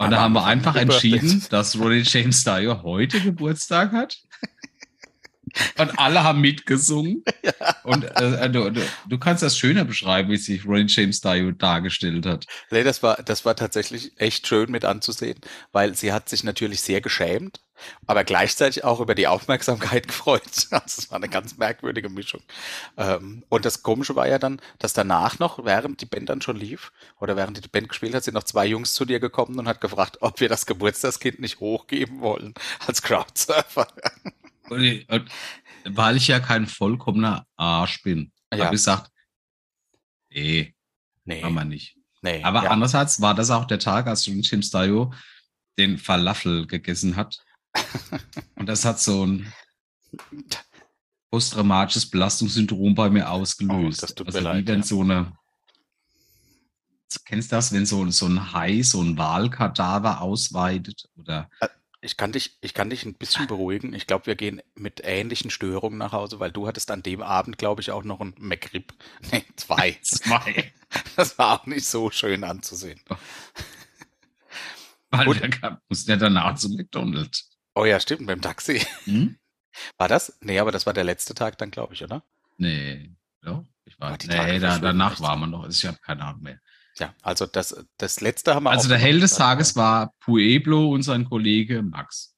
Und 0.00 0.06
Aber 0.06 0.10
da 0.10 0.20
haben 0.22 0.32
wir 0.34 0.44
einfach 0.44 0.76
entschieden, 0.76 1.44
dass 1.50 1.76
Ronnie 1.78 2.02
James 2.04 2.44
Dio 2.44 2.82
heute 2.82 3.20
Geburtstag 3.20 3.92
hat. 3.92 4.16
Und 5.78 5.98
alle 5.98 6.22
haben 6.22 6.40
mitgesungen. 6.40 7.24
Und 7.84 8.04
äh, 8.04 8.50
du, 8.50 8.70
du, 8.70 8.82
du 9.08 9.18
kannst 9.18 9.42
das 9.42 9.56
schöner 9.58 9.84
beschreiben, 9.84 10.30
wie 10.30 10.36
sich 10.36 10.64
Ronnie 10.66 10.86
James 10.88 11.20
Dio 11.20 11.50
dargestellt 11.52 12.26
hat. 12.26 12.44
Nee, 12.70 12.84
das 12.84 13.02
war, 13.02 13.16
das 13.22 13.44
war 13.44 13.56
tatsächlich 13.56 14.12
echt 14.20 14.46
schön 14.46 14.70
mit 14.70 14.84
anzusehen, 14.84 15.40
weil 15.72 15.94
sie 15.94 16.12
hat 16.12 16.28
sich 16.28 16.44
natürlich 16.44 16.82
sehr 16.82 17.00
geschämt, 17.00 17.60
aber 18.06 18.24
gleichzeitig 18.24 18.84
auch 18.84 19.00
über 19.00 19.14
die 19.14 19.26
Aufmerksamkeit 19.26 20.06
gefreut. 20.08 20.42
Also 20.70 20.84
es 20.98 21.10
war 21.10 21.16
eine 21.16 21.28
ganz 21.28 21.56
merkwürdige 21.56 22.08
Mischung. 22.08 22.42
Ähm, 22.96 23.44
und 23.48 23.64
das 23.64 23.82
Komische 23.82 24.16
war 24.16 24.28
ja 24.28 24.38
dann, 24.38 24.60
dass 24.78 24.92
danach 24.92 25.38
noch, 25.38 25.64
während 25.64 26.00
die 26.00 26.06
Band 26.06 26.28
dann 26.28 26.40
schon 26.42 26.56
lief, 26.56 26.92
oder 27.20 27.36
während 27.36 27.62
die 27.64 27.68
Band 27.68 27.88
gespielt 27.88 28.14
hat, 28.14 28.24
sind 28.24 28.34
noch 28.34 28.44
zwei 28.44 28.66
Jungs 28.66 28.94
zu 28.94 29.04
dir 29.04 29.20
gekommen 29.20 29.58
und 29.58 29.68
hat 29.68 29.80
gefragt, 29.80 30.18
ob 30.20 30.40
wir 30.40 30.48
das 30.48 30.66
Geburtstagskind 30.66 31.40
nicht 31.40 31.60
hochgeben 31.60 32.20
wollen 32.20 32.54
als 32.86 33.02
Crowdsurfer. 33.02 33.88
Weil 35.84 36.16
ich 36.16 36.28
ja 36.28 36.40
kein 36.40 36.66
vollkommener 36.66 37.46
Arsch 37.56 38.02
bin, 38.02 38.32
Ja. 38.52 38.64
habe 38.66 38.74
ich 38.74 38.80
gesagt, 38.80 39.10
nee, 40.30 40.74
Nee, 41.24 41.40
machen 41.42 41.54
wir 41.54 41.64
nicht. 41.64 41.96
nee. 42.22 42.42
Aber 42.42 42.64
ja. 42.64 42.70
andererseits 42.70 43.20
war 43.20 43.34
das 43.34 43.50
auch 43.50 43.64
der 43.66 43.78
Tag, 43.78 44.06
als 44.06 44.26
Ronnie 44.26 44.42
James 44.42 44.70
Dio 44.70 45.12
den 45.78 45.98
Falafel 45.98 46.66
gegessen 46.66 47.16
hat. 47.16 47.38
Und 48.56 48.66
das 48.66 48.84
hat 48.84 49.00
so 49.00 49.26
ein 49.26 49.52
posttraumatisches 51.30 52.10
Belastungssyndrom 52.10 52.94
bei 52.94 53.10
mir 53.10 53.30
ausgelöst. 53.30 54.02
Oh, 54.02 54.06
das 54.06 54.14
tut 54.14 54.26
mir 54.28 54.34
also 54.34 54.40
leid, 54.40 54.62
wie 54.64 54.68
wenn 54.68 54.80
ja. 54.80 54.84
so 54.86 55.00
eine, 55.02 55.32
kennst 57.24 57.52
du 57.52 57.56
das, 57.56 57.72
wenn 57.72 57.86
so, 57.86 58.10
so 58.10 58.26
ein 58.26 58.52
Hai, 58.52 58.82
so 58.82 59.02
ein 59.02 59.18
Wahlkadaver 59.18 60.20
ausweitet 60.20 61.08
oder 61.16 61.50
Ich 62.00 62.16
kann 62.16 62.32
dich, 62.32 62.58
ich 62.60 62.74
kann 62.74 62.90
dich 62.90 63.04
ein 63.04 63.14
bisschen 63.14 63.46
beruhigen. 63.46 63.92
Ich 63.92 64.06
glaube, 64.06 64.26
wir 64.26 64.36
gehen 64.36 64.62
mit 64.74 65.00
ähnlichen 65.04 65.50
Störungen 65.50 65.98
nach 65.98 66.12
Hause, 66.12 66.40
weil 66.40 66.52
du 66.52 66.66
hattest 66.66 66.90
an 66.90 67.02
dem 67.02 67.22
Abend, 67.22 67.58
glaube 67.58 67.82
ich, 67.82 67.90
auch 67.90 68.04
noch 68.04 68.20
ein 68.20 68.34
McRib. 68.38 68.94
Nee, 69.32 69.44
zwei. 69.56 69.98
zwei. 70.02 70.72
Das 71.16 71.38
war 71.38 71.60
auch 71.60 71.66
nicht 71.66 71.86
so 71.86 72.10
schön 72.10 72.44
anzusehen. 72.44 73.00
Weil 75.10 75.26
Gut. 75.26 75.40
wir 75.42 75.50
kam- 75.50 75.78
mussten 75.88 76.10
ja 76.10 76.16
danach 76.16 76.54
zum 76.56 76.74
McDonald's. 76.74 77.47
Oh 77.78 77.84
ja, 77.84 78.00
stimmt, 78.00 78.26
beim 78.26 78.42
Taxi. 78.42 78.80
Hm? 79.04 79.38
War 79.98 80.08
das? 80.08 80.36
Nee, 80.40 80.58
aber 80.58 80.72
das 80.72 80.84
war 80.84 80.94
der 80.94 81.04
letzte 81.04 81.32
Tag 81.32 81.58
dann, 81.58 81.70
glaube 81.70 81.94
ich, 81.94 82.02
oder? 82.02 82.24
Nee. 82.56 83.14
Ja, 83.44 83.64
ich 83.84 84.00
war, 84.00 84.14
Ah, 84.14 84.16
die 84.16 84.26
Tage 84.26 84.54
nee, 84.54 84.58
da, 84.58 84.80
danach 84.80 85.20
war 85.20 85.36
man 85.36 85.50
noch. 85.50 85.68
Ich 85.68 85.86
habe 85.86 85.96
keine 85.98 86.24
Ahnung 86.24 86.42
mehr. 86.42 86.58
Ja, 86.96 87.14
also 87.22 87.46
das, 87.46 87.86
das 87.96 88.20
letzte 88.20 88.56
haben 88.56 88.64
wir 88.64 88.72
Also 88.72 88.88
der 88.88 88.98
Held 88.98 89.22
des 89.22 89.36
Tages 89.36 89.76
war 89.76 90.12
Pueblo 90.18 90.90
und 90.90 91.04
sein 91.04 91.24
Kollege 91.26 91.82
Max. 91.82 92.34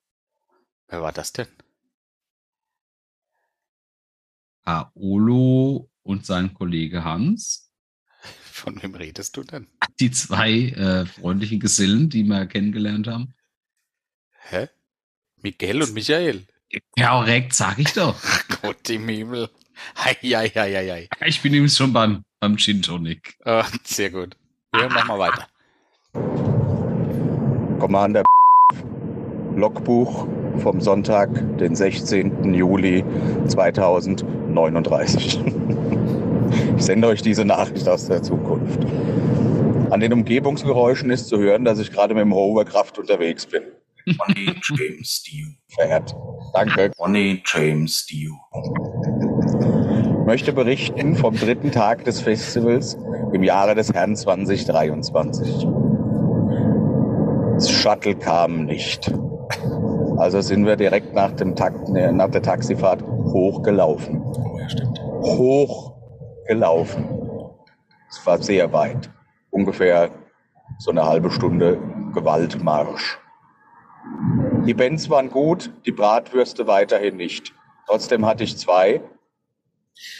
Wer 0.89 1.01
war 1.01 1.13
das 1.13 1.33
denn? 1.33 1.49
Paolo 4.63 5.91
und 6.03 6.27
sein 6.27 6.53
Kollege 6.53 7.03
Hans. 7.03 7.73
Von 8.43 8.83
wem 8.83 8.95
redest 8.95 9.39
du 9.39 9.43
denn? 9.43 9.69
Die 10.01 10.11
zwei 10.11 10.51
äh, 10.51 11.07
freundlichen 11.07 11.61
Gesellen, 11.61 12.11
die 12.11 12.25
wir 12.25 12.45
kennengelernt 12.45 13.07
haben. 13.07 13.33
Hä? 14.33 14.69
Miguel 15.43 15.83
und 15.83 15.95
Michael. 15.95 16.43
Korrekt, 16.99 17.55
sag 17.55 17.79
ich 17.79 17.93
doch. 17.93 18.17
Gott 18.63 18.89
im 18.91 19.09
Himmel. 19.09 19.49
Hei, 19.97 20.15
hei, 20.23 20.49
hei, 20.49 20.73
hei. 20.75 21.09
Ich 21.27 21.41
bin 21.41 21.55
übrigens 21.55 21.77
schon 21.77 21.93
beim, 21.93 22.23
beim 22.39 22.57
Gin 22.59 22.83
Tonic. 22.83 23.37
Ah, 23.45 23.67
sehr 23.85 24.11
gut. 24.11 24.37
Ja, 24.75 24.89
mach 24.89 25.07
mal 25.07 25.19
weiter. 25.19 25.49
Commander 27.79 28.23
Logbuch 29.57 30.29
vom 30.59 30.81
Sonntag, 30.81 31.29
den 31.59 31.75
16. 31.75 32.55
Juli 32.55 33.05
2039. 33.49 35.41
Ich 36.77 36.85
sende 36.87 37.07
euch 37.09 37.23
diese 37.23 37.45
Nachricht 37.45 37.89
aus 37.89 38.07
der 38.07 38.23
Zukunft. 38.23 38.81
An 39.91 40.01
den 40.01 40.13
Umgebungsgeräuschen 40.13 41.11
ist 41.11 41.29
zu 41.29 41.39
hören, 41.39 41.65
dass 41.65 41.79
ich 41.79 41.93
gerade 41.93 42.15
mit 42.15 42.23
dem 42.23 42.35
Hovercraft 42.35 42.99
unterwegs 42.99 43.47
bin. 43.47 43.63
Bonnie 44.19 44.55
James 44.63 45.23
Dio. 45.23 45.47
Verehrt. 45.69 46.15
Danke. 46.55 46.91
Bonnie 46.97 47.43
James 47.45 48.07
Dio. 48.07 48.33
Ich 50.21 50.27
möchte 50.27 50.53
berichten 50.53 51.17
vom 51.17 51.37
dritten 51.37 51.73
Tag 51.73 52.05
des 52.05 52.21
Festivals 52.21 52.97
im 53.33 53.43
Jahre 53.43 53.75
des 53.75 53.93
Herrn 53.93 54.17
2023. 54.17 55.67
Das 57.55 57.71
Shuttle 57.71 58.15
kam 58.15 58.65
nicht. 58.65 59.13
Also 60.19 60.41
sind 60.41 60.67
wir 60.67 60.77
direkt 60.77 61.15
nach, 61.15 61.33
dem 61.33 61.57
Takt, 61.57 61.89
nee, 61.89 62.11
nach 62.13 62.31
der 62.31 62.43
Taxifahrt 62.43 63.03
hochgelaufen. 63.03 64.23
Oh 64.23 64.59
ja, 64.59 64.69
stimmt. 64.69 65.01
Hochgelaufen. 65.23 67.09
Es 68.09 68.27
war 68.27 68.43
sehr 68.43 68.73
weit. 68.73 69.11
Ungefähr 69.51 70.11
so 70.79 70.91
eine 70.91 71.05
halbe 71.05 71.31
Stunde 71.31 71.79
Gewaltmarsch. 72.13 73.19
Die 74.67 74.75
Bands 74.75 75.09
waren 75.09 75.31
gut, 75.31 75.71
die 75.87 75.93
Bratwürste 75.93 76.67
weiterhin 76.67 77.17
nicht. 77.17 77.55
Trotzdem 77.87 78.27
hatte 78.27 78.45
ich 78.45 78.57
zwei. 78.57 79.01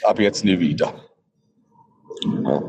Ab 0.03 0.19
jetzt 0.19 0.45
nie 0.45 0.59
wieder. 0.59 0.95
Ja. 2.45 2.63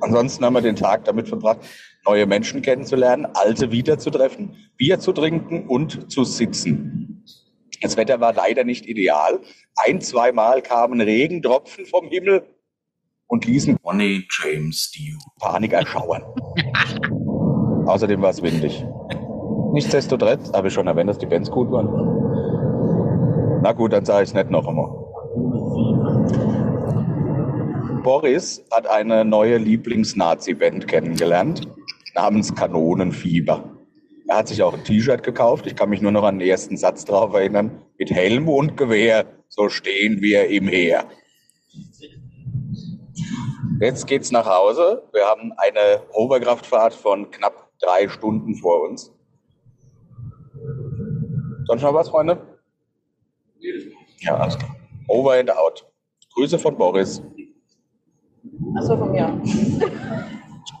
Ansonsten 0.00 0.44
haben 0.44 0.54
wir 0.54 0.62
den 0.62 0.76
Tag 0.76 1.04
damit 1.04 1.28
verbracht, 1.28 1.60
neue 2.06 2.26
Menschen 2.26 2.62
kennenzulernen, 2.62 3.26
alte 3.34 3.70
wiederzutreffen, 3.70 4.56
Bier 4.76 4.98
zu 4.98 5.12
trinken 5.12 5.68
und 5.68 6.10
zu 6.10 6.24
sitzen. 6.24 7.24
Das 7.82 7.96
Wetter 7.96 8.20
war 8.20 8.32
leider 8.32 8.64
nicht 8.64 8.86
ideal. 8.86 9.40
Ein, 9.76 10.00
zweimal 10.00 10.62
kamen 10.62 11.00
Regentropfen 11.00 11.86
vom 11.86 12.08
Himmel 12.08 12.44
und 13.26 13.44
ließen 13.44 13.76
Bonnie 13.82 14.26
James 14.30 14.90
Dio. 14.92 15.18
Panik 15.40 15.72
erschauern. 15.72 16.22
Außerdem 17.86 18.22
war 18.22 18.30
es 18.30 18.42
windig. 18.42 18.84
Nichtsdestotrotz 19.72 20.52
habe 20.52 20.68
ich 20.68 20.74
schon 20.74 20.86
erwähnt, 20.86 21.08
dass 21.08 21.18
die 21.18 21.26
Bands 21.26 21.50
gut 21.50 21.70
waren. 21.70 23.60
Na 23.62 23.72
gut, 23.72 23.92
dann 23.92 24.04
sage 24.04 24.24
ich 24.24 24.28
es 24.28 24.34
nicht 24.34 24.50
noch 24.50 24.66
einmal. 24.68 24.90
Boris 28.02 28.64
hat 28.70 28.86
eine 28.86 29.24
neue 29.24 29.56
Lieblings-Nazi-Band 29.58 30.88
kennengelernt, 30.88 31.68
namens 32.14 32.54
Kanonenfieber. 32.54 33.64
Er 34.28 34.36
hat 34.36 34.48
sich 34.48 34.62
auch 34.62 34.74
ein 34.74 34.84
T-Shirt 34.84 35.22
gekauft. 35.22 35.66
Ich 35.66 35.76
kann 35.76 35.88
mich 35.88 36.02
nur 36.02 36.12
noch 36.12 36.24
an 36.24 36.38
den 36.38 36.48
ersten 36.48 36.76
Satz 36.76 37.04
drauf 37.04 37.32
erinnern. 37.32 37.82
Mit 37.98 38.10
Helm 38.10 38.48
und 38.48 38.76
Gewehr, 38.76 39.24
so 39.48 39.68
stehen 39.68 40.20
wir 40.20 40.48
im 40.48 40.68
Heer. 40.68 41.04
Jetzt 43.80 44.06
geht's 44.06 44.30
nach 44.30 44.46
Hause. 44.46 45.02
Wir 45.12 45.24
haben 45.24 45.52
eine 45.56 46.02
Hoverkraftfahrt 46.12 46.94
von 46.94 47.30
knapp 47.30 47.70
drei 47.80 48.08
Stunden 48.08 48.54
vor 48.54 48.82
uns. 48.88 49.12
Sonst 51.72 51.84
noch 51.84 51.94
was, 51.94 52.10
Freunde? 52.10 52.60
Ja, 54.18 54.36
alles 54.36 54.58
klar. 54.58 54.76
Over 55.08 55.40
and 55.40 55.50
out. 55.50 55.90
Grüße 56.34 56.58
von 56.58 56.76
Boris 56.76 57.22
Achso, 58.76 58.98
von 58.98 59.10
mir. 59.10 59.42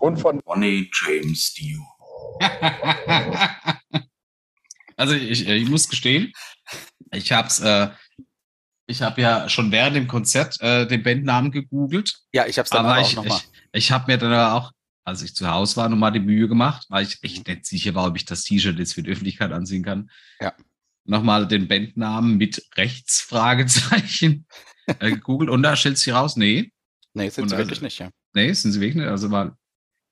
und 0.00 0.18
von 0.18 0.38
Bonnie 0.44 0.90
James 0.92 1.54
Dio. 1.54 1.80
also 4.98 5.14
ich, 5.14 5.48
ich 5.48 5.70
muss 5.70 5.88
gestehen, 5.88 6.30
ich 7.10 7.32
hab's, 7.32 7.60
äh, 7.60 7.88
ich 8.86 9.00
habe 9.00 9.22
ja 9.22 9.48
schon 9.48 9.72
während 9.72 9.96
dem 9.96 10.08
Konzert 10.08 10.60
äh, 10.60 10.86
den 10.86 11.02
Bandnamen 11.02 11.50
gegoogelt, 11.50 12.18
Ja, 12.34 12.46
ich 12.46 12.58
habe 12.58 12.64
es 12.64 12.70
dann 12.70 12.84
aber 12.84 13.00
auch 13.00 13.08
ich, 13.08 13.16
nochmal. 13.16 13.38
ich, 13.72 13.84
ich 13.84 13.92
habe 13.92 14.12
mir 14.12 14.18
dann 14.18 14.34
aber 14.34 14.56
auch, 14.56 14.72
als 15.04 15.22
ich 15.22 15.34
zu 15.34 15.50
Hause 15.50 15.78
war, 15.78 15.88
nochmal 15.88 16.12
die 16.12 16.20
Mühe 16.20 16.48
gemacht, 16.48 16.84
weil 16.90 17.06
ich 17.06 17.18
echt 17.22 17.48
nicht 17.48 17.64
sicher 17.64 17.94
war, 17.94 18.08
ob 18.08 18.16
ich 18.16 18.26
das 18.26 18.42
T-Shirt 18.42 18.78
jetzt 18.78 18.92
für 18.92 19.02
die 19.02 19.10
Öffentlichkeit 19.10 19.52
anziehen 19.52 19.84
kann. 19.84 20.10
Ja. 20.38 20.52
Nochmal 21.04 21.48
den 21.48 21.66
Bandnamen 21.68 22.36
mit 22.36 22.62
Rechtsfragezeichen 22.76 24.46
äh, 24.86 25.10
gegoogelt 25.10 25.50
und 25.50 25.62
da 25.62 25.76
stellt 25.76 25.98
sich 25.98 26.12
raus, 26.12 26.36
nee, 26.36 26.70
Nee, 27.14 27.28
sind 27.28 27.42
Und 27.42 27.48
sie 27.50 27.56
also- 27.56 27.66
wirklich 27.68 27.82
nicht, 27.82 27.98
ja. 27.98 28.10
Nee, 28.34 28.52
sind 28.54 28.72
sie 28.72 28.80
wirklich 28.80 28.96
nicht. 28.96 29.08
Also 29.08 29.28
mal, 29.28 29.54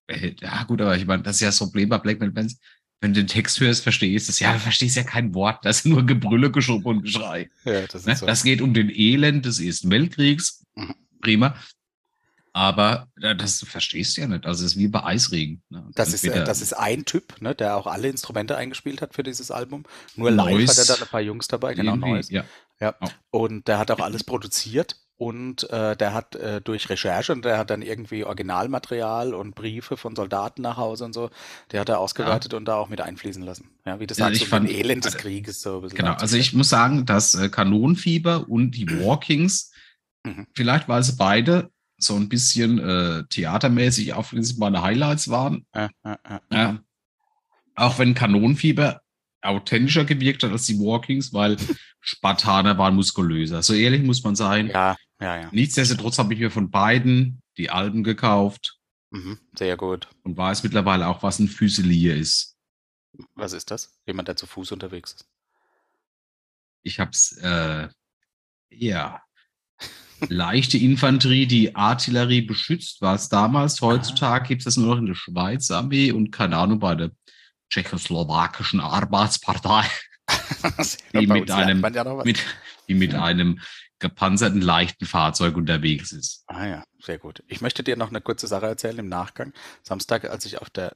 äh, 0.09 0.35
ja 0.41 0.65
gut, 0.65 0.83
aber 0.83 0.97
ich 0.99 1.07
meine, 1.07 1.23
das 1.23 1.37
ist 1.37 1.41
ja 1.41 1.49
das 1.49 1.59
Problem 1.59 1.89
bei 1.89 1.97
Black 1.97 2.21
Metal 2.21 2.33
Bands. 2.33 2.59
Wenn 3.01 3.15
du 3.15 3.21
den 3.23 3.27
Text 3.27 3.59
hörst, 3.61 3.83
verstehst 3.83 4.29
du 4.29 4.33
es. 4.33 4.41
Ja, 4.41 4.53
du 4.53 4.59
verstehst 4.59 4.97
ja 4.97 5.03
kein 5.03 5.33
Wort. 5.35 5.65
Das 5.65 5.79
ist 5.79 5.87
nur 5.87 6.05
Gebrülle, 6.05 6.51
Geschrupp 6.51 6.85
und 6.85 7.01
Geschrei. 7.03 7.49
Ja, 7.65 7.87
das 7.87 8.05
Ne? 8.05 8.13
ist 8.13 8.19
so. 8.19 8.27
Das 8.27 8.43
geht 8.43 8.61
um 8.61 8.75
den 8.75 8.91
Elend 8.91 9.47
des 9.47 9.59
Ersten 9.61 9.91
Weltkriegs. 9.91 10.67
Mhm. 10.75 10.95
Prima. 11.23 11.57
Aber 12.53 13.07
äh, 13.21 13.37
das 13.37 13.61
verstehst 13.61 14.17
du 14.17 14.23
ja 14.23 14.27
nicht. 14.27 14.45
Also 14.47 14.65
es 14.65 14.73
ist 14.73 14.79
wie 14.79 14.89
bei 14.89 15.05
Eisregen. 15.05 15.63
Ne? 15.69 15.89
Das 15.95 16.13
ist, 16.13 16.25
äh, 16.25 16.45
das 16.45 16.61
ist 16.63 16.73
ein 16.73 17.05
Typ, 17.05 17.41
ne, 17.41 17.55
der 17.55 17.77
auch 17.77 17.87
alle 17.87 18.09
Instrumente 18.09 18.57
eingespielt 18.57 19.03
hat 19.03 19.15
für 19.15 19.23
dieses 19.23 19.51
Album. 19.51 19.85
Nur 20.17 20.31
Neues. 20.31 20.67
live 20.67 20.69
hat 20.71 20.89
er 20.89 20.97
da 20.97 21.03
ein 21.05 21.09
paar 21.09 21.21
Jungs 21.21 21.47
dabei, 21.49 21.75
genau, 21.75 21.97
Neues. 21.97 22.29
Ja. 22.31 22.45
Ja. 22.81 22.95
Oh. 23.01 23.09
Und 23.45 23.69
der 23.69 23.79
hat 23.79 23.91
auch 23.91 24.01
alles 24.01 24.25
produziert 24.25 24.97
und 25.17 25.69
äh, 25.71 25.95
der 25.97 26.15
hat 26.15 26.35
äh, 26.35 26.61
durch 26.63 26.89
Recherche 26.89 27.33
und 27.33 27.45
der 27.45 27.59
hat 27.59 27.69
dann 27.71 27.83
irgendwie 27.83 28.25
Originalmaterial 28.25 29.35
und 29.35 29.55
Briefe 29.55 29.97
von 29.99 30.17
Soldaten 30.17 30.63
nach 30.63 30.77
Hause 30.79 31.05
und 31.05 31.13
so, 31.13 31.31
der 31.73 31.81
hat 31.81 31.89
er 31.91 31.99
ausgewertet 32.01 32.55
und 32.55 32.65
da 32.65 32.77
auch 32.77 32.89
mit 32.89 33.01
einfließen 33.03 33.43
lassen. 33.43 33.69
Ja, 33.85 34.01
wie 34.01 34.07
du 34.07 34.15
Ja, 34.15 34.31
ich 34.31 34.43
um 34.43 34.49
fand- 34.49 34.71
Elend 34.71 35.05
des 35.05 35.15
also- 35.15 35.23
Krieges 35.23 35.61
so 35.61 35.83
Genau, 35.83 36.15
also 36.15 36.37
ich 36.37 36.53
muss 36.55 36.69
sagen, 36.71 37.05
dass 37.07 37.35
äh, 37.35 37.49
Kanonenfieber 37.51 38.49
und 38.49 38.73
die 38.73 38.89
Walkings, 39.05 39.71
Mhm. 40.27 40.47
vielleicht 40.55 40.87
weil 40.89 41.03
sie 41.03 41.17
beide 41.17 41.71
so 42.03 42.17
ein 42.17 42.29
bisschen 42.29 42.79
äh, 42.79 43.25
theatermäßig 43.29 44.13
auf 44.15 44.35
meine 44.59 44.83
Highlights 44.83 45.29
waren, 45.29 45.67
ja. 45.75 45.91
Ja. 46.51 46.79
Auch 47.75 47.99
wenn 47.99 48.15
Kanonenfieber 48.15 49.01
authentischer 49.43 50.05
gewirkt 50.05 50.43
hat 50.43 50.51
als 50.53 50.67
die 50.67 50.79
Walkings, 50.79 51.33
weil 51.33 51.57
Spartaner 52.01 52.77
waren 52.79 52.95
muskulöser. 52.95 53.63
So 53.63 53.75
ehrlich 53.75 54.03
muss 54.03 54.23
man 54.23 54.37
sein. 54.37 54.69
ja, 54.69 54.97
ja, 55.21 55.37
ja. 55.41 55.49
Nichtsdestotrotz 55.53 56.19
habe 56.19 56.35
ich 56.35 56.41
mir 56.41 56.51
von 56.51 56.71
beiden 56.71 57.43
die 57.57 57.71
Alben 57.71 58.03
gekauft 58.05 58.77
Mhm. 59.13 59.39
Sehr 59.59 59.77
gut. 59.77 60.09
und 60.23 60.37
weiß 60.37 60.63
mittlerweile 60.63 61.09
auch, 61.09 61.23
was 61.25 61.41
ein 61.41 61.49
Füsilier 61.49 62.15
ist. 62.15 62.57
Was 63.35 63.53
ist 63.53 63.71
das? 63.73 63.99
Jemand, 64.07 64.29
der 64.29 64.37
zu 64.37 64.47
Fuß 64.47 64.71
unterwegs 64.71 65.15
ist. 65.15 65.27
Ich 66.83 67.01
habe 67.01 67.11
es, 67.11 67.33
äh, 67.39 67.89
ja, 68.71 69.21
leichte 70.29 70.79
Infanterie, 70.79 71.47
die 71.47 71.75
Artillerie 71.75 72.43
beschützt, 72.43 73.01
war 73.01 73.15
es 73.15 73.29
damals. 73.29 73.81
Heutzutage 73.81 74.49
gibt 74.49 74.61
es 74.63 74.65
das 74.65 74.77
nur 74.77 74.95
noch 74.95 74.99
in 75.01 75.07
der 75.07 75.15
Schweizer 75.15 75.79
Armee 75.79 76.13
und 76.13 76.31
keine 76.31 76.57
Ahnung, 76.57 76.79
bei 76.81 76.95
der 76.95 77.11
tschechoslowakischen 77.71 78.81
Arbeitspartei. 78.81 79.85
Ja, 81.13 81.21
Die 81.23 81.27
mit 81.27 81.51
einem- 81.51 81.83
ja 81.83 82.23
mit, 82.23 82.45
die 82.89 82.95
mit 82.95 83.15
einem 83.17 83.59
gepanzerten 83.99 84.61
leichten 84.61 85.05
Fahrzeug 85.05 85.57
unterwegs 85.57 86.13
ist. 86.13 86.45
Ah 86.47 86.67
ja, 86.67 86.85
sehr 87.03 87.19
gut. 87.19 87.43
Ich 87.49 87.61
möchte 87.61 87.83
dir 87.83 87.97
noch 87.97 88.11
eine 88.11 88.21
kurze 88.21 88.47
Sache 88.47 88.67
erzählen 88.67 88.99
im 88.99 89.09
Nachgang. 89.09 89.53
Samstag, 89.83 90.31
als 90.31 90.45
ich 90.45 90.61
auf 90.61 90.71
der 90.71 90.95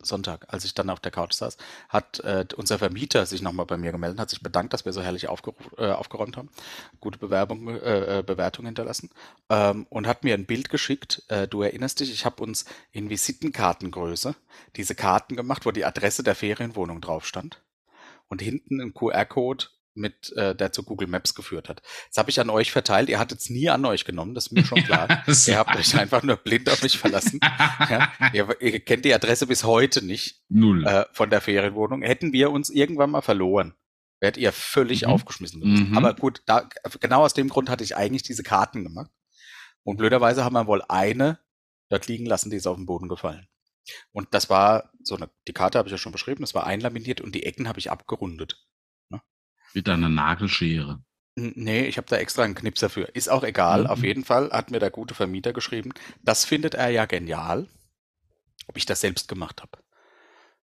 Sonntag, 0.00 0.46
als 0.48 0.64
ich 0.64 0.74
dann 0.74 0.90
auf 0.90 1.00
der 1.00 1.10
Couch 1.10 1.32
saß, 1.32 1.56
hat 1.88 2.20
äh, 2.20 2.46
unser 2.56 2.78
Vermieter 2.78 3.26
sich 3.26 3.42
nochmal 3.42 3.66
bei 3.66 3.76
mir 3.76 3.92
gemeldet, 3.92 4.20
hat 4.20 4.30
sich 4.30 4.42
bedankt, 4.42 4.72
dass 4.72 4.84
wir 4.84 4.92
so 4.92 5.02
herrlich 5.02 5.24
äh, 5.24 5.26
aufgeräumt 5.26 6.36
haben, 6.36 6.48
gute 7.00 7.18
Bewerbung, 7.18 7.68
äh, 7.68 8.18
äh, 8.18 8.22
Bewertung 8.22 8.66
hinterlassen 8.66 9.10
ähm, 9.50 9.86
und 9.90 10.06
hat 10.06 10.24
mir 10.24 10.34
ein 10.34 10.46
Bild 10.46 10.70
geschickt. 10.70 11.24
Äh, 11.28 11.48
du 11.48 11.62
erinnerst 11.62 12.00
dich, 12.00 12.12
ich 12.12 12.24
habe 12.24 12.42
uns 12.42 12.64
in 12.92 13.10
Visitenkartengröße 13.10 14.34
diese 14.76 14.94
Karten 14.94 15.36
gemacht, 15.36 15.66
wo 15.66 15.70
die 15.70 15.84
Adresse 15.84 16.22
der 16.22 16.34
Ferienwohnung 16.34 17.00
drauf 17.00 17.26
stand 17.26 17.62
und 18.28 18.42
hinten 18.42 18.80
ein 18.80 18.94
QR-Code 18.94 19.66
mit, 19.96 20.32
äh, 20.36 20.54
der 20.54 20.72
zu 20.72 20.82
Google 20.82 21.08
Maps 21.08 21.34
geführt 21.34 21.68
hat. 21.68 21.82
Das 22.08 22.18
habe 22.18 22.30
ich 22.30 22.40
an 22.40 22.50
euch 22.50 22.72
verteilt. 22.72 23.08
Ihr 23.08 23.18
hattet 23.18 23.40
es 23.40 23.50
nie 23.50 23.68
an 23.68 23.84
euch 23.84 24.04
genommen, 24.04 24.34
das 24.34 24.46
ist 24.46 24.52
mir 24.52 24.64
schon 24.66 24.82
klar. 24.82 25.24
ihr 25.26 25.58
habt 25.58 25.76
euch 25.76 25.98
einfach 25.98 26.22
nur 26.22 26.36
blind 26.36 26.68
auf 26.70 26.82
mich 26.82 26.98
verlassen. 26.98 27.40
ja, 27.90 28.12
ihr, 28.32 28.60
ihr, 28.60 28.80
kennt 28.80 29.04
die 29.04 29.14
Adresse 29.14 29.46
bis 29.46 29.64
heute 29.64 30.04
nicht. 30.04 30.42
Null. 30.48 30.86
Äh, 30.86 31.04
von 31.12 31.30
der 31.30 31.40
Ferienwohnung. 31.40 32.02
Hätten 32.02 32.32
wir 32.32 32.50
uns 32.50 32.70
irgendwann 32.70 33.10
mal 33.10 33.22
verloren, 33.22 33.74
wärt 34.20 34.36
ihr 34.36 34.52
völlig 34.52 35.02
mhm. 35.02 35.08
aufgeschmissen. 35.08 35.60
Mhm. 35.62 35.96
Aber 35.96 36.14
gut, 36.14 36.42
da, 36.46 36.68
genau 37.00 37.24
aus 37.24 37.34
dem 37.34 37.48
Grund 37.48 37.70
hatte 37.70 37.84
ich 37.84 37.96
eigentlich 37.96 38.22
diese 38.22 38.42
Karten 38.42 38.84
gemacht. 38.84 39.10
Und 39.82 39.98
blöderweise 39.98 40.44
haben 40.44 40.54
wir 40.54 40.66
wohl 40.66 40.82
eine 40.88 41.38
dort 41.88 42.08
liegen 42.08 42.26
lassen, 42.26 42.50
die 42.50 42.56
ist 42.56 42.66
auf 42.66 42.76
den 42.76 42.86
Boden 42.86 43.08
gefallen. 43.08 43.46
Und 44.12 44.34
das 44.34 44.50
war 44.50 44.90
so 45.02 45.16
eine, 45.16 45.30
die 45.46 45.52
Karte 45.52 45.78
habe 45.78 45.88
ich 45.88 45.92
ja 45.92 45.98
schon 45.98 46.12
beschrieben, 46.12 46.40
das 46.40 46.54
war 46.54 46.66
einlaminiert 46.66 47.20
und 47.20 47.34
die 47.34 47.44
Ecken 47.44 47.68
habe 47.68 47.78
ich 47.78 47.90
abgerundet. 47.90 48.66
Mit 49.76 49.90
einer 49.90 50.08
Nagelschere. 50.08 51.04
Nee, 51.34 51.84
ich 51.84 51.98
habe 51.98 52.06
da 52.08 52.16
extra 52.16 52.44
einen 52.44 52.54
Knips 52.54 52.80
dafür. 52.80 53.14
Ist 53.14 53.28
auch 53.28 53.44
egal. 53.44 53.82
Mhm. 53.82 53.86
Auf 53.88 54.02
jeden 54.02 54.24
Fall 54.24 54.50
hat 54.50 54.70
mir 54.70 54.78
der 54.78 54.88
gute 54.88 55.12
Vermieter 55.12 55.52
geschrieben, 55.52 55.92
das 56.22 56.46
findet 56.46 56.74
er 56.74 56.88
ja 56.88 57.04
genial, 57.04 57.68
ob 58.68 58.78
ich 58.78 58.86
das 58.86 59.02
selbst 59.02 59.28
gemacht 59.28 59.60
habe. 59.60 59.78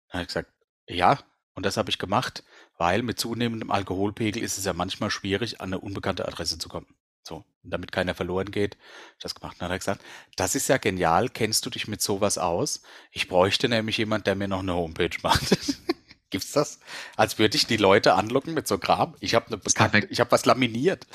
Habe 0.09 0.23
ich 0.23 0.29
gesagt, 0.29 0.51
ja, 0.89 1.19
und 1.55 1.67
das 1.67 1.77
habe 1.77 1.91
ich 1.91 1.99
gemacht, 1.99 2.45
weil 2.79 3.03
mit 3.03 3.21
zunehmendem 3.21 3.71
Alkoholpegel 3.71 4.43
ist 4.43 4.57
es 4.57 4.65
ja 4.65 4.73
manchmal 4.73 5.11
schwierig, 5.11 5.61
an 5.61 5.75
eine 5.75 5.81
unbekannte 5.81 6.27
Adresse 6.27 6.57
zu 6.57 6.71
kommen. 6.71 6.87
So, 7.25 7.45
damit 7.63 7.93
keiner 7.93 8.15
verloren 8.15 8.51
geht, 8.51 8.79
das 9.21 9.35
gemacht. 9.35 9.59
Dann 9.59 9.67
hat 9.67 9.75
er 9.75 9.79
gesagt, 9.81 10.03
das 10.37 10.55
ist 10.55 10.69
ja 10.69 10.79
genial, 10.79 11.29
kennst 11.29 11.67
du 11.67 11.69
dich 11.69 11.89
mit 11.89 12.01
sowas 12.01 12.39
aus? 12.39 12.81
Ich 13.13 13.29
bräuchte 13.29 13.69
nämlich 13.69 13.99
jemand, 13.99 14.27
der 14.27 14.35
mir 14.35 14.49
noch 14.49 14.61
eine 14.61 14.73
Homepage 14.73 15.19
macht. 15.23 15.59
Gibt's 16.35 16.51
das? 16.51 16.81
Als 17.17 17.39
würde 17.39 17.57
ich 17.57 17.69
die 17.69 17.77
Leute 17.77 18.15
anlocken 18.15 18.55
mit 18.55 18.67
so 18.67 18.77
Kram. 18.77 19.15
Ich 19.21 19.37
habe 19.37 19.47
eine 19.47 20.05
ich 20.11 20.19
habe 20.19 20.33
was 20.33 20.45
laminiert. 20.47 21.07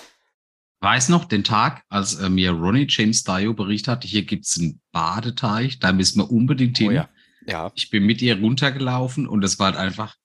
Weiß 0.80 1.10
noch 1.10 1.26
den 1.26 1.44
Tag, 1.44 1.84
als 1.90 2.16
äh, 2.16 2.30
mir 2.30 2.52
Ronnie 2.52 2.88
James 2.88 3.26
Dio 3.26 3.54
berichtet 3.54 3.90
hat, 3.90 4.04
hier 4.06 4.24
gibt's 4.24 4.58
einen 4.58 4.80
Badeteich, 4.94 5.80
da 5.80 5.92
müssen 5.92 6.20
wir 6.20 6.32
unbedingt 6.32 6.78
oh 6.78 6.84
hin. 6.84 6.92
Oh 6.92 6.94
ja. 6.94 7.10
ja. 7.46 7.72
Ich 7.76 7.90
bin 7.90 8.06
mit 8.06 8.22
ihr 8.22 8.40
runtergelaufen 8.40 9.28
und 9.28 9.44
es 9.44 9.60
war 9.60 9.74
halt 9.74 9.76
einfach 9.76 10.16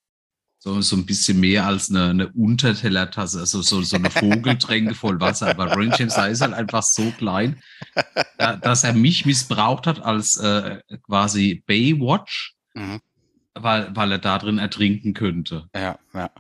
so, 0.61 0.81
so 0.81 0.95
ein 0.95 1.07
bisschen 1.07 1.41
mehr 1.41 1.67
als 1.67 1.91
eine, 1.91 2.11
eine 2.11 2.29
Untertellertasse, 2.29 3.41
also 3.41 3.63
so, 3.63 3.83
so 3.83 3.97
eine 3.97 4.11
Vogeltränke 4.11 4.95
voll 4.95 5.19
Wasser. 5.19 5.49
Aber 5.49 5.73
Ronnie 5.73 5.91
James 5.99 6.15
Dio 6.15 6.27
ist 6.27 6.41
halt 6.41 6.55
einfach 6.55 6.85
so 6.85 7.11
klein, 7.19 7.61
dass 8.39 8.85
er 8.85 8.93
mich 8.93 9.27
missbraucht 9.27 9.89
hat 9.89 10.01
als 10.01 10.37
äh, 10.37 10.79
quasi 11.03 11.65
Baywatch. 11.67 12.55
Mhm 12.75 13.01
weil, 13.55 13.95
weil 13.95 14.13
er 14.13 14.19
da 14.19 14.39
drin 14.39 14.59
ertrinken 14.59 15.15
könnte. 15.15 15.69
Ja, 15.75 15.99
ja. 16.13 16.31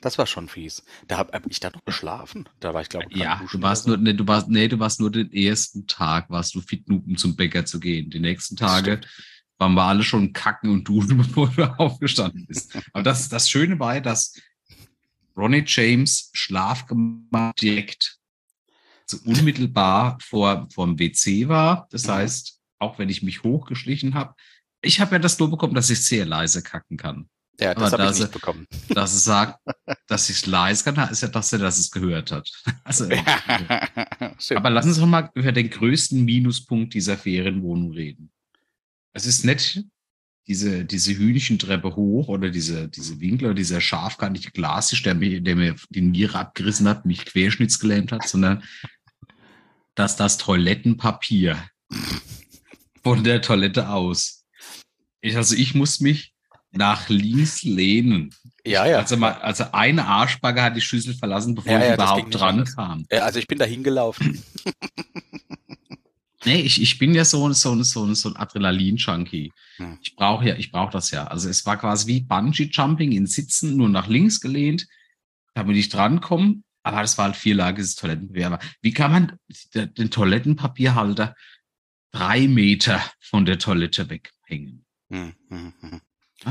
Das 0.00 0.18
war 0.18 0.26
schon 0.26 0.48
fies. 0.48 0.84
Da 1.08 1.16
habe 1.16 1.32
hab 1.32 1.46
ich 1.46 1.60
da 1.60 1.70
noch 1.70 1.84
geschlafen. 1.86 2.46
Da 2.60 2.74
war 2.74 2.82
ich, 2.82 2.90
glaube 2.90 3.06
ich, 3.08 3.16
Ja, 3.16 3.40
du 3.50 3.62
warst 3.62 3.86
nur, 3.86 3.96
nee, 3.96 4.12
du 4.12 4.26
warst, 4.28 4.48
nee, 4.48 4.68
du 4.68 4.78
warst 4.78 5.00
nur 5.00 5.10
den 5.10 5.32
ersten 5.32 5.86
Tag, 5.86 6.28
warst 6.28 6.54
du 6.54 6.60
fit 6.60 6.84
genug, 6.84 7.06
um 7.06 7.16
zum 7.16 7.36
Bäcker 7.36 7.64
zu 7.64 7.80
gehen. 7.80 8.10
Die 8.10 8.20
nächsten 8.20 8.54
Tage 8.54 9.00
waren 9.56 9.72
wir 9.72 9.82
alle 9.82 10.02
schon 10.02 10.34
kacken 10.34 10.70
und 10.70 10.86
duschen, 10.86 11.16
bevor 11.16 11.48
du 11.48 11.64
aufgestanden 11.78 12.44
bist. 12.46 12.76
Aber 12.92 13.02
das, 13.02 13.30
das 13.30 13.48
Schöne 13.48 13.78
war, 13.78 13.98
dass 14.02 14.38
Ronnie 15.36 15.64
James 15.66 16.30
Schlaf 16.34 16.86
gemacht 16.86 17.60
direkt 17.62 18.18
so 19.06 19.18
unmittelbar 19.24 20.18
vor, 20.20 20.68
dem 20.76 20.98
WC 20.98 21.48
war. 21.48 21.88
Das 21.90 22.08
heißt, 22.08 22.60
auch 22.78 22.98
wenn 22.98 23.08
ich 23.08 23.22
mich 23.22 23.42
hochgeschlichen 23.42 24.14
habe, 24.14 24.34
ich 24.84 25.00
habe 25.00 25.16
ja 25.16 25.18
das 25.18 25.38
Lob 25.38 25.50
bekommen, 25.50 25.74
dass 25.74 25.90
ich 25.90 26.00
sehr 26.04 26.24
leise 26.24 26.62
kacken 26.62 26.96
kann. 26.96 27.28
Ja, 27.60 27.74
das 27.74 27.92
habe 27.92 28.10
ich 28.10 28.18
nicht 28.18 28.32
bekommen. 28.32 28.66
Dass 28.88 29.14
es 29.14 29.24
sagt, 29.24 29.60
dass 30.08 30.28
ich 30.28 30.36
es 30.36 30.46
leise 30.46 30.84
kann, 30.84 31.10
ist 31.10 31.22
ja, 31.22 31.28
dass 31.28 31.52
er 31.52 31.60
das 31.60 31.78
es 31.78 31.90
gehört 31.90 32.32
hat. 32.32 32.50
Also, 32.84 33.04
aber 34.56 34.70
lassen 34.70 34.92
Sie 34.92 35.00
uns 35.00 35.10
mal 35.10 35.30
über 35.34 35.52
den 35.52 35.70
größten 35.70 36.24
Minuspunkt 36.24 36.94
dieser 36.94 37.16
Ferienwohnung 37.16 37.92
reden. 37.92 38.30
Es 39.12 39.26
ist 39.26 39.44
nett, 39.44 39.84
diese, 40.46 40.84
diese 40.84 41.16
Hühnchentreppe 41.16 41.96
hoch 41.96 42.28
oder 42.28 42.50
diese, 42.50 42.88
diese 42.88 43.20
Winkel 43.20 43.46
oder 43.46 43.54
dieser 43.54 43.80
scharfkantige 43.80 44.50
Glastisch, 44.50 45.02
der 45.02 45.14
mir, 45.14 45.40
der 45.40 45.56
mir 45.56 45.76
den 45.88 46.10
Niere 46.10 46.38
abgerissen 46.38 46.88
hat, 46.88 47.06
mich 47.06 47.24
querschnittsgelähmt 47.24 48.12
hat, 48.12 48.28
sondern 48.28 48.62
dass 49.94 50.16
das 50.16 50.36
Toilettenpapier 50.38 51.56
von 53.02 53.24
der 53.24 53.40
Toilette 53.40 53.88
aus 53.88 54.33
ich, 55.24 55.36
also 55.36 55.54
ich 55.56 55.74
muss 55.74 56.00
mich 56.00 56.34
nach 56.70 57.08
links 57.08 57.62
lehnen. 57.62 58.34
Ja, 58.66 58.86
ja. 58.86 58.98
Also, 58.98 59.16
mal, 59.16 59.32
also 59.32 59.64
eine 59.72 60.06
Arschbagger 60.06 60.62
hat 60.62 60.76
die 60.76 60.80
Schüssel 60.80 61.14
verlassen, 61.14 61.54
bevor 61.54 61.72
ja, 61.72 61.78
ich 61.78 61.86
ja, 61.86 61.94
überhaupt 61.94 62.34
dran 62.34 62.64
kam. 62.64 63.06
Ja, 63.10 63.20
also 63.20 63.38
ich 63.38 63.46
bin 63.46 63.58
da 63.58 63.64
hingelaufen. 63.64 64.42
nee, 66.44 66.60
ich, 66.60 66.80
ich 66.80 66.98
bin 66.98 67.14
ja 67.14 67.24
so, 67.24 67.50
so, 67.52 67.82
so, 67.82 68.12
so 68.12 68.28
ein 68.28 68.36
Adrenalin-Junkie. 68.36 69.52
Hm. 69.76 69.98
Ich 70.02 70.14
brauche 70.14 70.46
ja, 70.46 70.56
ich 70.56 70.70
brauche 70.70 70.92
das 70.92 71.10
ja. 71.10 71.26
Also 71.26 71.48
es 71.48 71.64
war 71.64 71.78
quasi 71.78 72.06
wie 72.06 72.20
Bungee-Jumping 72.20 73.12
in 73.12 73.26
Sitzen, 73.26 73.76
nur 73.76 73.88
nach 73.88 74.08
links 74.08 74.40
gelehnt, 74.40 74.86
damit 75.54 75.76
ich 75.76 75.88
drankomme. 75.88 76.62
Aber 76.82 77.00
das 77.00 77.16
war 77.16 77.26
halt 77.26 77.36
vierlagiges 77.36 77.94
Toilettenpapier. 77.94 78.58
Wie 78.82 78.92
kann 78.92 79.10
man 79.10 79.32
den 79.74 80.10
Toilettenpapierhalter 80.10 81.34
drei 82.10 82.46
Meter 82.46 83.00
von 83.20 83.46
der 83.46 83.58
Toilette 83.58 84.10
weghängen? 84.10 84.83
Hm, 85.14 85.32
hm, 85.48 85.72
hm. 85.80 86.00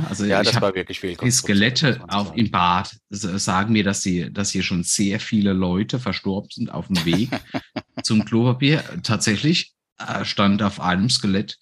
Also 0.07 0.25
ja, 0.25 0.41
das 0.41 0.59
war 0.61 0.73
wirklich 0.73 1.01
viel. 1.01 1.15
Die 1.15 1.31
Skelette 1.31 2.03
auf, 2.07 2.35
im 2.35 2.49
Bad 2.49 2.95
sagen 3.09 3.73
mir, 3.73 3.83
dass, 3.83 4.01
sie, 4.01 4.31
dass 4.31 4.51
hier 4.51 4.63
schon 4.63 4.83
sehr 4.83 5.19
viele 5.19 5.51
Leute 5.51 5.99
verstorben 5.99 6.49
sind 6.49 6.71
auf 6.71 6.87
dem 6.87 7.05
Weg 7.05 7.29
zum 8.03 8.23
Klopapier. 8.23 8.83
Tatsächlich 9.03 9.73
äh, 9.99 10.23
stand 10.23 10.63
auf 10.63 10.79
einem 10.79 11.09
Skelett 11.09 11.59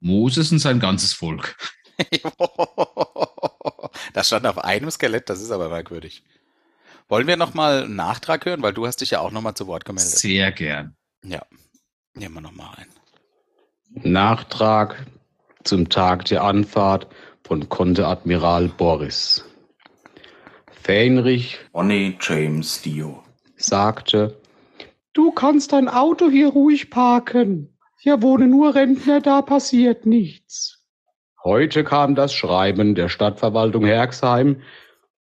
Moses 0.00 0.50
und 0.50 0.58
sein 0.58 0.80
ganzes 0.80 1.12
Volk. 1.12 1.56
das 4.14 4.28
stand 4.28 4.46
auf 4.46 4.58
einem 4.58 4.90
Skelett, 4.90 5.28
das 5.28 5.42
ist 5.42 5.50
aber 5.50 5.68
merkwürdig. 5.68 6.24
Wollen 7.08 7.26
wir 7.26 7.36
nochmal 7.36 7.84
einen 7.84 7.96
Nachtrag 7.96 8.46
hören, 8.46 8.62
weil 8.62 8.72
du 8.72 8.86
hast 8.86 9.02
dich 9.02 9.10
ja 9.10 9.20
auch 9.20 9.30
nochmal 9.30 9.54
zu 9.54 9.66
Wort 9.66 9.84
gemeldet. 9.84 10.10
Sehr 10.18 10.50
gern. 10.52 10.96
Ja, 11.22 11.42
nehmen 12.14 12.34
wir 12.34 12.40
nochmal 12.40 12.74
ein. 12.76 12.88
Nachtrag 14.10 15.06
zum 15.68 15.88
Tag 15.88 16.24
der 16.24 16.42
Anfahrt 16.42 17.06
von 17.44 17.68
Konteradmiral 17.68 18.68
Boris. 18.68 19.44
Fähnrich 20.70 21.58
Bonnie 21.72 22.16
James 22.20 22.80
Dio 22.80 23.22
sagte, 23.56 24.40
Du 25.12 25.30
kannst 25.30 25.72
dein 25.72 25.88
Auto 25.88 26.30
hier 26.30 26.48
ruhig 26.48 26.90
parken. 26.90 27.76
Hier 27.98 28.22
wohnen 28.22 28.50
nur 28.50 28.74
Rentner, 28.74 29.20
da 29.20 29.42
passiert 29.42 30.06
nichts. 30.06 30.82
Heute 31.44 31.84
kam 31.84 32.14
das 32.14 32.32
Schreiben 32.32 32.94
der 32.94 33.08
Stadtverwaltung 33.08 33.84
Herxheim, 33.84 34.62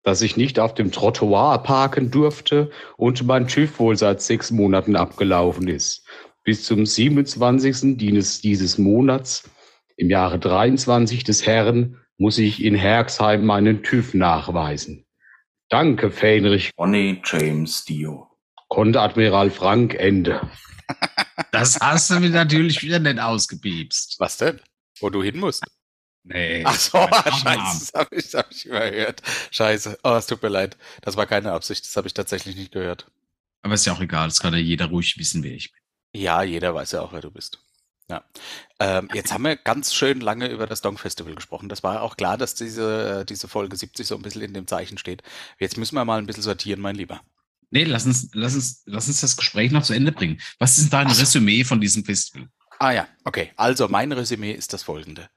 dass 0.05 0.22
ich 0.22 0.36
nicht 0.36 0.61
auf 0.61 0.74
dem 0.74 0.92
Trottoir 0.92 1.59
parken 1.64 2.12
durfte 2.12 2.70
und 2.97 3.26
mein 3.26 3.49
TÜV 3.49 3.80
wohl 3.80 3.97
seit 3.97 4.20
sechs 4.20 4.53
Monaten 4.53 4.94
abgelaufen 4.94 5.66
ist. 5.66 6.07
Bis 6.44 6.64
zum 6.64 6.86
27. 6.86 7.97
dieses 7.97 8.78
Monats 8.78 9.51
im 9.97 10.11
Jahre 10.11 10.38
23 10.38 11.24
des 11.24 11.47
Herrn 11.47 12.01
muss 12.18 12.38
ich 12.38 12.62
in 12.62 12.74
Herxheim 12.74 13.44
meinen 13.44 13.82
TÜV 13.82 14.14
nachweisen. 14.14 15.05
Danke, 15.68 16.11
Fähnrich. 16.11 16.70
Bonnie 16.76 17.20
James 17.24 17.84
Dio. 17.84 18.28
Konteradmiral 18.68 19.51
Frank, 19.51 19.94
Ende. 19.94 20.40
Das 21.53 21.78
hast 21.80 22.11
du 22.11 22.20
mir 22.20 22.30
natürlich 22.30 22.82
wieder 22.82 22.99
nicht 22.99 23.18
ausgepiepst. 23.18 24.16
Was 24.18 24.36
denn? 24.36 24.61
Wo 25.01 25.11
du 25.11 25.22
hin 25.22 25.38
musst? 25.38 25.64
Nee. 26.22 26.62
Ach 26.64 26.74
so, 26.74 26.99
scheiße, 27.42 27.47
das 27.47 27.92
habe 27.94 28.16
ich, 28.16 28.34
hab 28.34 28.51
ich 28.51 28.66
überhört. 28.66 29.22
Scheiße, 29.51 29.99
oh, 30.03 30.14
es 30.14 30.26
tut 30.26 30.42
mir 30.42 30.49
leid. 30.49 30.76
Das 31.03 31.16
war 31.16 31.26
keine 31.26 31.53
Absicht, 31.53 31.84
das 31.84 31.97
habe 31.97 32.09
ich 32.09 32.14
tatsächlich 32.14 32.57
nicht 32.57 32.72
gehört. 32.72 33.07
Aber 33.62 33.74
ist 33.74 33.86
ja 33.86 33.92
auch 33.92 34.01
egal, 34.01 34.28
es 34.28 34.40
kann 34.40 34.55
ja 34.55 34.61
jeder 34.61 34.86
ruhig 34.86 35.16
wissen, 35.18 35.42
wer 35.42 35.53
ich 35.53 35.72
bin. 35.72 35.80
Ja, 36.20 36.42
jeder 36.42 36.74
weiß 36.74 36.92
ja 36.92 37.03
auch, 37.03 37.12
wer 37.12 37.20
du 37.20 37.30
bist. 37.30 37.61
Ja. 38.11 38.24
Ähm, 38.78 39.09
jetzt 39.14 39.32
haben 39.32 39.42
wir 39.44 39.57
ganz 39.57 39.92
schön 39.92 40.20
lange 40.20 40.48
über 40.48 40.66
das 40.66 40.80
Dong 40.80 40.96
Festival 40.96 41.34
gesprochen. 41.34 41.68
Das 41.68 41.82
war 41.82 42.02
auch 42.02 42.16
klar, 42.16 42.38
dass 42.38 42.54
diese, 42.54 43.24
diese 43.28 43.48
Folge 43.48 43.76
70 43.76 44.07
so 44.07 44.14
ein 44.14 44.22
bisschen 44.22 44.42
in 44.42 44.54
dem 44.54 44.66
Zeichen 44.68 44.96
steht. 44.98 45.22
Jetzt 45.59 45.76
müssen 45.76 45.96
wir 45.96 46.04
mal 46.04 46.18
ein 46.18 46.26
bisschen 46.26 46.42
sortieren, 46.44 46.80
mein 46.80 46.94
Lieber. 46.94 47.20
Nee, 47.70 47.82
lass 47.84 48.07
uns, 48.07 48.30
lass 48.32 48.54
uns, 48.54 48.82
lass 48.86 49.09
uns 49.09 49.20
das 49.20 49.36
Gespräch 49.36 49.72
noch 49.72 49.82
zu 49.82 49.92
Ende 49.92 50.12
bringen. 50.12 50.40
Was 50.61 50.78
ist 50.78 50.92
dein 50.92 51.09
so. 51.09 51.18
Resümee 51.20 51.64
von 51.64 51.80
diesem 51.80 52.04
Festival? 52.04 52.48
Ah 52.78 52.92
ja, 52.92 53.09
okay. 53.24 53.52
Also 53.57 53.88
mein 53.88 54.12
Resümee 54.12 54.52
ist 54.52 54.72
das 54.72 54.84
folgende. 54.84 55.28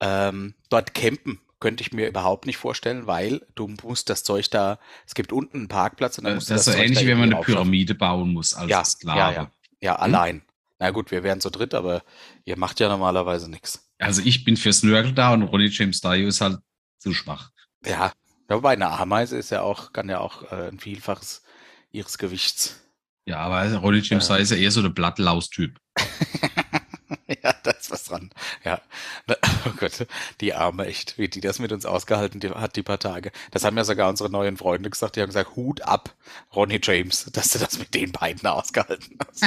Ähm, 0.00 0.54
dort 0.68 0.94
campen 0.94 1.40
könnte 1.60 1.82
ich 1.82 1.92
mir 1.92 2.08
überhaupt 2.08 2.46
nicht 2.46 2.56
vorstellen, 2.56 3.06
weil 3.06 3.46
du 3.54 3.68
musst 3.84 4.08
das 4.10 4.24
Zeug 4.24 4.50
da, 4.50 4.78
es 5.06 5.14
gibt 5.14 5.30
unten 5.32 5.58
einen 5.58 5.68
Parkplatz 5.68 6.18
und 6.18 6.24
dann 6.24 6.36
musst 6.36 6.50
das 6.50 6.50
du 6.50 6.54
ist 6.54 6.66
das 6.66 6.74
so 6.74 6.78
Zeug 6.78 6.86
ähnlich, 6.86 6.98
da 7.00 7.04
wie 7.04 7.08
wenn 7.10 7.18
man 7.20 7.34
eine. 7.34 7.44
Pyramide 7.44 7.94
bauen 7.94 8.32
muss 8.32 8.54
als 8.54 8.68
Ja, 8.70 8.84
Sklave. 8.84 9.18
ja, 9.18 9.32
ja. 9.32 9.50
Ja, 9.82 9.94
Hm? 9.96 10.02
allein. 10.02 10.42
Na 10.80 10.90
gut, 10.90 11.10
wir 11.10 11.22
wären 11.22 11.42
zu 11.42 11.50
dritt, 11.50 11.74
aber 11.74 12.02
ihr 12.46 12.58
macht 12.58 12.80
ja 12.80 12.88
normalerweise 12.88 13.50
nichts. 13.50 13.90
Also 13.98 14.22
ich 14.24 14.44
bin 14.44 14.56
fürs 14.56 14.82
Nörgel 14.82 15.12
da 15.12 15.34
und 15.34 15.42
Ronnie 15.42 15.68
James 15.68 16.00
Dio 16.00 16.26
ist 16.26 16.40
halt 16.40 16.58
zu 16.98 17.12
schwach. 17.12 17.50
Ja, 17.84 18.12
wobei 18.48 18.72
eine 18.72 18.88
Ameise 18.90 19.36
ist 19.36 19.50
ja 19.50 19.60
auch, 19.60 19.92
kann 19.92 20.08
ja 20.08 20.20
auch 20.20 20.50
äh, 20.50 20.68
ein 20.68 20.80
Vielfaches 20.80 21.42
ihres 21.90 22.16
Gewichts. 22.16 22.80
Ja, 23.26 23.40
aber 23.40 23.74
Ronnie 23.76 24.00
James 24.00 24.28
Ja. 24.28 24.36
Dio 24.36 24.42
ist 24.42 24.50
ja 24.52 24.56
eher 24.56 24.70
so 24.70 24.80
der 24.80 24.88
Blattlaus-Typ. 24.88 25.76
ja, 27.42 27.54
da 27.62 27.70
ist 27.72 27.90
was 27.90 28.04
dran. 28.04 28.30
Ja, 28.64 28.80
oh 29.66 29.72
Gott, 29.78 30.06
die 30.40 30.54
Arme 30.54 30.86
echt, 30.86 31.18
wie 31.18 31.28
die 31.28 31.42
das 31.42 31.58
mit 31.58 31.72
uns 31.72 31.84
ausgehalten 31.84 32.42
hat, 32.54 32.76
die 32.76 32.82
paar 32.82 32.98
Tage. 32.98 33.32
Das 33.50 33.64
haben 33.64 33.76
ja 33.76 33.84
sogar 33.84 34.08
unsere 34.08 34.30
neuen 34.30 34.56
Freunde 34.56 34.88
gesagt. 34.88 35.16
Die 35.16 35.20
haben 35.20 35.28
gesagt, 35.28 35.56
Hut 35.56 35.82
ab, 35.82 36.16
Ronnie 36.54 36.80
James, 36.82 37.24
dass 37.34 37.50
du 37.50 37.58
das 37.58 37.78
mit 37.78 37.94
den 37.94 38.12
beiden 38.12 38.46
ausgehalten 38.46 39.18
hast. 39.28 39.44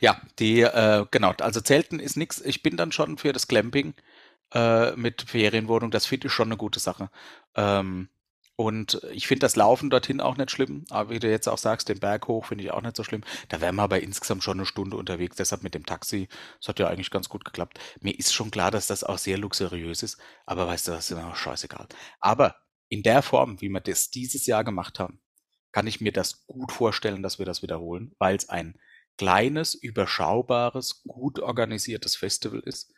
Ja, 0.00 0.20
die, 0.38 0.60
äh, 0.60 1.06
genau, 1.10 1.32
also 1.40 1.60
Zelten 1.60 2.00
ist 2.00 2.16
nix. 2.16 2.40
Ich 2.40 2.62
bin 2.62 2.76
dann 2.76 2.92
schon 2.92 3.18
für 3.18 3.32
das 3.32 3.48
Clamping 3.48 3.94
äh, 4.52 4.92
mit 4.96 5.22
Ferienwohnung. 5.22 5.90
Das 5.90 6.06
finde 6.06 6.28
ich 6.28 6.32
schon 6.32 6.48
eine 6.48 6.56
gute 6.56 6.80
Sache. 6.80 7.10
Ähm, 7.54 8.08
und 8.56 9.02
ich 9.12 9.26
finde 9.26 9.40
das 9.40 9.56
Laufen 9.56 9.90
dorthin 9.90 10.20
auch 10.20 10.36
nicht 10.36 10.52
schlimm. 10.52 10.84
Aber 10.90 11.10
wie 11.10 11.18
du 11.18 11.28
jetzt 11.28 11.48
auch 11.48 11.58
sagst, 11.58 11.88
den 11.88 11.98
Berg 11.98 12.28
hoch 12.28 12.46
finde 12.46 12.64
ich 12.64 12.70
auch 12.70 12.82
nicht 12.82 12.96
so 12.96 13.02
schlimm. 13.02 13.24
Da 13.48 13.60
wären 13.60 13.74
wir 13.74 13.82
aber 13.82 14.00
insgesamt 14.00 14.44
schon 14.44 14.58
eine 14.58 14.66
Stunde 14.66 14.96
unterwegs. 14.96 15.36
Deshalb 15.36 15.64
mit 15.64 15.74
dem 15.74 15.86
Taxi, 15.86 16.28
das 16.60 16.68
hat 16.68 16.78
ja 16.78 16.86
eigentlich 16.86 17.10
ganz 17.10 17.28
gut 17.28 17.44
geklappt. 17.44 17.80
Mir 18.00 18.16
ist 18.16 18.32
schon 18.32 18.52
klar, 18.52 18.70
dass 18.70 18.86
das 18.86 19.02
auch 19.02 19.18
sehr 19.18 19.38
luxuriös 19.38 20.04
ist. 20.04 20.18
Aber 20.46 20.68
weißt 20.68 20.86
du, 20.86 20.92
das 20.92 21.10
ist 21.10 21.16
mir 21.16 21.26
auch 21.26 21.36
scheißegal. 21.36 21.88
Aber 22.20 22.54
in 22.88 23.02
der 23.02 23.22
Form, 23.22 23.60
wie 23.60 23.68
wir 23.68 23.80
das 23.80 24.10
dieses 24.10 24.46
Jahr 24.46 24.62
gemacht 24.62 25.00
haben, 25.00 25.20
kann 25.72 25.88
ich 25.88 26.00
mir 26.00 26.12
das 26.12 26.46
gut 26.46 26.70
vorstellen, 26.70 27.24
dass 27.24 27.40
wir 27.40 27.46
das 27.46 27.60
wiederholen, 27.62 28.14
weil 28.18 28.36
es 28.36 28.48
ein 28.48 28.78
kleines, 29.18 29.74
überschaubares, 29.74 31.02
gut 31.06 31.38
organisiertes 31.40 32.16
Festival 32.16 32.60
ist. 32.60 32.92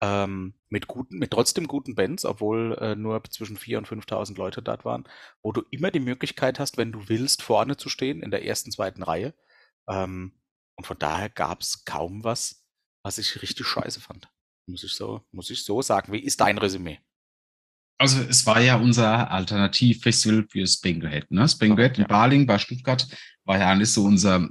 Ähm, 0.00 0.54
mit 0.68 0.86
guten, 0.86 1.18
mit 1.18 1.32
trotzdem 1.32 1.66
guten 1.66 1.96
Bands, 1.96 2.24
obwohl 2.24 2.76
äh, 2.80 2.94
nur 2.94 3.22
zwischen 3.24 3.56
4.000 3.56 3.78
und 3.78 4.04
5.000 4.04 4.36
Leute 4.38 4.62
dort 4.62 4.84
waren, 4.84 5.04
wo 5.42 5.50
du 5.50 5.62
immer 5.70 5.90
die 5.90 5.98
Möglichkeit 6.00 6.60
hast, 6.60 6.76
wenn 6.76 6.92
du 6.92 7.08
willst, 7.08 7.42
vorne 7.42 7.76
zu 7.76 7.88
stehen, 7.88 8.22
in 8.22 8.30
der 8.30 8.44
ersten, 8.44 8.70
zweiten 8.70 9.02
Reihe. 9.02 9.34
Ähm, 9.88 10.34
und 10.76 10.86
von 10.86 10.98
daher 10.98 11.28
gab 11.28 11.62
es 11.62 11.84
kaum 11.84 12.22
was, 12.22 12.64
was 13.02 13.18
ich 13.18 13.42
richtig 13.42 13.66
scheiße 13.66 14.00
fand. 14.00 14.30
Muss 14.66 14.84
ich 14.84 14.92
so, 14.92 15.22
muss 15.32 15.50
ich 15.50 15.64
so 15.64 15.82
sagen. 15.82 16.12
Wie 16.12 16.20
ist 16.20 16.40
dein 16.40 16.58
Resümee? 16.58 17.00
Also 18.00 18.22
es 18.22 18.46
war 18.46 18.60
ja 18.60 18.76
unser 18.76 19.30
Alternativfestival 19.32 20.46
für 20.48 20.64
Spangerhead. 20.66 21.28
Ne? 21.32 21.48
Spangerhead 21.48 21.98
Ja. 21.98 22.04
in 22.04 22.08
Baling 22.08 22.46
bei 22.46 22.58
Stuttgart 22.58 23.08
war 23.44 23.58
ja 23.58 23.70
eigentlich 23.70 23.92
so 23.92 24.04
unser, 24.04 24.48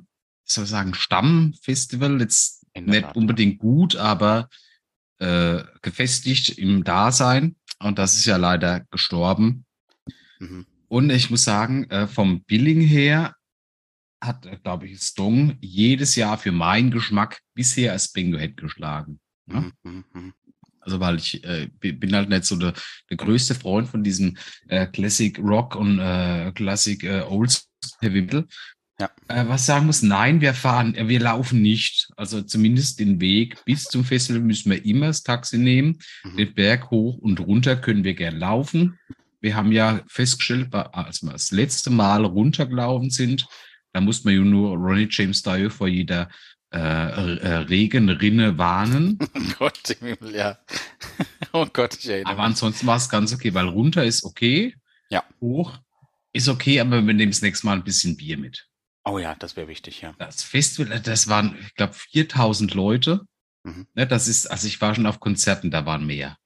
soll 0.53 0.63
ich 0.65 0.69
sagen, 0.69 0.93
Stammfestival. 0.93 2.19
Jetzt 2.19 2.65
nicht 2.75 3.01
Tat, 3.01 3.15
unbedingt 3.15 3.59
gut, 3.59 3.95
aber 3.95 4.49
äh, 5.19 5.63
gefestigt 5.81 6.57
im 6.57 6.83
Dasein. 6.83 7.55
Und 7.79 7.97
das 7.99 8.15
ist 8.15 8.25
ja 8.25 8.37
leider 8.37 8.85
gestorben. 8.91 9.65
Mhm. 10.39 10.65
Und 10.87 11.09
ich 11.09 11.29
muss 11.29 11.43
sagen, 11.43 11.89
äh, 11.89 12.07
vom 12.07 12.43
Billing 12.43 12.81
her 12.81 13.35
hat, 14.23 14.45
äh, 14.45 14.57
glaube 14.63 14.87
ich, 14.87 14.99
Stong 15.01 15.57
jedes 15.59 16.15
Jahr 16.15 16.37
für 16.37 16.51
meinen 16.51 16.91
Geschmack 16.91 17.41
bisher 17.53 17.91
als 17.91 18.11
Bingo-Head 18.11 18.57
geschlagen. 18.57 19.19
Ja? 19.51 19.61
Mhm. 19.61 19.73
Mhm. 19.83 20.05
Mhm. 20.13 20.33
Also 20.79 20.99
weil 21.01 21.17
ich 21.17 21.43
äh, 21.43 21.69
bi- 21.79 21.91
bin 21.91 22.15
halt 22.15 22.29
nicht 22.29 22.45
so 22.45 22.55
der, 22.55 22.73
der 23.09 23.17
größte 23.17 23.55
Freund 23.55 23.89
von 23.89 24.03
diesem 24.03 24.37
äh, 24.69 24.87
Classic 24.87 25.37
Rock 25.39 25.75
und 25.75 25.99
äh, 25.99 26.51
Classic 26.53 27.03
Old 27.27 27.61
Heavy 27.99 28.21
Metal. 28.21 28.47
Ja. 28.99 29.11
Äh, 29.27 29.47
was 29.47 29.65
sagen 29.65 29.85
muss, 29.85 30.01
nein, 30.01 30.41
wir 30.41 30.53
fahren, 30.53 30.95
äh, 30.95 31.07
wir 31.07 31.19
laufen 31.19 31.61
nicht. 31.61 32.09
Also 32.17 32.41
zumindest 32.41 32.99
den 32.99 33.21
Weg 33.21 33.63
bis 33.65 33.83
zum 33.83 34.03
Festival 34.03 34.41
müssen 34.41 34.71
wir 34.71 34.83
immer 34.85 35.07
das 35.07 35.23
Taxi 35.23 35.57
nehmen. 35.57 35.99
Mhm. 36.23 36.37
Den 36.37 36.53
Berg 36.53 36.89
hoch 36.89 37.17
und 37.17 37.39
runter 37.39 37.75
können 37.75 38.03
wir 38.03 38.15
gern 38.15 38.37
laufen. 38.37 38.97
Wir 39.39 39.55
haben 39.55 39.71
ja 39.71 40.01
festgestellt, 40.07 40.73
als 40.73 41.21
wir 41.21 41.31
das 41.31 41.51
letzte 41.51 41.91
Mal 41.91 42.25
runtergelaufen 42.25 43.11
sind, 43.11 43.45
da 43.93 44.01
muss 44.01 44.23
man 44.23 44.33
ja 44.33 44.41
nur 44.41 44.75
Ronnie 44.75 45.07
James 45.09 45.43
Dio 45.43 45.69
vor 45.69 45.87
jeder 45.87 46.29
äh, 46.73 46.77
äh, 46.79 47.55
Regenrinne 47.67 48.57
warnen. 48.57 49.17
Oh 49.35 49.53
Gott, 49.59 49.89
im 50.01 50.07
Himmel, 50.07 50.35
ja. 50.35 50.57
Oh 51.53 51.65
Gott, 51.71 51.97
ich 51.97 52.09
erinnere 52.09 52.33
Aber 52.33 52.43
ansonsten 52.43 52.85
war 52.85 52.97
es 52.97 53.09
ganz 53.09 53.33
okay, 53.33 53.53
weil 53.53 53.67
runter 53.67 54.03
ist 54.03 54.23
okay. 54.23 54.75
Ja. 55.09 55.23
Hoch 55.39 55.79
ist 56.33 56.49
okay, 56.49 56.79
aber 56.79 57.05
wir 57.05 57.13
nehmen 57.13 57.31
das 57.31 57.41
nächste 57.41 57.65
Mal 57.65 57.73
ein 57.77 57.83
bisschen 57.83 58.17
Bier 58.17 58.37
mit. 58.37 58.67
Oh 59.09 59.19
ja, 59.19 59.35
das 59.35 59.55
wäre 59.55 59.69
wichtig, 59.69 60.01
ja. 60.01 60.13
Das 60.19 60.43
Festival, 60.43 60.99
das 60.99 61.29
waren, 61.29 61.55
ich 61.61 61.75
glaube, 61.75 61.93
4000 61.93 62.73
Leute. 62.73 63.21
Mhm. 63.63 63.87
Ne, 63.93 64.05
das 64.05 64.27
ist, 64.27 64.47
also 64.47 64.67
ich 64.67 64.81
war 64.81 64.93
schon 64.93 65.05
auf 65.05 65.21
Konzerten, 65.21 65.71
da 65.71 65.85
waren 65.85 66.05
mehr. 66.05 66.37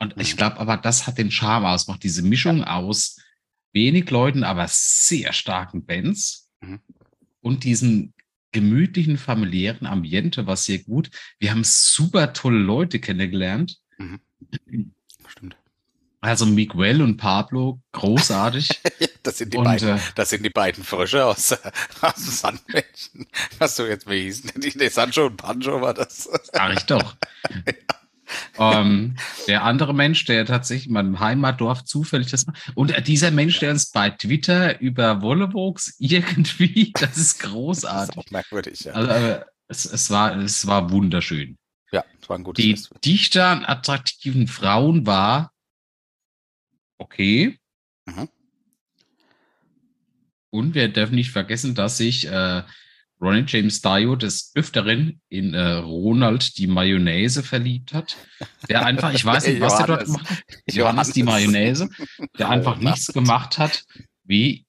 Und 0.00 0.16
Mhm. 0.16 0.22
ich 0.22 0.36
glaube, 0.36 0.58
aber 0.58 0.76
das 0.76 1.06
hat 1.06 1.16
den 1.18 1.30
Charme 1.30 1.66
ausmacht, 1.66 2.02
diese 2.02 2.22
Mischung 2.22 2.64
aus 2.64 3.20
wenig 3.72 4.10
Leuten, 4.10 4.42
aber 4.42 4.66
sehr 4.68 5.32
starken 5.32 5.86
Bands 5.86 6.50
Mhm. 6.60 6.80
und 7.40 7.62
diesen 7.62 8.14
gemütlichen, 8.50 9.16
familiären 9.16 9.86
Ambiente 9.86 10.48
war 10.48 10.56
sehr 10.56 10.78
gut. 10.80 11.10
Wir 11.38 11.52
haben 11.52 11.62
super 11.62 12.32
tolle 12.32 12.58
Leute 12.58 12.98
kennengelernt. 12.98 13.78
Stimmt. 15.28 15.56
Also 16.20 16.46
Miguel 16.46 17.00
und 17.00 17.16
Pablo, 17.16 17.80
großartig. 17.92 18.68
Das 19.22 19.38
sind 19.38 19.52
die 19.52 19.58
und 19.58 19.64
beiden. 19.64 19.96
äh, 19.96 20.00
Das 20.14 20.30
sind 20.30 20.44
die 20.44 20.50
beiden 20.50 20.82
Frösche 20.84 21.24
aus, 21.24 21.52
aus 22.00 22.14
dem 22.14 22.24
Sandmännchen. 22.24 23.26
Was 23.58 23.76
du 23.76 23.84
jetzt 23.88 24.06
mir 24.06 24.16
hießen. 24.16 24.50
Die 24.56 24.88
Sancho 24.88 25.26
und 25.26 25.36
Pancho 25.36 25.80
war 25.80 25.94
das. 25.94 26.28
sag 26.52 26.72
ich 26.72 26.84
doch. 26.84 27.16
ähm, 28.58 29.16
der 29.48 29.64
andere 29.64 29.94
Mensch, 29.94 30.24
der 30.24 30.46
tatsächlich 30.46 30.86
in 30.86 30.92
meinem 30.94 31.20
Heimatdorf 31.20 31.84
zufällig 31.84 32.30
das 32.30 32.46
macht. 32.46 32.72
Und 32.74 32.92
äh, 32.92 33.02
dieser 33.02 33.30
Mensch, 33.30 33.58
der 33.58 33.72
uns 33.72 33.90
bei 33.90 34.10
Twitter 34.10 34.80
über 34.80 35.20
Wollevox 35.22 35.96
irgendwie, 35.98 36.92
das 36.94 37.02
ist 37.02 37.10
Das 37.10 37.18
ist 37.18 37.38
großartig. 37.40 38.16
auch 38.18 38.30
merkwürdig, 38.30 38.80
ja. 38.84 38.92
Also, 38.92 39.10
äh, 39.10 39.44
es, 39.68 39.84
es, 39.84 40.10
war, 40.10 40.36
es 40.36 40.66
war 40.66 40.90
wunderschön. 40.90 41.56
ja, 41.92 42.04
das 42.20 42.28
war 42.28 42.38
ein 42.38 42.44
gutes 42.44 42.64
Die 42.64 42.72
Festival. 42.72 42.98
Dichte 43.04 43.44
an 43.44 43.64
attraktiven 43.64 44.48
Frauen 44.48 45.06
war 45.06 45.52
okay. 46.98 47.58
Mhm. 48.06 48.28
Und 50.50 50.74
wir 50.74 50.88
dürfen 50.88 51.14
nicht 51.14 51.30
vergessen, 51.30 51.74
dass 51.74 51.96
sich 51.96 52.26
äh, 52.26 52.62
Ronnie 53.20 53.44
James 53.46 53.80
Dio 53.82 54.16
des 54.16 54.50
Öfteren 54.54 55.20
in 55.28 55.54
äh, 55.54 55.72
Ronald 55.74 56.56
die 56.58 56.66
Mayonnaise 56.66 57.42
verliebt 57.42 57.92
hat. 57.92 58.16
Der 58.68 58.84
einfach, 58.86 59.12
ich 59.14 59.24
weiß 59.24 59.46
nicht, 59.48 59.60
was 59.60 59.76
der 59.76 59.86
dort 59.86 60.04
gemacht 60.06 60.28
hat. 60.30 60.42
Johannes 60.72 61.12
die 61.12 61.22
Mayonnaise, 61.22 61.88
der 62.38 62.48
einfach 62.50 62.78
nichts 62.78 63.08
gemacht 63.08 63.58
hat, 63.58 63.84
wie 64.24 64.66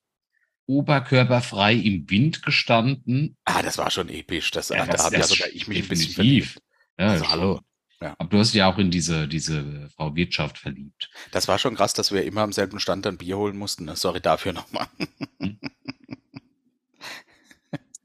oberkörperfrei 0.67 1.73
im 1.75 2.09
Wind 2.09 2.43
gestanden. 2.43 3.35
Ah, 3.45 3.61
das 3.61 3.77
war 3.77 3.89
schon 3.91 4.09
episch. 4.09 4.51
Das, 4.51 4.69
Ja, 4.69 4.85
da 4.85 4.91
das- 4.93 5.11
ja 5.11 5.17
das 5.19 5.29
sogar 5.29 5.47
ich 5.49 5.67
mich 5.67 5.79
ein 5.83 5.87
bisschen 5.87 6.09
definitiv. 6.09 6.53
verliebt. 6.53 6.61
Ja, 6.99 7.07
Also, 7.07 7.29
hallo. 7.29 7.61
Ja. 8.01 8.15
Aber 8.17 8.29
du 8.29 8.39
hast 8.39 8.49
dich 8.53 8.59
ja 8.59 8.67
auch 8.71 8.79
in 8.79 8.89
diese, 8.89 9.27
diese 9.27 9.89
Frau 9.95 10.15
Wirtschaft 10.15 10.57
verliebt. 10.57 11.09
Das 11.31 11.47
war 11.47 11.59
schon 11.59 11.75
krass, 11.75 11.93
dass 11.93 12.11
wir 12.11 12.23
immer 12.23 12.41
am 12.41 12.51
selben 12.51 12.79
Stand 12.79 13.05
dann 13.05 13.17
Bier 13.17 13.37
holen 13.37 13.55
mussten. 13.57 13.85
ne? 13.85 13.95
Sorry 13.95 14.19
dafür 14.21 14.53
nochmal. 14.53 14.87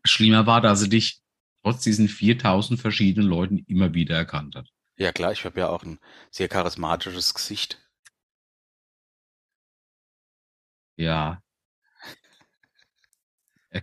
Schlimmer 0.07 0.47
war, 0.47 0.61
dass 0.61 0.81
sie 0.81 0.89
dich 0.89 1.21
trotz 1.63 1.83
diesen 1.83 2.09
4000 2.09 2.81
verschiedenen 2.81 3.29
Leuten 3.29 3.59
immer 3.67 3.93
wieder 3.95 4.17
erkannt 4.17 4.55
hat. 4.55 4.69
Ja 4.97 5.13
klar, 5.13 5.33
ich 5.33 5.45
habe 5.45 5.61
ja 5.61 5.69
auch 5.69 5.83
ein 5.83 5.99
sehr 6.31 6.49
charismatisches 6.49 7.35
Gesicht. 7.35 7.79
Ja. 10.97 11.43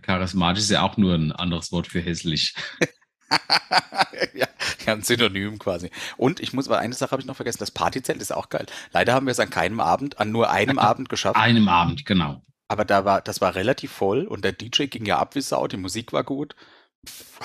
Charismatisch 0.02 0.64
ist 0.64 0.70
ja 0.70 0.82
auch 0.82 0.96
nur 0.96 1.14
ein 1.14 1.30
anderes 1.30 1.70
Wort 1.70 1.86
für 1.86 2.00
hässlich. 2.00 2.54
ja, 4.34 4.48
ja, 4.86 4.92
ein 4.92 5.02
Synonym 5.02 5.58
quasi. 5.58 5.90
Und 6.16 6.40
ich 6.40 6.52
muss, 6.52 6.66
aber 6.66 6.78
eine 6.78 6.94
Sache 6.94 7.12
habe 7.12 7.22
ich 7.22 7.26
noch 7.26 7.36
vergessen, 7.36 7.60
das 7.60 7.70
Partyzelt 7.70 8.20
ist 8.20 8.32
auch 8.32 8.48
geil. 8.48 8.66
Leider 8.92 9.14
haben 9.14 9.26
wir 9.26 9.30
es 9.30 9.38
an 9.40 9.50
keinem 9.50 9.78
Abend, 9.80 10.18
an 10.18 10.32
nur 10.32 10.50
einem 10.50 10.78
Abend 10.80 11.08
geschafft. 11.08 11.36
Einem 11.36 11.68
Abend, 11.68 12.06
genau. 12.06 12.42
Aber 12.74 12.84
da 12.84 13.04
war, 13.04 13.20
das 13.20 13.40
war 13.40 13.54
relativ 13.54 13.92
voll 13.92 14.24
und 14.26 14.44
der 14.44 14.50
DJ 14.50 14.86
ging 14.86 15.06
ja 15.06 15.20
ab 15.20 15.36
wie 15.36 15.40
Sau, 15.40 15.68
die 15.68 15.76
Musik 15.76 16.12
war 16.12 16.24
gut. 16.24 16.56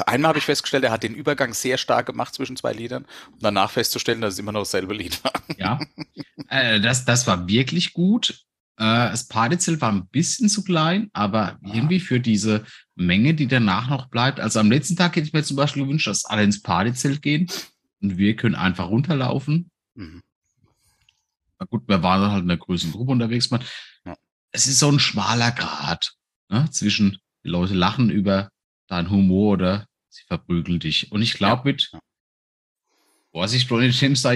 Einmal 0.08 0.30
habe 0.30 0.40
ich 0.40 0.46
festgestellt, 0.46 0.86
er 0.86 0.90
hat 0.90 1.04
den 1.04 1.14
Übergang 1.14 1.54
sehr 1.54 1.78
stark 1.78 2.08
gemacht 2.08 2.34
zwischen 2.34 2.56
zwei 2.56 2.74
Liedern, 2.74 3.06
um 3.32 3.38
danach 3.40 3.70
festzustellen, 3.70 4.22
dass 4.22 4.34
es 4.34 4.40
immer 4.40 4.54
noch 4.54 4.62
dasselbe 4.62 4.96
Lied 4.96 5.24
war. 5.24 5.34
Ja. 5.60 5.80
äh, 6.50 6.82
das, 6.82 7.06
das 7.06 7.28
war 7.28 7.48
wirklich 7.48 7.94
gut. 7.94 8.44
Äh, 8.78 9.12
das 9.12 9.28
Partyzelt 9.28 9.82
war 9.82 9.92
ein 9.92 10.08
bisschen 10.08 10.50
zu 10.50 10.64
klein, 10.64 11.12
aber 11.14 11.60
irgendwie 11.64 12.00
für 12.00 12.20
diese 12.20 12.66
Menge, 12.96 13.36
die 13.36 13.46
danach 13.46 13.88
noch 13.88 14.08
bleibt. 14.08 14.40
Also 14.40 14.60
am 14.60 14.72
letzten 14.72 14.96
Tag 14.96 15.16
hätte 15.16 15.28
ich 15.28 15.34
mir 15.34 15.44
zum 15.44 15.58
Beispiel 15.58 15.84
gewünscht, 15.84 16.08
dass 16.08 16.26
alle 16.26 16.44
ins 16.44 16.64
Partyzelt 16.64 17.22
gehen. 17.22 17.52
und 18.02 18.18
wir 18.18 18.36
können 18.36 18.56
einfach 18.56 18.90
runterlaufen. 18.90 19.70
Mhm. 19.94 20.24
Na 21.60 21.68
gut, 21.68 21.88
wir 21.88 22.02
waren 22.02 22.32
halt 22.32 22.44
in 22.46 22.50
einer 22.50 22.58
größeren 22.58 22.94
Gruppe 22.94 23.12
unterwegs. 23.12 23.52
Man. 23.52 23.64
Ja. 24.06 24.16
Es 24.52 24.68
ist 24.68 24.80
so 24.80 24.92
ein 24.92 25.00
schmaler 25.00 25.52
Grad 25.52 26.14
ne, 26.50 26.70
zwischen 26.72 27.20
die 27.44 27.50
Leute 27.50 27.74
lachen 27.74 28.10
über 28.10 28.50
deinen 28.88 29.10
Humor 29.10 29.54
oder 29.54 29.86
sie 30.10 30.24
verprügeln 30.28 30.80
dich. 30.80 31.12
Und 31.12 31.22
ich 31.22 31.34
glaube 31.34 31.70
ja. 31.70 31.74
mit 31.74 31.92
Vorsicht, 33.32 33.70
Ronnie 33.70 33.90
James 33.90 34.22
da, 34.24 34.32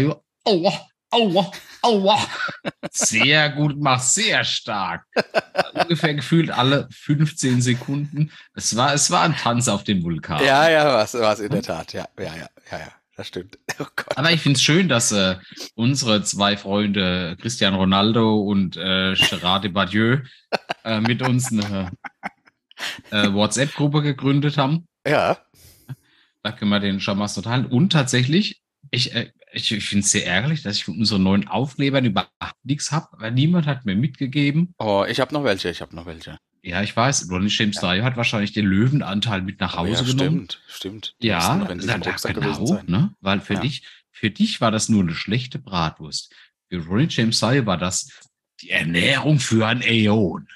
aua, 0.46 0.88
aua, 1.10 1.52
aua. 1.82 2.28
Sehr 2.92 3.50
gut 3.50 3.74
gemacht, 3.74 4.04
sehr 4.04 4.44
stark. 4.44 5.06
Ungefähr 5.74 6.14
gefühlt 6.14 6.52
alle 6.52 6.88
15 6.92 7.62
Sekunden. 7.62 8.32
Es 8.54 8.76
war, 8.76 8.94
es 8.94 9.10
war 9.10 9.24
ein 9.24 9.36
Tanz 9.36 9.68
auf 9.68 9.84
dem 9.84 10.04
Vulkan. 10.04 10.44
Ja, 10.44 10.70
ja, 10.70 10.86
war 10.86 11.34
es 11.34 11.40
in 11.40 11.50
der 11.50 11.64
Tat. 11.64 11.94
Ja, 11.94 12.08
ja, 12.20 12.36
ja, 12.36 12.50
ja, 12.72 12.80
ja. 12.80 13.03
Das 13.16 13.28
stimmt. 13.28 13.60
Oh 13.80 13.86
Aber 14.16 14.32
ich 14.32 14.42
finde 14.42 14.58
es 14.58 14.64
schön, 14.64 14.88
dass 14.88 15.12
äh, 15.12 15.38
unsere 15.76 16.24
zwei 16.24 16.58
Freunde 16.58 17.36
Cristiano 17.40 17.78
Ronaldo 17.78 18.40
und 18.42 18.78
äh, 18.78 19.16
Gerard 19.16 19.64
Depardieu 19.64 20.20
äh, 20.84 21.00
mit 21.00 21.22
uns 21.22 21.52
eine 21.52 21.92
äh, 23.12 23.32
WhatsApp-Gruppe 23.32 24.02
gegründet 24.02 24.58
haben. 24.58 24.88
Ja. 25.08 25.40
Da 26.44 26.52
können 26.52 26.72
wir 26.72 26.80
den 26.80 27.00
schon 27.00 27.18
mal 27.18 27.28
so 27.28 27.42
teilen. 27.42 27.66
Und 27.66 27.92
tatsächlich, 27.92 28.62
ich, 28.92 29.16
äh, 29.16 29.32
ich, 29.52 29.72
ich 29.72 29.88
finde 29.88 30.04
es 30.06 30.12
sehr 30.12 30.28
ärgerlich, 30.28 30.62
dass 30.62 30.78
ich 30.78 30.86
von 30.86 30.98
unseren 30.98 31.24
neuen 31.24 31.48
Aufklebern 31.48 32.06
überhaupt 32.06 32.32
nichts 32.64 32.92
habe, 32.92 33.08
weil 33.14 33.32
niemand 33.32 33.66
hat 33.66 33.86
mir 33.86 33.96
mitgegeben. 33.96 34.74
Oh, 34.78 35.06
ich 35.08 35.20
habe 35.20 35.34
noch 35.34 35.44
welche, 35.44 35.70
ich 35.70 35.82
habe 35.82 35.96
noch 35.96 36.06
welche. 36.06 36.38
Ja, 36.66 36.82
ich 36.82 36.96
weiß, 36.96 37.30
Ronnie 37.30 37.50
James 37.50 37.82
ja. 37.82 37.94
Dio 37.94 38.06
hat 38.06 38.16
wahrscheinlich 38.16 38.54
den 38.54 38.66
Löwenanteil 38.66 39.42
mit 39.42 39.60
nach 39.60 39.76
Hause 39.76 39.92
ja, 39.92 40.02
genommen. 40.02 40.48
Stimmt, 40.50 40.62
stimmt. 40.68 41.16
Die 41.22 41.28
ja, 41.28 41.58
da, 41.58 41.98
da, 41.98 42.32
genau, 42.32 42.82
ne? 42.88 43.14
weil 43.20 43.42
für, 43.42 43.56
ja. 43.56 43.60
dich, 43.60 43.86
für 44.12 44.30
dich 44.30 44.62
war 44.62 44.72
das 44.72 44.88
nur 44.88 45.04
eine 45.04 45.14
schlechte 45.14 45.60
Bratwurst. 45.60 46.34
Für 46.70 46.86
Ronnie 46.86 47.08
James 47.10 47.42
Dio 47.42 47.66
war 47.66 47.78
das 47.78 48.08
die 48.62 48.70
Ernährung 48.70 49.42
für 49.42 49.68
ein 49.68 49.82
Äon. 49.82 50.48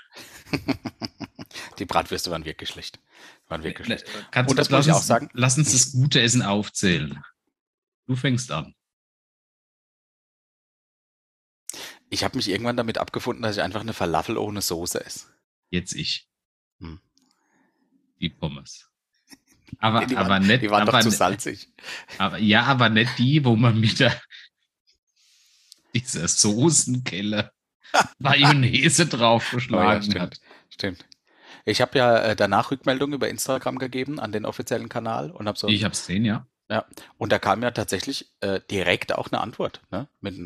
die 1.80 1.86
Bratwürste 1.86 2.32
waren 2.32 2.46
wirklich 2.46 2.70
schlecht. 2.70 3.00
Waren 3.50 3.64
wirklich 3.64 3.86
schlecht. 3.86 4.06
Kannst 4.32 4.50
Und 4.50 4.58
das 4.58 4.70
muss 4.70 4.88
ich 4.88 4.94
auch 4.94 5.02
sagen. 5.02 5.30
Lass 5.34 5.58
uns 5.58 5.74
das 5.74 5.92
gute 5.92 6.22
Essen 6.22 6.42
aufzählen. 6.42 7.22
Du 8.06 8.16
fängst 8.16 8.50
an. 8.54 8.74
Ich 12.10 12.24
habe 12.24 12.38
mich 12.38 12.48
irgendwann 12.48 12.78
damit 12.78 12.98
abgefunden, 12.98 13.44
dass 13.44 13.58
ich 13.58 13.62
einfach 13.62 13.82
eine 13.82 13.92
Falafel 13.92 14.38
ohne 14.38 14.62
Soße 14.62 15.06
esse. 15.06 15.37
Jetzt 15.70 15.94
ich. 15.94 16.28
Hm. 16.80 17.00
Die 18.20 18.30
Pommes. 18.30 18.90
Aber, 19.80 20.06
die 20.06 20.18
aber 20.18 20.30
waren, 20.30 20.48
nicht. 20.48 20.64
Die 20.64 20.70
waren 20.70 20.84
aber, 20.84 20.94
doch 20.94 21.02
zu 21.02 21.12
salzig. 21.12 21.70
Aber, 22.18 22.38
ja, 22.38 22.64
aber 22.64 22.90
nicht 22.90 23.18
die, 23.18 23.44
wo 23.44 23.56
man 23.56 23.80
mit 23.80 24.00
der, 24.00 24.20
dieser 25.94 26.28
Soßenkelle 26.28 27.52
Mayonnaise 28.20 29.06
draufgeschlagen 29.06 30.12
oh 30.12 30.16
ja, 30.16 30.22
hat. 30.22 30.40
Stimmt. 30.70 31.06
Ich 31.66 31.82
habe 31.82 31.98
ja 31.98 32.18
äh, 32.20 32.36
danach 32.36 32.72
Rückmeldungen 32.72 33.16
über 33.16 33.28
Instagram 33.28 33.78
gegeben 33.78 34.20
an 34.20 34.32
den 34.32 34.46
offiziellen 34.46 34.90
Kanal 34.90 35.32
und 35.32 35.48
habe 35.48 35.58
so. 35.58 35.68
Ich 35.68 35.84
habe 35.84 35.94
es 35.94 36.00
gesehen, 36.00 36.24
ja. 36.24 36.48
Ja, 36.70 36.86
und 37.18 37.32
da 37.32 37.40
kam 37.40 37.64
ja 37.64 37.72
tatsächlich 37.72 38.30
äh, 38.42 38.60
direkt 38.70 39.14
auch 39.14 39.32
eine 39.32 39.40
Antwort, 39.40 39.82
ne? 39.90 40.10
Mit, 40.20 40.38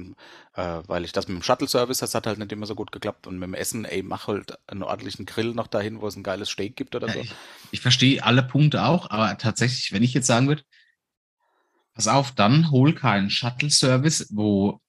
äh, 0.54 0.82
weil 0.86 1.04
ich 1.04 1.14
das 1.14 1.28
mit 1.28 1.38
dem 1.38 1.42
Shuttle-Service, 1.44 1.98
das 1.98 2.14
hat 2.14 2.28
halt 2.28 2.38
nicht 2.38 2.52
immer 2.52 2.68
so 2.68 2.76
gut 2.76 2.92
geklappt. 2.92 3.26
Und 3.26 3.40
mit 3.40 3.48
dem 3.48 3.56
Essen, 3.56 3.86
ey, 3.86 4.04
mach 4.04 4.28
halt 4.28 4.60
einen 4.68 4.84
ordentlichen 4.84 5.26
Grill 5.26 5.56
noch 5.56 5.66
dahin, 5.66 6.00
wo 6.00 6.08
es 6.08 6.16
ein 6.16 6.24
geiles 6.24 6.50
Steak 6.50 6.76
gibt 6.76 6.96
oder 6.96 7.08
ja, 7.08 7.14
so. 7.14 7.20
Ich, 7.22 7.34
ich 7.72 7.82
verstehe 7.82 8.24
alle 8.24 8.44
Punkte 8.44 8.84
auch, 8.84 9.10
aber 9.10 9.36
tatsächlich, 9.40 9.92
wenn 9.94 10.04
ich 10.04 10.14
jetzt 10.14 10.28
sagen 10.28 10.48
würde, 10.48 10.64
pass 11.96 12.08
auf, 12.08 12.32
dann 12.34 12.70
hol 12.70 12.94
keinen 12.94 13.32
Shuttle-Service, 13.32 14.28
wo 14.32 14.80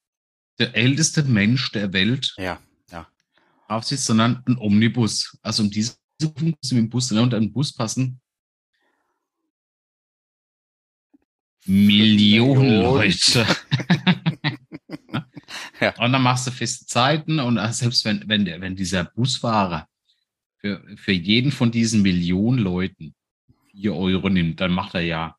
der 0.59 0.76
älteste 0.76 1.22
Mensch 1.22 1.72
der 1.72 1.95
Welt 1.95 2.35
ja, 2.37 2.61
ja. 2.91 3.09
drauf 3.68 3.85
sitzt, 3.85 4.05
sondern 4.05 4.43
ein 4.47 4.59
Omnibus. 4.59 5.39
Also 5.41 5.62
um 5.62 5.70
diese 5.70 5.97
mit 6.20 6.57
dem 6.70 6.91
Bus 6.91 7.11
ne, 7.11 7.22
und 7.22 7.35
einen 7.35 7.53
Bus 7.53 7.74
passen, 7.74 8.20
Millionen 11.65 12.83
Leute. 12.83 13.47
ja. 15.81 15.95
Und 15.99 16.13
dann 16.13 16.23
machst 16.23 16.47
du 16.47 16.51
feste 16.51 16.87
Zeiten 16.87 17.39
und 17.39 17.59
selbst 17.73 18.05
wenn, 18.05 18.29
wenn, 18.29 18.45
der, 18.45 18.61
wenn 18.61 18.75
dieser 18.75 19.05
Busfahrer 19.05 19.87
für, 20.59 20.83
für 20.97 21.13
jeden 21.13 21.53
von 21.53 21.71
diesen 21.71 22.03
Millionen 22.03 22.59
Leuten 22.59 23.15
vier 23.71 23.95
Euro 23.95 24.29
nimmt, 24.29 24.61
dann 24.61 24.73
macht 24.73 24.95
er 24.95 25.03
ja 25.03 25.37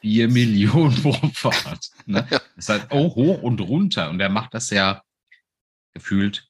vier 0.00 0.28
Millionen 0.28 0.94
pro 1.02 1.12
Fahrt. 1.32 1.90
Ne? 2.06 2.26
Das 2.30 2.42
ist 2.56 2.68
halt 2.68 2.86
oh, 2.90 3.14
hoch 3.14 3.42
und 3.42 3.60
runter 3.60 4.10
und 4.10 4.20
er 4.20 4.28
macht 4.28 4.54
das 4.54 4.70
ja 4.70 5.02
gefühlt 5.92 6.48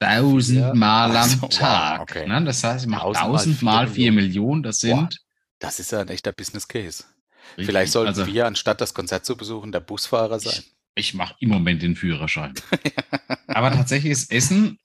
tausendmal 0.00 1.16
am 1.16 1.28
so, 1.28 1.46
Tag. 1.46 2.00
Wow, 2.00 2.02
okay. 2.02 2.26
ne? 2.26 2.44
Das 2.44 2.64
heißt, 2.64 2.86
er 2.86 2.90
macht 2.90 3.16
tausendmal 3.16 3.86
vier 3.86 4.12
Millionen, 4.12 4.62
das 4.62 4.80
sind 4.80 5.23
das 5.58 5.80
ist 5.80 5.92
ja 5.92 6.00
ein 6.00 6.08
echter 6.08 6.32
Business 6.32 6.68
Case. 6.68 7.04
Richtig. 7.50 7.66
Vielleicht 7.66 7.92
sollten 7.92 8.08
also, 8.08 8.26
wir, 8.26 8.46
anstatt 8.46 8.80
das 8.80 8.94
Konzert 8.94 9.24
zu 9.24 9.36
besuchen, 9.36 9.72
der 9.72 9.80
Busfahrer 9.80 10.40
sein. 10.40 10.64
Ich, 10.94 11.08
ich 11.08 11.14
mache 11.14 11.34
im 11.40 11.50
Moment 11.50 11.82
den 11.82 11.96
Führerschein. 11.96 12.54
Aber 13.46 13.70
tatsächlich 13.70 14.12
ist 14.12 14.32
Essen, 14.32 14.78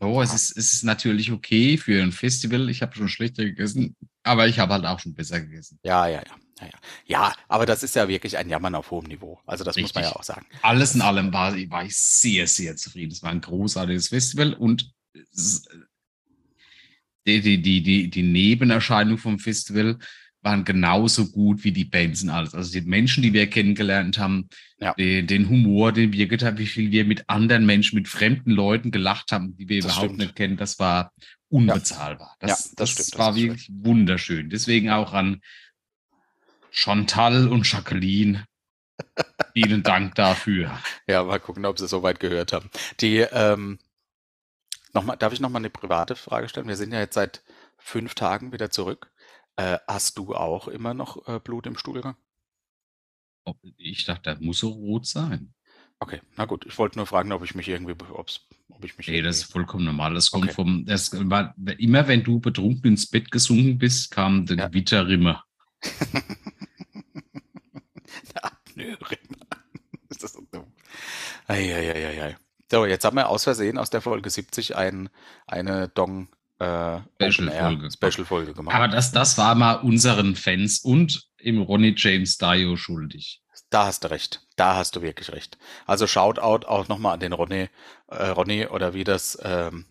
oh, 0.00 0.20
es 0.20 0.34
ist, 0.34 0.56
es 0.56 0.72
ist 0.74 0.82
natürlich 0.82 1.32
okay 1.32 1.76
für 1.78 2.02
ein 2.02 2.12
Festival. 2.12 2.68
Ich 2.68 2.82
habe 2.82 2.94
schon 2.94 3.08
schlechter 3.08 3.44
gegessen, 3.44 3.96
aber 4.22 4.46
ich 4.46 4.58
habe 4.58 4.74
halt 4.74 4.84
auch 4.84 5.00
schon 5.00 5.14
besser 5.14 5.40
gegessen. 5.40 5.78
Ja, 5.82 6.06
ja, 6.06 6.18
ja. 6.18 6.34
Ja, 6.58 6.66
ja. 6.66 6.78
ja, 7.04 7.34
aber 7.48 7.66
das 7.66 7.82
ist 7.82 7.94
ja 7.96 8.08
wirklich 8.08 8.38
ein 8.38 8.48
Jammern 8.48 8.74
auf 8.74 8.90
hohem 8.90 9.06
Niveau. 9.06 9.38
Also 9.44 9.62
das 9.62 9.76
Richtig. 9.76 9.94
muss 9.94 10.02
man 10.02 10.04
ja 10.04 10.16
auch 10.16 10.22
sagen. 10.22 10.46
Alles 10.62 10.94
in 10.94 11.02
allem 11.02 11.30
war, 11.32 11.54
war 11.54 11.84
ich 11.84 11.96
sehr, 11.96 12.46
sehr 12.46 12.76
zufrieden. 12.76 13.12
Es 13.12 13.22
war 13.22 13.30
ein 13.30 13.42
großartiges 13.42 14.08
Festival 14.08 14.54
und 14.54 14.90
die, 17.26 17.40
die, 17.40 17.60
die, 17.60 17.82
die, 17.82 18.10
die 18.10 18.22
Nebenerscheinungen 18.22 19.18
vom 19.18 19.38
Festival 19.38 19.98
waren 20.42 20.64
genauso 20.64 21.26
gut 21.26 21.64
wie 21.64 21.72
die 21.72 21.84
Bands 21.84 22.22
und 22.22 22.30
alles. 22.30 22.54
Also 22.54 22.72
die 22.72 22.86
Menschen, 22.86 23.22
die 23.22 23.32
wir 23.32 23.50
kennengelernt 23.50 24.18
haben, 24.18 24.48
ja. 24.78 24.94
den, 24.94 25.26
den, 25.26 25.48
Humor, 25.48 25.92
den 25.92 26.12
wir 26.12 26.28
getan 26.28 26.50
haben, 26.50 26.58
wie 26.58 26.66
viel 26.66 26.92
wir 26.92 27.04
mit 27.04 27.28
anderen 27.28 27.66
Menschen, 27.66 27.96
mit 27.96 28.06
fremden 28.06 28.52
Leuten 28.52 28.92
gelacht 28.92 29.32
haben, 29.32 29.56
die 29.56 29.68
wir 29.68 29.82
das 29.82 29.86
überhaupt 29.86 30.04
stimmt. 30.04 30.18
nicht 30.18 30.36
kennen, 30.36 30.56
das 30.56 30.78
war 30.78 31.12
unbezahlbar. 31.48 32.36
Ja. 32.40 32.48
Das, 32.48 32.66
ja, 32.66 32.70
das, 32.76 32.94
das, 32.94 33.10
das 33.10 33.18
war 33.18 33.34
wirklich 33.34 33.64
schön. 33.64 33.84
wunderschön. 33.84 34.48
Deswegen 34.48 34.90
auch 34.90 35.12
an 35.12 35.42
Chantal 36.70 37.48
und 37.48 37.70
Jacqueline. 37.70 38.44
Vielen 39.52 39.82
Dank 39.82 40.14
dafür. 40.14 40.78
Ja, 41.08 41.24
mal 41.24 41.40
gucken, 41.40 41.66
ob 41.66 41.78
sie 41.78 41.88
so 41.88 42.02
weit 42.02 42.20
gehört 42.20 42.52
haben. 42.52 42.70
Die, 43.00 43.16
ähm, 43.18 43.78
Nochmal, 44.96 45.18
darf 45.18 45.34
ich 45.34 45.40
noch 45.40 45.50
mal 45.50 45.58
eine 45.58 45.68
private 45.68 46.16
Frage 46.16 46.48
stellen? 46.48 46.68
Wir 46.68 46.76
sind 46.76 46.90
ja 46.90 47.00
jetzt 47.00 47.16
seit 47.16 47.42
fünf 47.76 48.14
Tagen 48.14 48.52
wieder 48.52 48.70
zurück. 48.70 49.12
Äh, 49.56 49.76
hast 49.86 50.16
du 50.16 50.34
auch 50.34 50.68
immer 50.68 50.94
noch 50.94 51.28
äh, 51.28 51.38
Blut 51.38 51.66
im 51.66 51.76
Stuhlgang? 51.76 52.16
Ich 53.76 54.06
dachte, 54.06 54.30
das 54.30 54.40
muss 54.40 54.60
so 54.60 54.70
rot 54.70 55.06
sein. 55.06 55.52
Okay, 55.98 56.22
na 56.38 56.46
gut. 56.46 56.64
Ich 56.64 56.78
wollte 56.78 56.96
nur 56.96 57.04
fragen, 57.04 57.30
ob 57.32 57.44
ich 57.44 57.54
mich 57.54 57.68
irgendwie, 57.68 57.94
ob's, 58.10 58.46
ob 58.70 58.82
ich 58.86 58.96
mich. 58.96 59.08
Nee, 59.08 59.20
das 59.20 59.36
ist 59.36 59.52
vollkommen 59.52 59.84
normal. 59.84 60.14
Das 60.14 60.30
kommt 60.30 60.44
okay. 60.44 60.54
vom, 60.54 60.86
das 60.86 61.10
war, 61.12 61.54
immer 61.76 62.08
wenn 62.08 62.24
du 62.24 62.40
betrunken 62.40 62.92
ins 62.92 63.06
Bett 63.06 63.30
gesunken 63.30 63.76
bist, 63.76 64.10
kam 64.10 64.46
der 64.46 64.56
ja. 64.56 64.68
Gewitterrimmer. 64.68 65.44
der 68.34 68.44
Apnoe-Rimmer. 68.46 69.46
ist 70.08 70.22
das 70.22 70.32
so 70.32 70.40
dumm? 70.50 70.72
Eieieiei. 71.48 72.38
So, 72.70 72.84
jetzt 72.84 73.04
haben 73.04 73.16
wir 73.16 73.28
aus 73.28 73.44
Versehen 73.44 73.78
aus 73.78 73.90
der 73.90 74.00
Folge 74.00 74.28
70 74.28 74.76
ein, 74.76 75.08
eine 75.46 75.88
Dong 75.88 76.28
äh, 76.58 76.98
Special-Folge 77.20 77.90
Special 77.90 78.54
gemacht. 78.54 78.74
Aber 78.74 78.88
das, 78.88 79.12
das 79.12 79.38
war 79.38 79.54
mal 79.54 79.74
unseren 79.74 80.34
Fans 80.34 80.80
und 80.80 81.28
im 81.38 81.62
Ronnie 81.62 81.94
James 81.96 82.38
Dio 82.38 82.76
schuldig. 82.76 83.42
Da 83.70 83.86
hast 83.86 84.04
du 84.04 84.10
recht. 84.10 84.40
Da 84.56 84.76
hast 84.76 84.96
du 84.96 85.02
wirklich 85.02 85.32
recht. 85.32 85.58
Also 85.86 86.06
Shoutout 86.06 86.66
auch 86.66 86.88
nochmal 86.88 87.14
an 87.14 87.20
den 87.20 87.32
Ronny, 87.32 87.68
äh, 88.08 88.26
Ronny 88.28 88.66
oder 88.66 88.94
wie 88.94 89.04
das 89.04 89.38
ähm, 89.42 89.86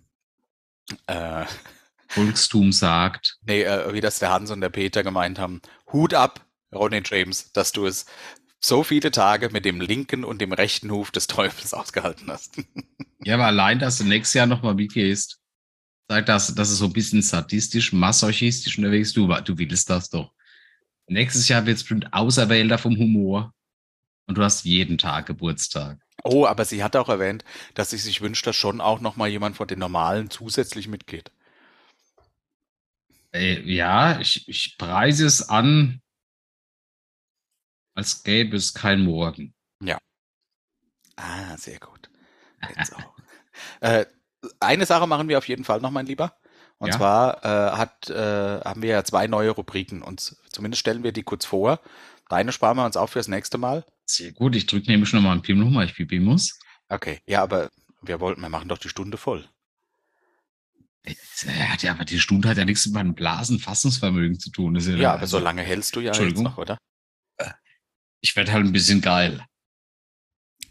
äh, 1.07 1.45
Volkstum 2.07 2.71
sagt. 2.71 3.37
Nee, 3.45 3.63
äh, 3.63 3.93
wie 3.93 4.01
das 4.01 4.19
der 4.19 4.31
Hans 4.31 4.51
und 4.51 4.61
der 4.61 4.69
Peter 4.69 5.03
gemeint 5.03 5.39
haben. 5.39 5.61
Hut 5.91 6.13
ab, 6.13 6.45
Ronny 6.73 7.01
James, 7.05 7.51
dass 7.51 7.71
du 7.71 7.85
es 7.85 8.05
so 8.65 8.83
viele 8.83 9.11
Tage 9.11 9.49
mit 9.49 9.65
dem 9.65 9.79
linken 9.79 10.23
und 10.23 10.41
dem 10.41 10.51
rechten 10.51 10.89
Huf 10.91 11.11
des 11.11 11.27
Teufels 11.27 11.73
ausgehalten 11.75 12.29
hast. 12.29 12.57
ja, 13.23 13.35
aber 13.35 13.45
allein, 13.45 13.79
dass 13.79 13.97
du 13.97 14.03
nächstes 14.03 14.33
Jahr 14.33 14.47
nochmal 14.47 14.73
mitgehst, 14.73 15.39
sagt 16.07 16.29
das, 16.29 16.53
das 16.53 16.71
ist 16.71 16.79
so 16.79 16.85
ein 16.85 16.93
bisschen 16.93 17.21
sadistisch, 17.21 17.93
masochistisch 17.93 18.77
unterwegs. 18.77 19.13
Du, 19.13 19.27
du 19.27 19.57
willst 19.57 19.89
das 19.89 20.09
doch. 20.09 20.31
Nächstes 21.07 21.47
Jahr 21.47 21.65
wird 21.65 21.77
es 21.77 21.83
bestimmt 21.83 22.11
Auserwählter 22.13 22.77
vom 22.77 22.97
Humor. 22.97 23.53
Und 24.27 24.39
du 24.39 24.43
hast 24.43 24.65
jeden 24.65 24.97
Tag 24.97 25.27
Geburtstag. 25.27 25.99
Oh, 26.23 26.47
aber 26.47 26.65
sie 26.65 26.83
hat 26.83 26.95
auch 26.95 27.09
erwähnt, 27.09 27.43
dass 27.75 27.91
sie 27.91 27.97
sich 27.97 28.21
wünscht, 28.21 28.47
dass 28.47 28.55
schon 28.55 28.81
auch 28.81 28.99
nochmal 28.99 29.29
jemand 29.29 29.55
von 29.55 29.67
den 29.67 29.77
Normalen 29.77 30.31
zusätzlich 30.31 30.87
mitgeht. 30.87 31.31
Äh, 33.31 33.61
ja, 33.71 34.19
ich, 34.19 34.47
ich 34.47 34.77
preise 34.79 35.27
es 35.27 35.47
an, 35.47 36.01
Als 37.95 38.23
gäbe 38.23 38.57
es 38.57 38.73
kein 38.73 39.01
Morgen. 39.01 39.55
Ah, 41.15 41.57
sehr 41.57 41.79
gut. 41.79 42.09
Auch. 42.93 43.15
äh, 43.81 44.05
eine 44.59 44.85
Sache 44.85 45.07
machen 45.07 45.29
wir 45.29 45.37
auf 45.37 45.47
jeden 45.47 45.63
Fall 45.63 45.81
noch, 45.81 45.91
mein 45.91 46.05
Lieber. 46.05 46.35
Und 46.77 46.89
Ja. 46.89 46.97
zwar 46.97 47.45
äh, 47.45 47.77
hat, 47.77 48.09
äh, 48.09 48.59
haben 48.61 48.81
wir 48.81 48.89
ja 48.89 49.03
zwei 49.03 49.27
neue 49.27 49.51
Rubriken. 49.51 50.01
Und 50.01 50.35
zumindest 50.51 50.81
stellen 50.81 51.03
wir 51.03 51.13
die 51.13 51.23
kurz 51.23 51.45
vor. 51.45 51.79
Deine 52.29 52.51
sparen 52.51 52.77
wir 52.77 52.85
uns 52.85 52.97
auf 52.97 53.11
fürs 53.11 53.27
nächste 53.27 53.57
Mal. 53.57 53.85
Sehr 54.05 54.33
gut, 54.33 54.55
ich 54.55 54.65
drücke 54.65 54.91
nämlich 54.91 55.13
nochmal 55.13 55.33
einen 55.33 55.41
Pimmel 55.41 55.63
rum, 55.63 55.75
weil 55.75 55.87
ich 55.87 55.95
pipi 55.95 56.19
muss. 56.19 56.59
Okay, 56.89 57.21
ja, 57.25 57.41
aber 57.41 57.69
wir 58.01 58.19
wollten, 58.19 58.41
wir 58.41 58.49
machen 58.49 58.67
doch 58.67 58.77
die 58.77 58.89
Stunde 58.89 59.17
voll. 59.17 59.47
Hat 61.69 61.83
ja, 61.83 61.91
aber 61.91 62.03
die 62.03 62.19
Stunde 62.19 62.49
hat 62.49 62.57
ja 62.57 62.65
nichts 62.65 62.85
mit 62.87 62.95
meinem 62.95 63.13
Blasenfassungsvermögen 63.13 64.39
zu 64.39 64.49
tun. 64.49 64.75
Ist 64.75 64.87
Ja, 64.87 65.13
aber 65.13 65.21
also, 65.21 65.37
so 65.37 65.43
lange 65.43 65.61
hältst 65.61 65.95
du 65.95 66.01
ja 66.01 66.13
jetzt 66.13 66.41
noch, 66.41 66.57
oder? 66.57 66.77
Ich 68.25 68.35
werde 68.35 68.51
halt 68.53 68.65
ein 68.65 68.71
bisschen 68.73 69.01
geil. 69.01 69.45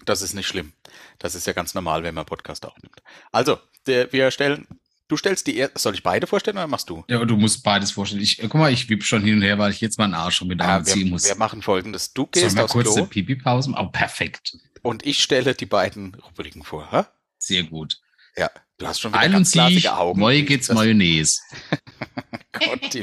Das 0.04 0.22
ist 0.22 0.34
nicht 0.34 0.48
schlimm. 0.48 0.72
Das 1.20 1.36
ist 1.36 1.46
ja 1.46 1.52
ganz 1.52 1.72
normal, 1.74 2.02
wenn 2.02 2.12
man 2.16 2.26
Podcast 2.26 2.66
aufnimmt. 2.66 3.00
Also, 3.30 3.60
der, 3.86 4.12
wir 4.12 4.32
stellen, 4.32 4.66
du 5.06 5.16
stellst 5.16 5.46
die, 5.46 5.56
er 5.56 5.70
soll 5.76 5.94
ich 5.94 6.02
beide 6.02 6.26
vorstellen 6.26 6.56
oder 6.56 6.66
machst 6.66 6.90
du? 6.90 7.04
Ja, 7.08 7.16
aber 7.18 7.26
du 7.26 7.36
musst 7.36 7.62
beides 7.62 7.92
vorstellen. 7.92 8.20
Ich, 8.22 8.38
guck 8.38 8.54
mal, 8.54 8.72
ich 8.72 8.88
wipp 8.88 9.04
schon 9.04 9.22
hin 9.22 9.36
und 9.36 9.42
her, 9.42 9.56
weil 9.56 9.70
ich 9.70 9.80
jetzt 9.80 9.98
meinen 9.98 10.14
Arsch 10.14 10.34
schon 10.38 10.50
wieder 10.50 10.64
Ja, 10.64 10.76
anziehen 10.78 11.04
wir, 11.04 11.10
muss. 11.12 11.24
wir 11.28 11.36
machen 11.36 11.62
folgendes. 11.62 12.12
Du 12.12 12.22
Sollen 12.22 12.30
gehst 12.32 12.56
wir 12.56 12.64
aufs 12.64 12.72
kurz 12.72 12.86
Klo 12.88 12.96
eine 12.96 13.06
Pipi-Pause? 13.06 13.72
Oh, 13.76 13.86
perfekt. 13.86 14.58
und 14.82 15.06
ich 15.06 15.22
stelle 15.22 15.54
die 15.54 15.66
beiden 15.66 16.16
Rubriken 16.16 16.64
vor. 16.64 16.90
Hä? 16.90 17.04
Sehr 17.38 17.62
gut. 17.62 18.00
Ja, 18.36 18.50
du 18.84 18.88
hast 18.90 19.00
schon 19.00 19.10
wieder 19.12 19.20
Teilen 19.20 19.32
ganz 19.32 19.52
glasige 19.52 19.96
Augen. 19.96 20.20
neu 20.20 20.34
Wie 20.36 20.44
geht's 20.44 20.66
das- 20.68 20.76
Mayonnaise. 20.76 21.40
Gott, 22.52 22.94
die, 22.94 23.02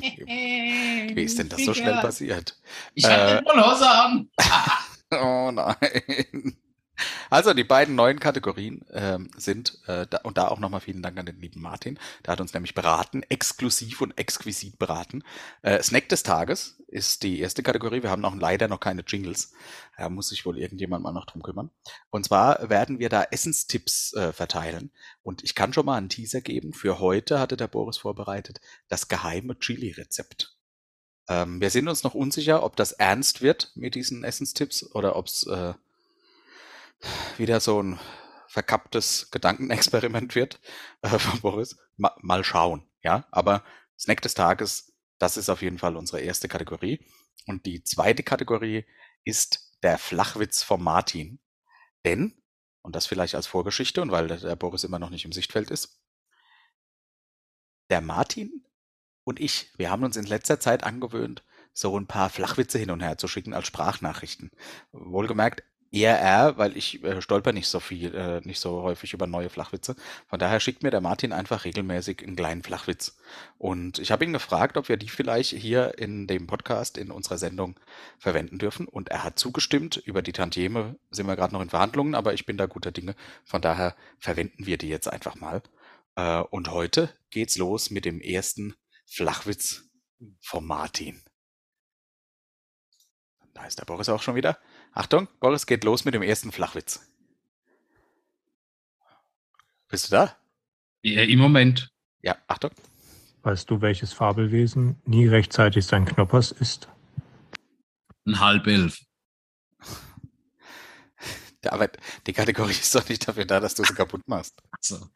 wie 1.16 1.24
ist 1.24 1.38
denn 1.38 1.50
das 1.50 1.66
so 1.66 1.74
schnell 1.74 1.96
passiert? 1.96 2.56
Ich 2.94 3.04
Äh, 3.04 3.10
hatte 3.10 3.52
eine 3.52 3.66
Hose 3.66 3.90
an. 3.90 4.30
Oh 5.14 5.52
nein. 5.52 6.56
Also 7.30 7.54
die 7.54 7.64
beiden 7.64 7.96
neuen 7.96 8.20
Kategorien 8.20 8.86
ähm, 8.92 9.32
sind, 9.38 9.80
äh, 9.88 10.06
da, 10.10 10.20
und 10.20 10.38
da 10.38 10.48
auch 10.48 10.60
nochmal 10.60 10.82
vielen 10.82 11.02
Dank 11.02 11.18
an 11.18 11.26
den 11.26 11.40
lieben 11.40 11.62
Martin, 11.62 12.00
der 12.26 12.34
hat 12.34 12.42
uns 12.42 12.54
nämlich 12.54 12.74
beraten, 12.74 13.24
exklusiv 13.24 14.02
und 14.02 14.18
exquisit 14.18 14.78
beraten. 14.80 15.24
Äh, 15.62 15.82
Snack 15.82 16.10
des 16.10 16.24
Tages 16.24 16.82
ist 16.88 17.24
die 17.24 17.40
erste 17.40 17.64
Kategorie, 17.64 18.04
wir 18.04 18.10
haben 18.10 18.22
noch 18.22 18.36
leider 18.36 18.68
noch 18.68 18.80
keine 18.80 19.04
Jingles, 19.08 19.54
da 19.98 20.10
muss 20.10 20.30
sich 20.30 20.46
wohl 20.46 20.58
irgendjemand 20.58 21.04
mal 21.04 21.14
noch 21.14 21.26
drum 21.26 21.42
kümmern. 21.42 21.72
Und 22.10 22.26
zwar 22.26 22.70
werden 22.70 23.00
wir 23.00 23.10
da 23.10 23.24
Essenstipps 23.24 24.14
äh, 24.14 24.34
verteilen 24.34 24.92
und 25.24 25.44
ich 25.44 25.56
kann 25.56 25.74
schon 25.74 25.86
mal 25.86 25.98
einen 25.98 26.10
Teaser 26.10 26.42
geben, 26.42 26.74
für 26.74 27.00
heute 27.00 27.40
hatte 27.40 27.58
der 27.58 27.68
Boris 27.68 27.98
vorbereitet, 27.98 28.60
das 28.90 29.08
geheime 29.08 29.58
Chili-Rezept. 29.58 30.58
Ähm, 31.32 31.62
wir 31.62 31.70
sind 31.70 31.88
uns 31.88 32.04
noch 32.04 32.14
unsicher, 32.14 32.64
ob 32.64 32.76
das 32.76 32.92
ernst 32.92 33.42
wird 33.42 33.72
mit 33.76 33.96
diesen 33.96 34.24
Essenstipps 34.24 34.84
oder 34.94 35.16
ob 35.16 35.28
es 35.28 35.48
äh, 35.48 35.74
wieder 37.38 37.60
so 37.60 37.82
ein 37.82 38.00
verkapptes 38.48 39.32
Gedankenexperiment 39.32 40.36
wird 40.36 40.60
äh, 41.02 41.20
von 41.20 41.40
Boris. 41.42 41.78
Ma 41.98 42.16
mal 42.22 42.44
schauen, 42.44 42.88
ja. 43.02 43.26
Aber 43.32 43.64
Snack 43.98 44.22
des 44.22 44.34
Tages, 44.34 44.94
das 45.20 45.38
ist 45.38 45.50
auf 45.50 45.62
jeden 45.62 45.78
Fall 45.78 45.96
unsere 45.96 46.22
erste 46.22 46.48
Kategorie. 46.48 47.06
Und 47.48 47.66
die 47.66 47.84
zweite 47.84 48.24
Kategorie 48.24 48.86
ist 49.24 49.78
der 49.84 49.98
Flachwitz 49.98 50.64
von 50.64 50.82
Martin. 50.82 51.40
Denn, 52.06 52.42
und 52.82 52.96
das 52.96 53.06
vielleicht 53.06 53.36
als 53.36 53.48
Vorgeschichte 53.48 54.02
und 54.02 54.12
weil 54.12 54.28
der, 54.28 54.38
der 54.38 54.56
Boris 54.56 54.84
immer 54.84 55.00
noch 55.00 55.10
nicht 55.10 55.26
im 55.26 55.32
Sichtfeld 55.32 55.70
ist, 55.72 56.02
der 57.90 58.02
Martin 58.02 58.66
und 59.24 59.40
ich, 59.40 59.72
wir 59.78 59.92
haben 59.92 60.04
uns 60.04 60.18
in 60.18 60.26
letzter 60.26 60.60
Zeit 60.60 60.84
angewöhnt, 60.84 61.44
so 61.74 61.98
ein 61.98 62.08
paar 62.08 62.30
Flachwitze 62.30 62.80
hin 62.80 62.92
und 62.92 63.02
her 63.02 63.18
zu 63.18 63.28
schicken 63.28 63.54
als 63.54 63.68
Sprachnachrichten. 63.68 64.52
Wohlgemerkt, 64.92 65.64
eher 65.92 66.18
er, 66.18 66.58
weil 66.58 66.78
ich 66.78 67.04
äh, 67.04 67.22
stolper 67.22 67.52
nicht 67.52 67.68
so 67.68 67.80
viel, 67.80 68.16
äh, 68.16 68.42
nicht 68.46 68.60
so 68.60 68.82
häufig 68.82 69.14
über 69.14 69.28
neue 69.28 69.50
Flachwitze. 69.50 69.96
Von 70.28 70.40
daher 70.40 70.60
schickt 70.60 70.84
mir 70.84 70.92
der 70.92 71.02
Martin 71.02 71.34
einfach 71.34 71.66
regelmäßig 71.66 72.24
einen 72.24 72.36
kleinen 72.36 72.64
Flachwitz. 72.64 73.18
Und 73.58 74.00
ich 74.00 74.12
habe 74.12 74.24
ihn 74.24 74.34
gefragt, 74.34 74.78
ob 74.78 74.88
wir 74.88 74.98
die 74.98 75.10
vielleicht 75.10 75.52
hier 75.52 75.98
in 75.98 76.28
dem 76.28 76.48
Podcast, 76.48 76.98
in 76.98 77.12
unserer 77.12 77.38
Sendung 77.38 77.78
verwenden 78.18 78.58
dürfen. 78.58 78.88
Und 78.88 79.10
er 79.10 79.24
hat 79.24 79.38
zugestimmt. 79.38 79.98
Über 79.98 80.22
die 80.22 80.32
Tantieme 80.32 80.96
sind 81.12 81.28
wir 81.28 81.36
gerade 81.36 81.54
noch 81.54 81.62
in 81.62 81.70
Verhandlungen, 81.70 82.16
aber 82.16 82.34
ich 82.34 82.46
bin 82.46 82.58
da 82.58 82.66
guter 82.66 82.92
Dinge. 82.92 83.16
Von 83.44 83.62
daher 83.62 83.96
verwenden 84.18 84.66
wir 84.66 84.78
die 84.78 84.90
jetzt 84.90 85.08
einfach 85.08 85.36
mal. 85.36 85.62
Äh, 86.16 86.40
und 86.40 86.72
heute 86.72 87.14
geht's 87.30 87.58
los 87.58 87.92
mit 87.92 88.06
dem 88.06 88.22
ersten 88.22 88.76
Flachwitz 89.06 89.84
von 90.40 90.66
Martin. 90.66 91.22
Da 93.54 93.66
ist 93.66 93.80
der 93.80 93.86
Boris 93.86 94.08
auch 94.08 94.22
schon 94.22 94.36
wieder. 94.36 94.58
Achtung, 94.94 95.28
Boris 95.40 95.66
geht 95.66 95.84
los 95.84 96.06
mit 96.06 96.14
dem 96.14 96.22
ersten 96.22 96.52
Flachwitz. 96.52 97.00
Bist 99.88 100.08
du 100.08 100.12
da? 100.16 100.36
Ja, 101.04 101.22
Im 101.24 101.40
Moment. 101.40 101.92
Ja, 102.22 102.38
Achtung. 102.48 102.72
Weißt 103.44 103.70
du, 103.70 103.82
welches 103.82 104.14
Fabelwesen 104.14 105.02
nie 105.06 105.28
rechtzeitig 105.28 105.86
sein 105.86 106.06
Knoppers 106.06 106.52
ist? 106.52 106.88
Ein 108.26 108.40
halb 108.40 108.68
elf. 108.68 109.00
Ja, 111.64 111.72
Aber 111.74 111.90
die 112.28 112.34
Kategorie 112.34 112.72
ist 112.72 112.94
doch 112.96 113.08
nicht 113.10 113.28
dafür 113.28 113.46
da, 113.46 113.60
dass 113.60 113.76
du 113.76 113.84
sie 113.84 113.94
kaputt 113.94 114.22
machst. 114.28 114.62
So. 114.80 115.10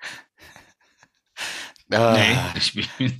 Ah, 1.91 2.17
Nee, 2.17 2.37
ich 2.59 2.73
bin. 2.73 3.19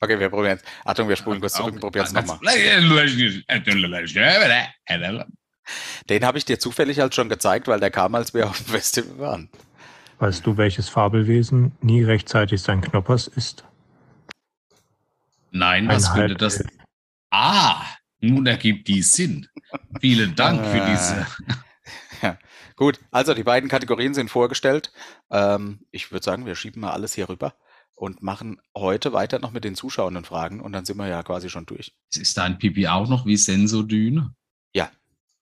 Okay, 0.00 0.18
wir 0.20 0.28
probieren 0.28 0.58
es. 0.58 0.64
Achtung, 0.84 1.08
wir 1.08 1.16
spulen 1.16 1.40
kurz 1.40 1.54
zurück 1.54 1.74
und 1.74 1.80
probieren 1.80 2.06
es 2.06 2.12
nochmal. 2.12 2.38
Den 6.08 6.24
habe 6.24 6.38
ich 6.38 6.44
dir 6.44 6.58
zufällig 6.58 6.98
halt 7.00 7.14
schon 7.14 7.28
gezeigt, 7.28 7.68
weil 7.68 7.80
der 7.80 7.90
kam, 7.90 8.14
als 8.14 8.34
wir 8.34 8.48
auf 8.48 8.56
dem 8.58 8.66
Festival 8.66 9.18
waren. 9.18 9.48
Weißt 10.18 10.44
du, 10.46 10.56
welches 10.56 10.88
Fabelwesen 10.88 11.72
nie 11.80 12.02
rechtzeitig 12.02 12.60
sein 12.62 12.80
Knoppers 12.80 13.28
ist? 13.28 13.64
Nein, 15.50 15.88
Ein 15.88 15.96
was 15.96 16.12
könnte 16.12 16.28
halb- 16.34 16.38
das? 16.38 16.64
Ah, 17.30 17.82
nun 18.20 18.46
ergibt 18.46 18.88
die 18.88 19.02
Sinn. 19.02 19.46
Vielen 20.00 20.34
Dank 20.34 20.64
für 20.66 20.82
Ah. 20.82 20.90
diese. 20.90 21.26
Ja, 22.20 22.36
gut. 22.74 22.98
Also 23.12 23.32
die 23.32 23.44
beiden 23.44 23.68
Kategorien 23.68 24.12
sind 24.12 24.28
vorgestellt. 24.28 24.92
Ähm, 25.30 25.86
ich 25.92 26.10
würde 26.10 26.24
sagen, 26.24 26.46
wir 26.46 26.56
schieben 26.56 26.80
mal 26.80 26.90
alles 26.90 27.14
hier 27.14 27.28
rüber 27.28 27.54
und 27.94 28.22
machen 28.22 28.60
heute 28.76 29.12
weiter 29.12 29.38
noch 29.38 29.52
mit 29.52 29.62
den 29.62 29.76
zuschauenden 29.76 30.24
Fragen 30.24 30.60
und 30.60 30.72
dann 30.72 30.84
sind 30.84 30.96
wir 30.96 31.06
ja 31.06 31.22
quasi 31.22 31.48
schon 31.48 31.64
durch. 31.64 31.94
Ist 32.12 32.36
dein 32.36 32.58
Pipi 32.58 32.88
auch 32.88 33.08
noch 33.08 33.24
wie 33.24 33.36
Sensodüne? 33.36 34.34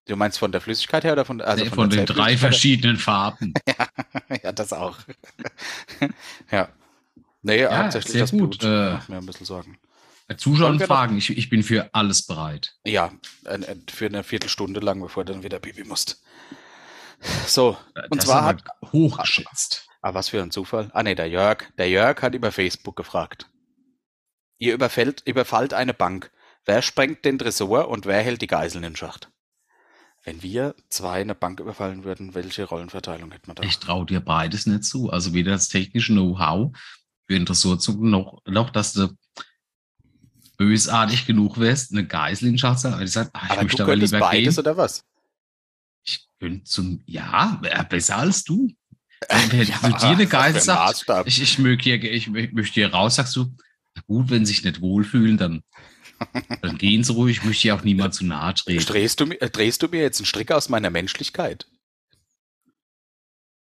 Du 0.07 0.17
meinst 0.17 0.39
von 0.39 0.53
der 0.53 0.61
Flüssigkeit 0.61 1.05
her 1.05 1.13
oder 1.15 1.25
von, 1.25 1.41
also 1.41 1.65
Nee, 1.65 1.71
von, 1.71 1.79
von 1.79 1.91
den 1.91 2.07
drei 2.07 2.37
verschiedenen 2.37 2.97
Farben. 2.97 3.55
ja, 4.43 4.53
das 4.53 4.73
auch. 4.73 4.99
ja. 6.51 6.69
Nee, 7.43 7.61
Ja, 7.63 7.83
hauptsächlich 7.83 8.13
sehr 8.13 8.21
das 8.23 8.31
gut. 8.31 8.59
Blut. 8.59 8.63
Äh, 8.65 8.93
Macht 8.95 9.09
mir 9.09 9.17
ein 9.19 9.27
bisschen 9.27 9.47
Sorgen. 9.47 9.79
Zuschauer 10.37 10.73
noch- 10.73 10.83
fragen, 10.87 11.17
ich, 11.19 11.37
ich 11.37 11.49
bin 11.49 11.63
für 11.63 11.89
alles 11.95 12.23
bereit. 12.27 12.75
Ja, 12.85 13.13
äh, 13.45 13.55
äh, 13.61 13.77
für 13.91 14.07
eine 14.07 14.25
Viertelstunde 14.25 14.81
lang, 14.81 15.01
bevor 15.01 15.25
du 15.25 15.33
dann 15.33 15.43
wieder 15.45 15.59
Pipi 15.61 15.85
musst. 15.85 16.23
So, 17.47 17.77
und 18.11 18.19
Das 18.21 18.27
zwar 18.27 18.45
hat, 18.45 18.65
hochgeschätzt. 18.93 19.87
ah, 20.03 20.15
was 20.15 20.29
für 20.29 20.43
ein 20.43 20.51
Zufall. 20.51 20.91
Ah, 20.93 21.03
nee, 21.03 21.15
der 21.15 21.29
Jörg. 21.29 21.65
Der 21.79 21.89
Jörg 21.89 22.21
hat 22.23 22.35
über 22.35 22.53
Facebook 22.53 22.97
gefragt. 22.97 23.49
Ihr 24.59 24.75
überfällt, 24.75 25.23
überfallt 25.27 25.75
eine 25.75 25.95
Bank. 25.95 26.31
Wer 26.65 26.83
sprengt 26.83 27.25
den 27.25 27.39
Tresor 27.39 27.89
und 27.89 28.07
wer 28.07 28.21
hält 28.23 28.43
die 28.43 28.47
Geiseln 28.49 28.85
in 28.85 28.97
Schacht? 28.97 29.31
Wenn 30.27 30.43
wir 30.43 30.75
zwei 30.91 31.21
eine 31.21 31.37
Bank 31.37 31.61
überfallen 31.61 32.03
würden, 32.03 32.35
welche 32.35 32.65
Rollenverteilung 32.65 33.31
hätten 33.31 33.47
wir 33.47 33.55
da? 33.55 33.63
Ich 33.63 33.79
traue 33.79 34.05
dir 34.05 34.21
beides 34.21 34.67
nicht 34.67 34.83
zu. 34.85 35.09
Also 35.09 35.33
weder 35.33 35.53
das 35.53 35.69
technische 35.69 36.13
Know-how 36.13 36.77
für 37.29 37.35
den 37.35 37.47
Ressortzug 37.47 38.01
noch, 38.01 38.43
noch, 38.45 38.71
dass 38.71 38.93
du 38.93 39.17
bösartig 40.59 41.27
genug 41.27 41.59
wärst, 41.61 41.93
eine 41.93 42.07
Geisel 42.07 42.49
in 42.49 42.59
Schach 42.59 42.77
zu 42.77 42.91
haben. 42.91 43.03
Ich, 43.03 43.13
sag, 43.13 43.31
ach, 43.33 43.45
ich 43.45 43.51
aber 43.51 43.59
du 43.61 43.65
möchte 43.67 43.83
aber 43.85 43.93
könntest 43.93 44.13
lieber 44.15 44.27
beides 44.27 44.55
gehen. 44.57 44.61
oder 44.63 44.77
was? 44.77 45.05
Ich 46.05 46.27
könnte 46.41 46.65
zum, 46.65 47.03
ja, 47.07 47.59
wär 47.63 47.85
besser 47.85 48.17
als 48.19 48.43
du. 48.45 48.69
Wenn 49.51 49.63
Ja, 49.67 49.79
du 49.81 49.89
dir 49.97 50.07
eine 50.09 50.27
Geisel 50.27 50.61
sagst, 50.61 51.05
ich, 51.27 51.41
ich, 51.41 51.59
möchte 51.59 51.85
hier, 51.85 52.03
ich 52.13 52.27
mö- 52.29 52.53
möchte 52.53 52.75
hier 52.75 52.93
raus, 52.93 53.15
sagst 53.17 53.35
du, 53.37 53.55
gut, 54.07 54.29
wenn 54.31 54.45
sie 54.45 54.55
sich 54.55 54.65
nicht 54.65 54.81
wohlfühlen, 54.81 55.37
dann, 55.39 55.63
dann 56.63 56.79
gehen 56.79 57.05
sie 57.05 57.13
ruhig, 57.13 57.39
ich 57.39 57.45
möchte 57.45 57.63
hier 57.63 57.75
auch 57.75 57.83
niemand 57.85 58.15
zu 58.15 58.25
nahe 58.25 58.55
treten. 58.55 58.85
Drehst 58.85 59.21
du, 59.21 59.27
mir- 59.27 59.41
äh, 59.41 59.51
drehst 59.51 59.83
du 59.83 59.89
mir 59.89 60.01
jetzt 60.01 60.19
einen 60.21 60.27
Strick 60.27 60.51
aus 60.53 60.69
meiner 60.69 60.91
Menschlichkeit? 60.91 61.67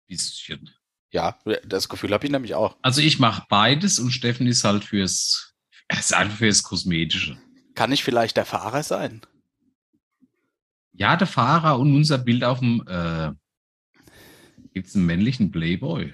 Bisschen. 0.08 0.70
Ja, 1.12 1.38
das 1.66 1.89
Gefühl 1.89 2.14
habe 2.14 2.26
ich 2.26 2.32
nämlich 2.32 2.56
auch. 2.56 2.78
Also 2.82 3.02
ich 3.02 3.20
mache 3.20 3.46
beides 3.50 4.00
und 4.00 4.12
Steffen 4.12 4.48
ist 4.48 4.64
halt 4.64 4.84
fürs, 4.86 5.54
ist 5.89 6.14
einfach 6.14 6.38
fürs 6.38 6.64
Kosmetische. 6.64 7.38
Kann 7.76 7.92
ich 7.92 8.04
vielleicht 8.04 8.38
der 8.38 8.46
Fahrer 8.46 8.84
sein? 8.84 9.22
Ja, 10.94 11.16
der 11.18 11.28
Fahrer 11.28 11.80
und 11.80 11.96
unser 11.96 12.18
Bild 12.18 12.44
auf 12.44 12.60
dem, 12.60 12.86
äh, 12.88 13.32
gibt 14.74 14.88
es 14.88 14.96
einen 14.96 15.06
männlichen 15.06 15.52
Playboy? 15.52 16.14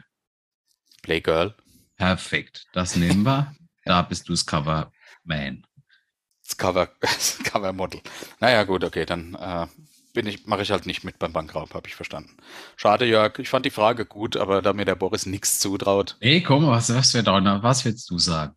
Playgirl. 1.03 1.55
Perfekt, 1.95 2.67
das 2.73 2.95
nehmen 2.95 3.23
wir. 3.23 3.55
Da 3.85 4.01
bist 4.01 4.27
du 4.27 4.33
das 4.33 4.45
Coverman. 4.45 5.65
Das 6.47 6.55
Cover, 6.55 6.89
das 7.01 7.39
Covermodel. 7.43 8.01
Naja, 8.39 8.63
gut, 8.63 8.83
okay, 8.83 9.05
dann 9.05 9.35
äh, 9.35 9.67
bin 10.13 10.27
ich, 10.27 10.45
mache 10.47 10.61
ich 10.61 10.71
halt 10.71 10.85
nicht 10.85 11.03
mit 11.03 11.19
beim 11.19 11.33
Bankraub, 11.33 11.73
habe 11.73 11.87
ich 11.87 11.95
verstanden. 11.95 12.37
Schade, 12.77 13.05
Jörg, 13.05 13.37
ich 13.39 13.49
fand 13.49 13.65
die 13.65 13.71
Frage 13.71 14.05
gut, 14.05 14.37
aber 14.37 14.61
da 14.61 14.71
mir 14.71 14.85
der 14.85 14.95
Boris 14.95 15.25
nichts 15.25 15.59
zutraut. 15.59 16.15
Nee, 16.21 16.41
komm, 16.41 16.65
was, 16.67 16.93
was, 16.93 17.13
wär 17.13 17.23
da, 17.23 17.61
was 17.61 17.83
willst 17.83 18.09
du 18.09 18.17
sagen? 18.17 18.55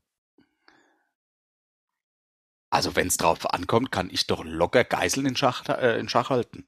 Also, 2.71 2.95
wenn 2.95 3.09
es 3.09 3.17
drauf 3.17 3.53
ankommt, 3.53 3.91
kann 3.91 4.11
ich 4.11 4.29
doch 4.29 4.45
locker 4.45 4.85
Geiseln 4.85 5.27
in 5.27 5.35
Schach, 5.35 5.69
äh, 5.69 5.99
in 5.99 6.09
Schach 6.09 6.31
halten. 6.31 6.65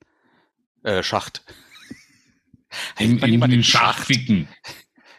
Äh, 0.83 1.05
Schacht. 1.05 1.45
In, 2.99 3.19
in, 3.19 3.43
in 3.43 3.51
den 3.51 3.63
Schach 3.63 3.99
ficken. 3.99 4.49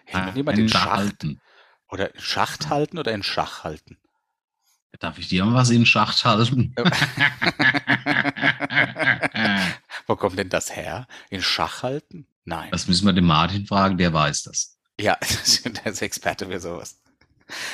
Hält 0.06 0.26
man 0.26 0.36
jemand 0.36 0.58
in 0.58 0.70
Schach 0.70 0.90
halten? 0.90 1.40
Oder 1.88 2.16
in 2.16 2.20
Schacht 2.20 2.70
halten 2.70 2.98
oder 2.98 3.14
in 3.14 3.22
Schach 3.22 3.64
halten? 3.64 4.00
Darf 5.00 5.18
ich 5.18 5.28
dir 5.28 5.44
mal 5.46 5.56
was 5.56 5.70
in 5.70 5.86
Schacht 5.86 6.24
halten? 6.24 6.74
Wo 10.08 10.16
kommt 10.16 10.38
denn 10.38 10.50
das 10.50 10.76
her? 10.76 11.08
In 11.30 11.42
Schach 11.42 11.84
halten? 11.84 12.28
Nein. 12.46 12.70
Das 12.72 12.88
müssen 12.88 13.06
wir 13.06 13.14
den 13.14 13.26
Martin 13.26 13.66
fragen, 13.66 13.98
der 13.98 14.14
weiß 14.14 14.44
das. 14.44 14.78
Ja, 15.00 15.18
der 15.66 15.86
ist 15.88 16.02
Experte 16.02 16.48
für 16.48 16.60
sowas. 16.60 17.00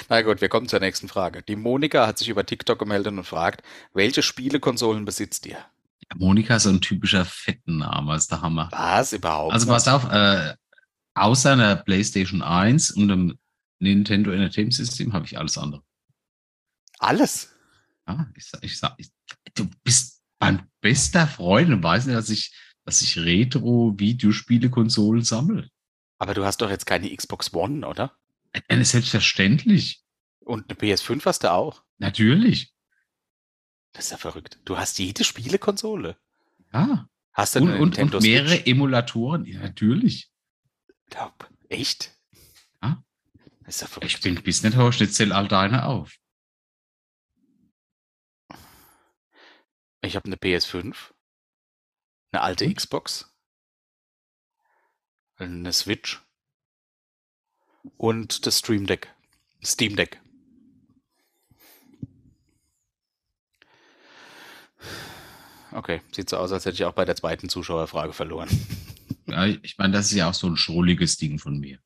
Na 0.09 0.21
gut, 0.21 0.41
wir 0.41 0.49
kommen 0.49 0.67
zur 0.67 0.79
nächsten 0.79 1.07
Frage. 1.07 1.43
Die 1.43 1.55
Monika 1.55 2.07
hat 2.07 2.17
sich 2.17 2.29
über 2.29 2.45
TikTok 2.45 2.79
gemeldet 2.79 3.13
und 3.13 3.23
fragt, 3.23 3.63
welche 3.93 4.23
Spielekonsolen 4.23 5.05
besitzt 5.05 5.45
ihr? 5.45 5.57
Monika 6.15 6.55
ist 6.55 6.63
so 6.63 6.69
ein 6.69 6.81
typischer 6.81 7.25
Fettenname, 7.25 8.15
ist 8.15 8.31
der 8.31 8.41
Hammer. 8.41 8.69
Was? 8.71 9.13
Überhaupt 9.13 9.53
Also 9.53 9.67
pass 9.67 9.87
auf, 9.87 10.11
äh, 10.11 10.55
außer 11.13 11.53
einer 11.53 11.75
PlayStation 11.75 12.41
1 12.41 12.91
und 12.91 13.11
einem 13.11 13.37
Nintendo 13.79 14.31
Entertainment 14.31 14.73
System 14.73 15.13
habe 15.13 15.25
ich 15.25 15.37
alles 15.37 15.57
andere. 15.57 15.83
Alles? 16.99 17.49
Ja, 18.07 18.31
ich 18.35 18.51
ich 18.61 18.77
sag, 18.77 18.93
ich, 18.97 19.09
du 19.55 19.67
bist 19.83 20.21
mein 20.39 20.69
bester 20.81 21.27
Freund 21.27 21.71
und 21.71 21.83
weißt 21.83 22.07
nicht, 22.07 22.17
dass 22.17 22.29
ich, 22.29 22.55
dass 22.85 23.01
ich 23.01 23.17
Retro-Videospiele-Konsolen 23.17 25.23
sammle. 25.23 25.69
Aber 26.17 26.33
du 26.33 26.45
hast 26.45 26.61
doch 26.61 26.69
jetzt 26.69 26.85
keine 26.85 27.13
Xbox 27.15 27.53
One, 27.53 27.87
oder? 27.87 28.17
Äh, 28.51 28.83
selbstverständlich. 28.83 30.03
Und 30.39 30.69
eine 30.69 30.77
PS5 30.77 31.25
hast 31.25 31.43
du 31.43 31.51
auch? 31.51 31.83
Natürlich. 31.97 32.73
Das 33.93 34.05
ist 34.05 34.11
ja 34.11 34.17
verrückt. 34.17 34.59
Du 34.65 34.77
hast 34.77 34.99
jede 34.99 35.23
Spielekonsole. 35.23 36.17
Ja. 36.73 37.07
Hast 37.33 37.55
du 37.55 37.59
und, 37.59 37.69
eine 37.69 37.79
und, 37.79 37.89
Nintendo 37.89 38.17
und 38.17 38.23
mehrere 38.23 38.55
Switch? 38.55 38.67
Emulatoren. 38.67 39.45
Ja, 39.45 39.61
natürlich. 39.61 40.29
Glaub, 41.09 41.49
echt? 41.69 42.13
Ja. 42.81 43.03
Das 43.63 43.75
ist 43.75 43.81
ja 43.81 43.87
verrückt. 43.87 44.11
Ich 44.11 44.21
bin 44.21 44.35
bis 44.43 44.63
nicht 44.63 45.13
zähl 45.13 45.31
all 45.31 45.47
deine 45.47 45.85
auf. 45.85 46.17
Ich 50.01 50.15
habe 50.15 50.25
eine 50.25 50.37
PS5, 50.37 50.95
eine 52.31 52.41
alte 52.41 52.65
Und? 52.65 52.75
Xbox, 52.75 53.33
eine 55.37 55.73
Switch 55.73 56.21
und 57.97 58.45
das 58.45 58.59
Stream 58.59 58.85
Deck. 58.85 59.13
Steam 59.63 59.95
Deck. 59.95 60.21
Okay, 65.71 66.01
sieht 66.11 66.29
so 66.29 66.37
aus, 66.37 66.51
als 66.51 66.65
hätte 66.65 66.75
ich 66.75 66.85
auch 66.85 66.93
bei 66.93 67.05
der 67.05 67.15
zweiten 67.15 67.49
Zuschauerfrage 67.49 68.13
verloren. 68.13 68.49
Ja, 69.27 69.45
ich 69.45 69.77
meine, 69.77 69.93
das 69.93 70.07
ist 70.07 70.13
ja 70.17 70.27
auch 70.27 70.33
so 70.33 70.47
ein 70.47 70.57
schrulliges 70.57 71.17
Ding 71.17 71.37
von 71.37 71.59
mir. 71.59 71.77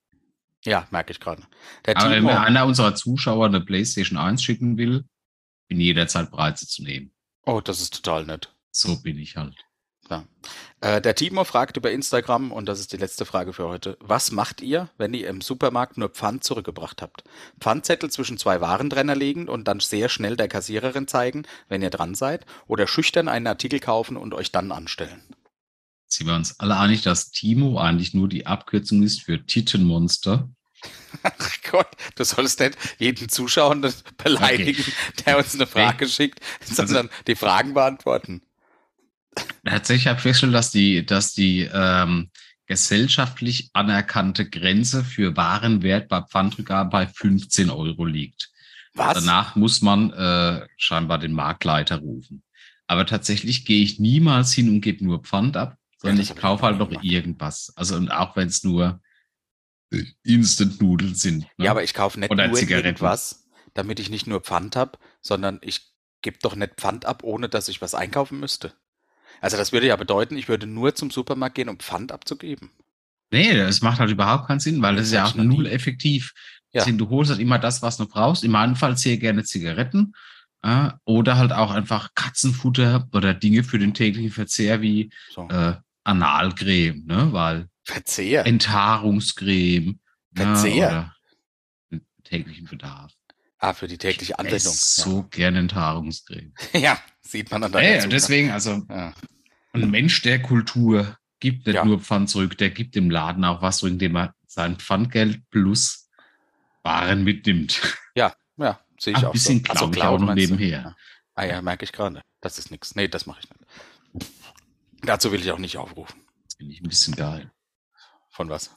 Ja, 0.63 0.87
merke 0.91 1.11
ich 1.11 1.19
gerade. 1.19 1.43
Der 1.85 1.97
Aber 1.97 2.09
wenn 2.09 2.19
Timo, 2.19 2.29
mir 2.29 2.39
einer 2.39 2.65
unserer 2.65 2.95
Zuschauer 2.95 3.47
eine 3.47 3.59
PlayStation 3.59 4.17
1 4.17 4.41
schicken 4.41 4.77
will, 4.77 5.03
bin 5.67 5.81
jederzeit 5.81 6.31
bereit, 6.31 6.57
sie 6.57 6.67
zu 6.67 6.83
nehmen. 6.83 7.13
Oh, 7.45 7.61
das 7.61 7.81
ist 7.81 7.93
total 7.93 8.25
nett. 8.25 8.53
So 8.71 9.01
bin 9.01 9.17
ich 9.17 9.35
halt. 9.35 9.55
Ja. 10.09 10.25
Äh, 10.81 11.01
der 11.01 11.15
Timo 11.15 11.43
fragt 11.43 11.77
über 11.77 11.91
Instagram, 11.91 12.51
und 12.51 12.65
das 12.65 12.79
ist 12.79 12.91
die 12.91 12.97
letzte 12.97 13.25
Frage 13.25 13.53
für 13.53 13.67
heute. 13.67 13.97
Was 14.01 14.31
macht 14.31 14.61
ihr, 14.61 14.89
wenn 14.97 15.13
ihr 15.13 15.29
im 15.29 15.41
Supermarkt 15.41 15.97
nur 15.97 16.09
Pfand 16.09 16.43
zurückgebracht 16.43 17.01
habt? 17.01 17.23
Pfandzettel 17.59 18.09
zwischen 18.09 18.37
zwei 18.37 18.59
Warentrenner 18.59 19.15
legen 19.15 19.47
und 19.47 19.67
dann 19.67 19.79
sehr 19.79 20.09
schnell 20.09 20.35
der 20.35 20.49
Kassiererin 20.49 21.07
zeigen, 21.07 21.43
wenn 21.69 21.81
ihr 21.81 21.89
dran 21.89 22.15
seid? 22.15 22.45
Oder 22.67 22.87
schüchtern 22.87 23.27
einen 23.27 23.47
Artikel 23.47 23.79
kaufen 23.79 24.17
und 24.17 24.33
euch 24.33 24.51
dann 24.51 24.71
anstellen? 24.71 25.23
Sind 26.07 26.27
wir 26.27 26.35
uns 26.35 26.59
alle 26.59 26.77
einig, 26.77 27.01
dass 27.01 27.31
Timo 27.31 27.79
eigentlich 27.79 28.13
nur 28.13 28.27
die 28.27 28.45
Abkürzung 28.45 29.03
ist 29.03 29.21
für 29.21 29.45
Tittenmonster? 29.45 30.49
Ach 31.23 31.57
Gott, 31.69 31.89
du 32.15 32.23
sollst 32.23 32.59
nicht 32.59 32.77
jeden 32.97 33.29
Zuschauer 33.29 33.79
beleidigen, 34.17 34.83
der 35.25 35.37
uns 35.37 35.53
eine 35.55 35.67
Frage 35.67 36.07
schickt, 36.07 36.39
sondern 36.63 37.09
die 37.27 37.35
Fragen 37.35 37.73
beantworten. 37.73 38.41
Tatsächlich 39.65 40.07
habe 40.07 40.17
ich 40.17 40.23
festgestellt, 40.23 40.53
dass 40.53 40.71
die, 40.71 41.05
dass 41.05 41.33
die 41.33 41.69
ähm, 41.73 42.29
gesellschaftlich 42.65 43.69
anerkannte 43.73 44.49
Grenze 44.49 45.03
für 45.03 45.35
Warenwert 45.35 46.07
bei 46.07 46.21
Pfandrückgabe 46.21 46.89
bei 46.89 47.07
15 47.07 47.69
Euro 47.69 48.05
liegt. 48.05 48.49
Was? 48.93 49.15
Danach 49.15 49.55
muss 49.55 49.81
man 49.81 50.11
äh, 50.11 50.67
scheinbar 50.77 51.17
den 51.17 51.33
Marktleiter 51.33 51.97
rufen. 51.97 52.43
Aber 52.85 53.05
tatsächlich 53.05 53.65
gehe 53.65 53.83
ich 53.83 53.99
niemals 53.99 54.53
hin 54.53 54.69
und 54.69 54.81
gebe 54.81 55.03
nur 55.03 55.23
Pfand 55.23 55.57
ab, 55.57 55.77
sondern 55.97 56.17
das 56.17 56.29
ich 56.29 56.35
kaufe 56.35 56.63
halt 56.63 56.77
noch 56.77 56.89
gemacht. 56.89 57.05
irgendwas. 57.05 57.73
Also 57.75 57.95
und 57.95 58.11
auch 58.11 58.35
wenn 58.35 58.47
es 58.47 58.63
nur 58.63 59.01
Instant-Nudeln 60.23 61.15
sind. 61.15 61.39
ne? 61.57 61.65
Ja, 61.65 61.71
aber 61.71 61.83
ich 61.83 61.93
kaufe 61.93 62.19
nicht 62.19 62.31
Oder 62.31 62.47
nur 62.47 62.57
Zigaretten. 62.57 62.87
irgendwas, 62.87 63.47
damit 63.73 63.99
ich 63.99 64.09
nicht 64.09 64.27
nur 64.27 64.41
Pfand 64.41 64.75
habe, 64.75 64.97
sondern 65.21 65.59
ich 65.61 65.91
gebe 66.21 66.37
doch 66.41 66.55
nicht 66.55 66.75
Pfand 66.77 67.05
ab, 67.05 67.23
ohne 67.23 67.49
dass 67.49 67.67
ich 67.67 67.81
was 67.81 67.95
einkaufen 67.95 68.39
müsste. 68.39 68.73
Also 69.41 69.57
das 69.57 69.71
würde 69.71 69.87
ja 69.87 69.95
bedeuten, 69.95 70.37
ich 70.37 70.47
würde 70.47 70.67
nur 70.67 70.95
zum 70.95 71.11
Supermarkt 71.11 71.55
gehen, 71.55 71.69
um 71.69 71.79
Pfand 71.79 72.11
abzugeben. 72.11 72.71
Nee, 73.31 73.55
das 73.55 73.81
macht 73.81 73.99
halt 73.99 74.11
überhaupt 74.11 74.47
keinen 74.47 74.59
Sinn, 74.59 74.81
weil 74.81 74.95
das 74.95 75.03
Das 75.03 75.07
ist 75.07 75.13
ja 75.15 75.25
auch 75.25 75.35
noch 75.35 75.43
nie. 75.43 75.55
null 75.57 75.65
effektiv. 75.67 76.33
Ja. 76.71 76.85
Du 76.85 77.09
holst 77.09 77.31
halt 77.31 77.39
immer 77.41 77.59
das, 77.59 77.81
was 77.81 77.97
du 77.97 78.07
brauchst. 78.07 78.43
In 78.43 78.51
meinem 78.51 78.75
Fall 78.75 78.97
sehr 78.97 79.17
gerne 79.17 79.43
Zigaretten 79.43 80.13
äh, 80.61 80.89
oder 81.03 81.37
halt 81.37 81.51
auch 81.51 81.71
einfach 81.71 82.13
Katzenfutter 82.15 83.07
oder 83.13 83.33
Dinge 83.33 83.63
für 83.63 83.79
den 83.79 83.93
täglichen 83.93 84.31
Verzehr 84.31 84.81
wie 84.81 85.11
So. 85.31 85.47
äh, 85.49 85.75
Analcreme, 86.03 87.03
ne? 87.05 87.29
weil 87.33 87.67
Verzehr. 87.85 88.45
Enthaarungscreme 88.45 89.99
Verzehr? 90.35 90.91
ne? 90.91 91.13
oder 91.91 92.01
den 92.01 92.05
täglichen 92.23 92.65
Bedarf. 92.67 93.11
ah, 93.59 93.73
für 93.73 93.87
die 93.87 93.97
tägliche 93.97 94.33
Ich 94.33 94.39
Anwendung. 94.39 94.57
esse 94.73 95.01
so 95.01 95.23
gerne 95.23 95.59
Enthaarungscreme. 95.59 96.53
Ja. 96.73 96.79
ja, 96.79 96.99
sieht 97.21 97.51
man 97.51 97.63
an 97.63 97.71
der 97.71 97.81
Hey, 97.81 98.09
deswegen, 98.09 98.51
also 98.51 98.83
Ja. 98.89 99.13
ein 99.73 99.89
Mensch 99.91 100.21
der 100.21 100.41
Kultur 100.41 101.17
gibt 101.39 101.65
nicht 101.67 101.75
Ja. 101.75 101.85
nur 101.85 101.99
Pfand 101.99 102.29
zurück, 102.29 102.57
der 102.57 102.69
gibt 102.69 102.95
dem 102.95 103.09
Laden 103.09 103.43
auch 103.43 103.61
was 103.61 103.77
zurück, 103.79 103.93
indem 103.93 104.15
er 104.15 104.33
sein 104.47 104.77
Pfandgeld 104.77 105.41
plus 105.49 106.09
Waren 106.83 107.23
mitnimmt. 107.23 107.81
Ja, 108.15 108.35
ja, 108.57 108.79
sehe 108.99 109.13
ich 109.13 109.17
Ein 109.19 109.25
auch 109.25 109.31
bisschen 109.31 109.57
so. 109.57 109.63
klaue 109.89 109.91
ich 109.95 110.03
auch 110.03 110.19
noch 110.19 110.35
nebenher. 110.35 110.81
Ja. 110.81 110.95
Ah 111.33 111.45
ja, 111.45 111.61
merke 111.63 111.83
ich 111.83 111.91
gerade. 111.91 112.21
Das 112.41 112.59
ist 112.59 112.69
nichts. 112.69 112.93
Nee, 112.95 113.07
das 113.07 113.25
mache 113.25 113.39
ich 113.41 113.49
nicht. 113.49 114.31
Dazu 115.01 115.31
will 115.31 115.41
ich 115.41 115.51
auch 115.51 115.57
nicht 115.57 115.77
aufrufen. 115.77 116.21
Das 116.45 116.55
finde 116.57 116.73
ich 116.73 116.81
ein 116.81 116.89
bisschen 116.89 117.15
geil. 117.15 117.51
Von 118.33 118.49
was? 118.49 118.75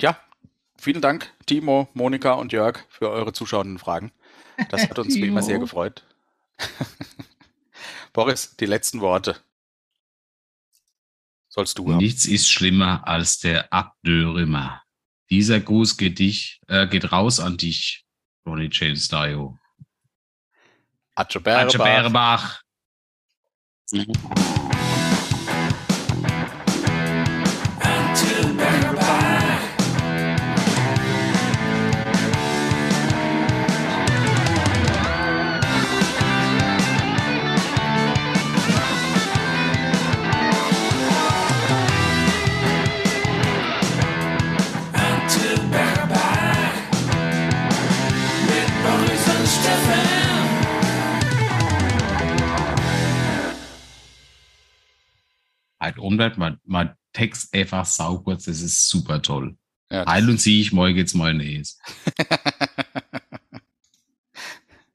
Ja, 0.00 0.18
vielen 0.78 1.02
Dank, 1.02 1.30
Timo, 1.44 1.90
Monika 1.92 2.32
und 2.32 2.52
Jörg, 2.52 2.86
für 2.88 3.10
eure 3.10 3.34
zuschauenden 3.34 3.78
Fragen. 3.78 4.10
Das 4.70 4.88
hat 4.88 4.98
uns 4.98 5.14
wie 5.14 5.26
immer 5.26 5.42
sehr 5.42 5.58
gefreut. 5.58 6.06
Boris, 8.14 8.56
die 8.56 8.64
letzten 8.64 9.02
Worte. 9.02 9.36
Sollst 11.48 11.76
du 11.78 11.86
haben. 11.86 11.98
Nichts 11.98 12.24
ist 12.24 12.50
schlimmer 12.50 13.06
als 13.06 13.38
der 13.38 13.70
Abdörrimmer. 13.70 14.82
Dieser 15.28 15.60
Gruß 15.60 15.98
geht, 15.98 16.18
dich, 16.18 16.62
äh, 16.68 16.86
geht 16.86 17.12
raus 17.12 17.40
an 17.40 17.58
dich, 17.58 18.06
Ronnie 18.46 18.70
James 18.72 19.08
Dio. 19.08 19.58
Atche 21.14 21.40
Atche 21.44 21.78
Halt 55.90 55.98
Umwelt, 55.98 56.38
mein, 56.38 56.58
mein 56.64 56.94
Text 57.12 57.52
einfach 57.52 57.84
saukurz, 57.84 58.44
das 58.44 58.60
ist 58.60 58.88
super 58.88 59.20
toll. 59.22 59.56
Ja, 59.90 60.06
Heil 60.06 60.28
und 60.30 60.40
sieh 60.40 60.60
ich 60.60 60.72
morgen 60.72 60.96
jetzt 60.96 61.14
Mayonnaise. 61.14 61.76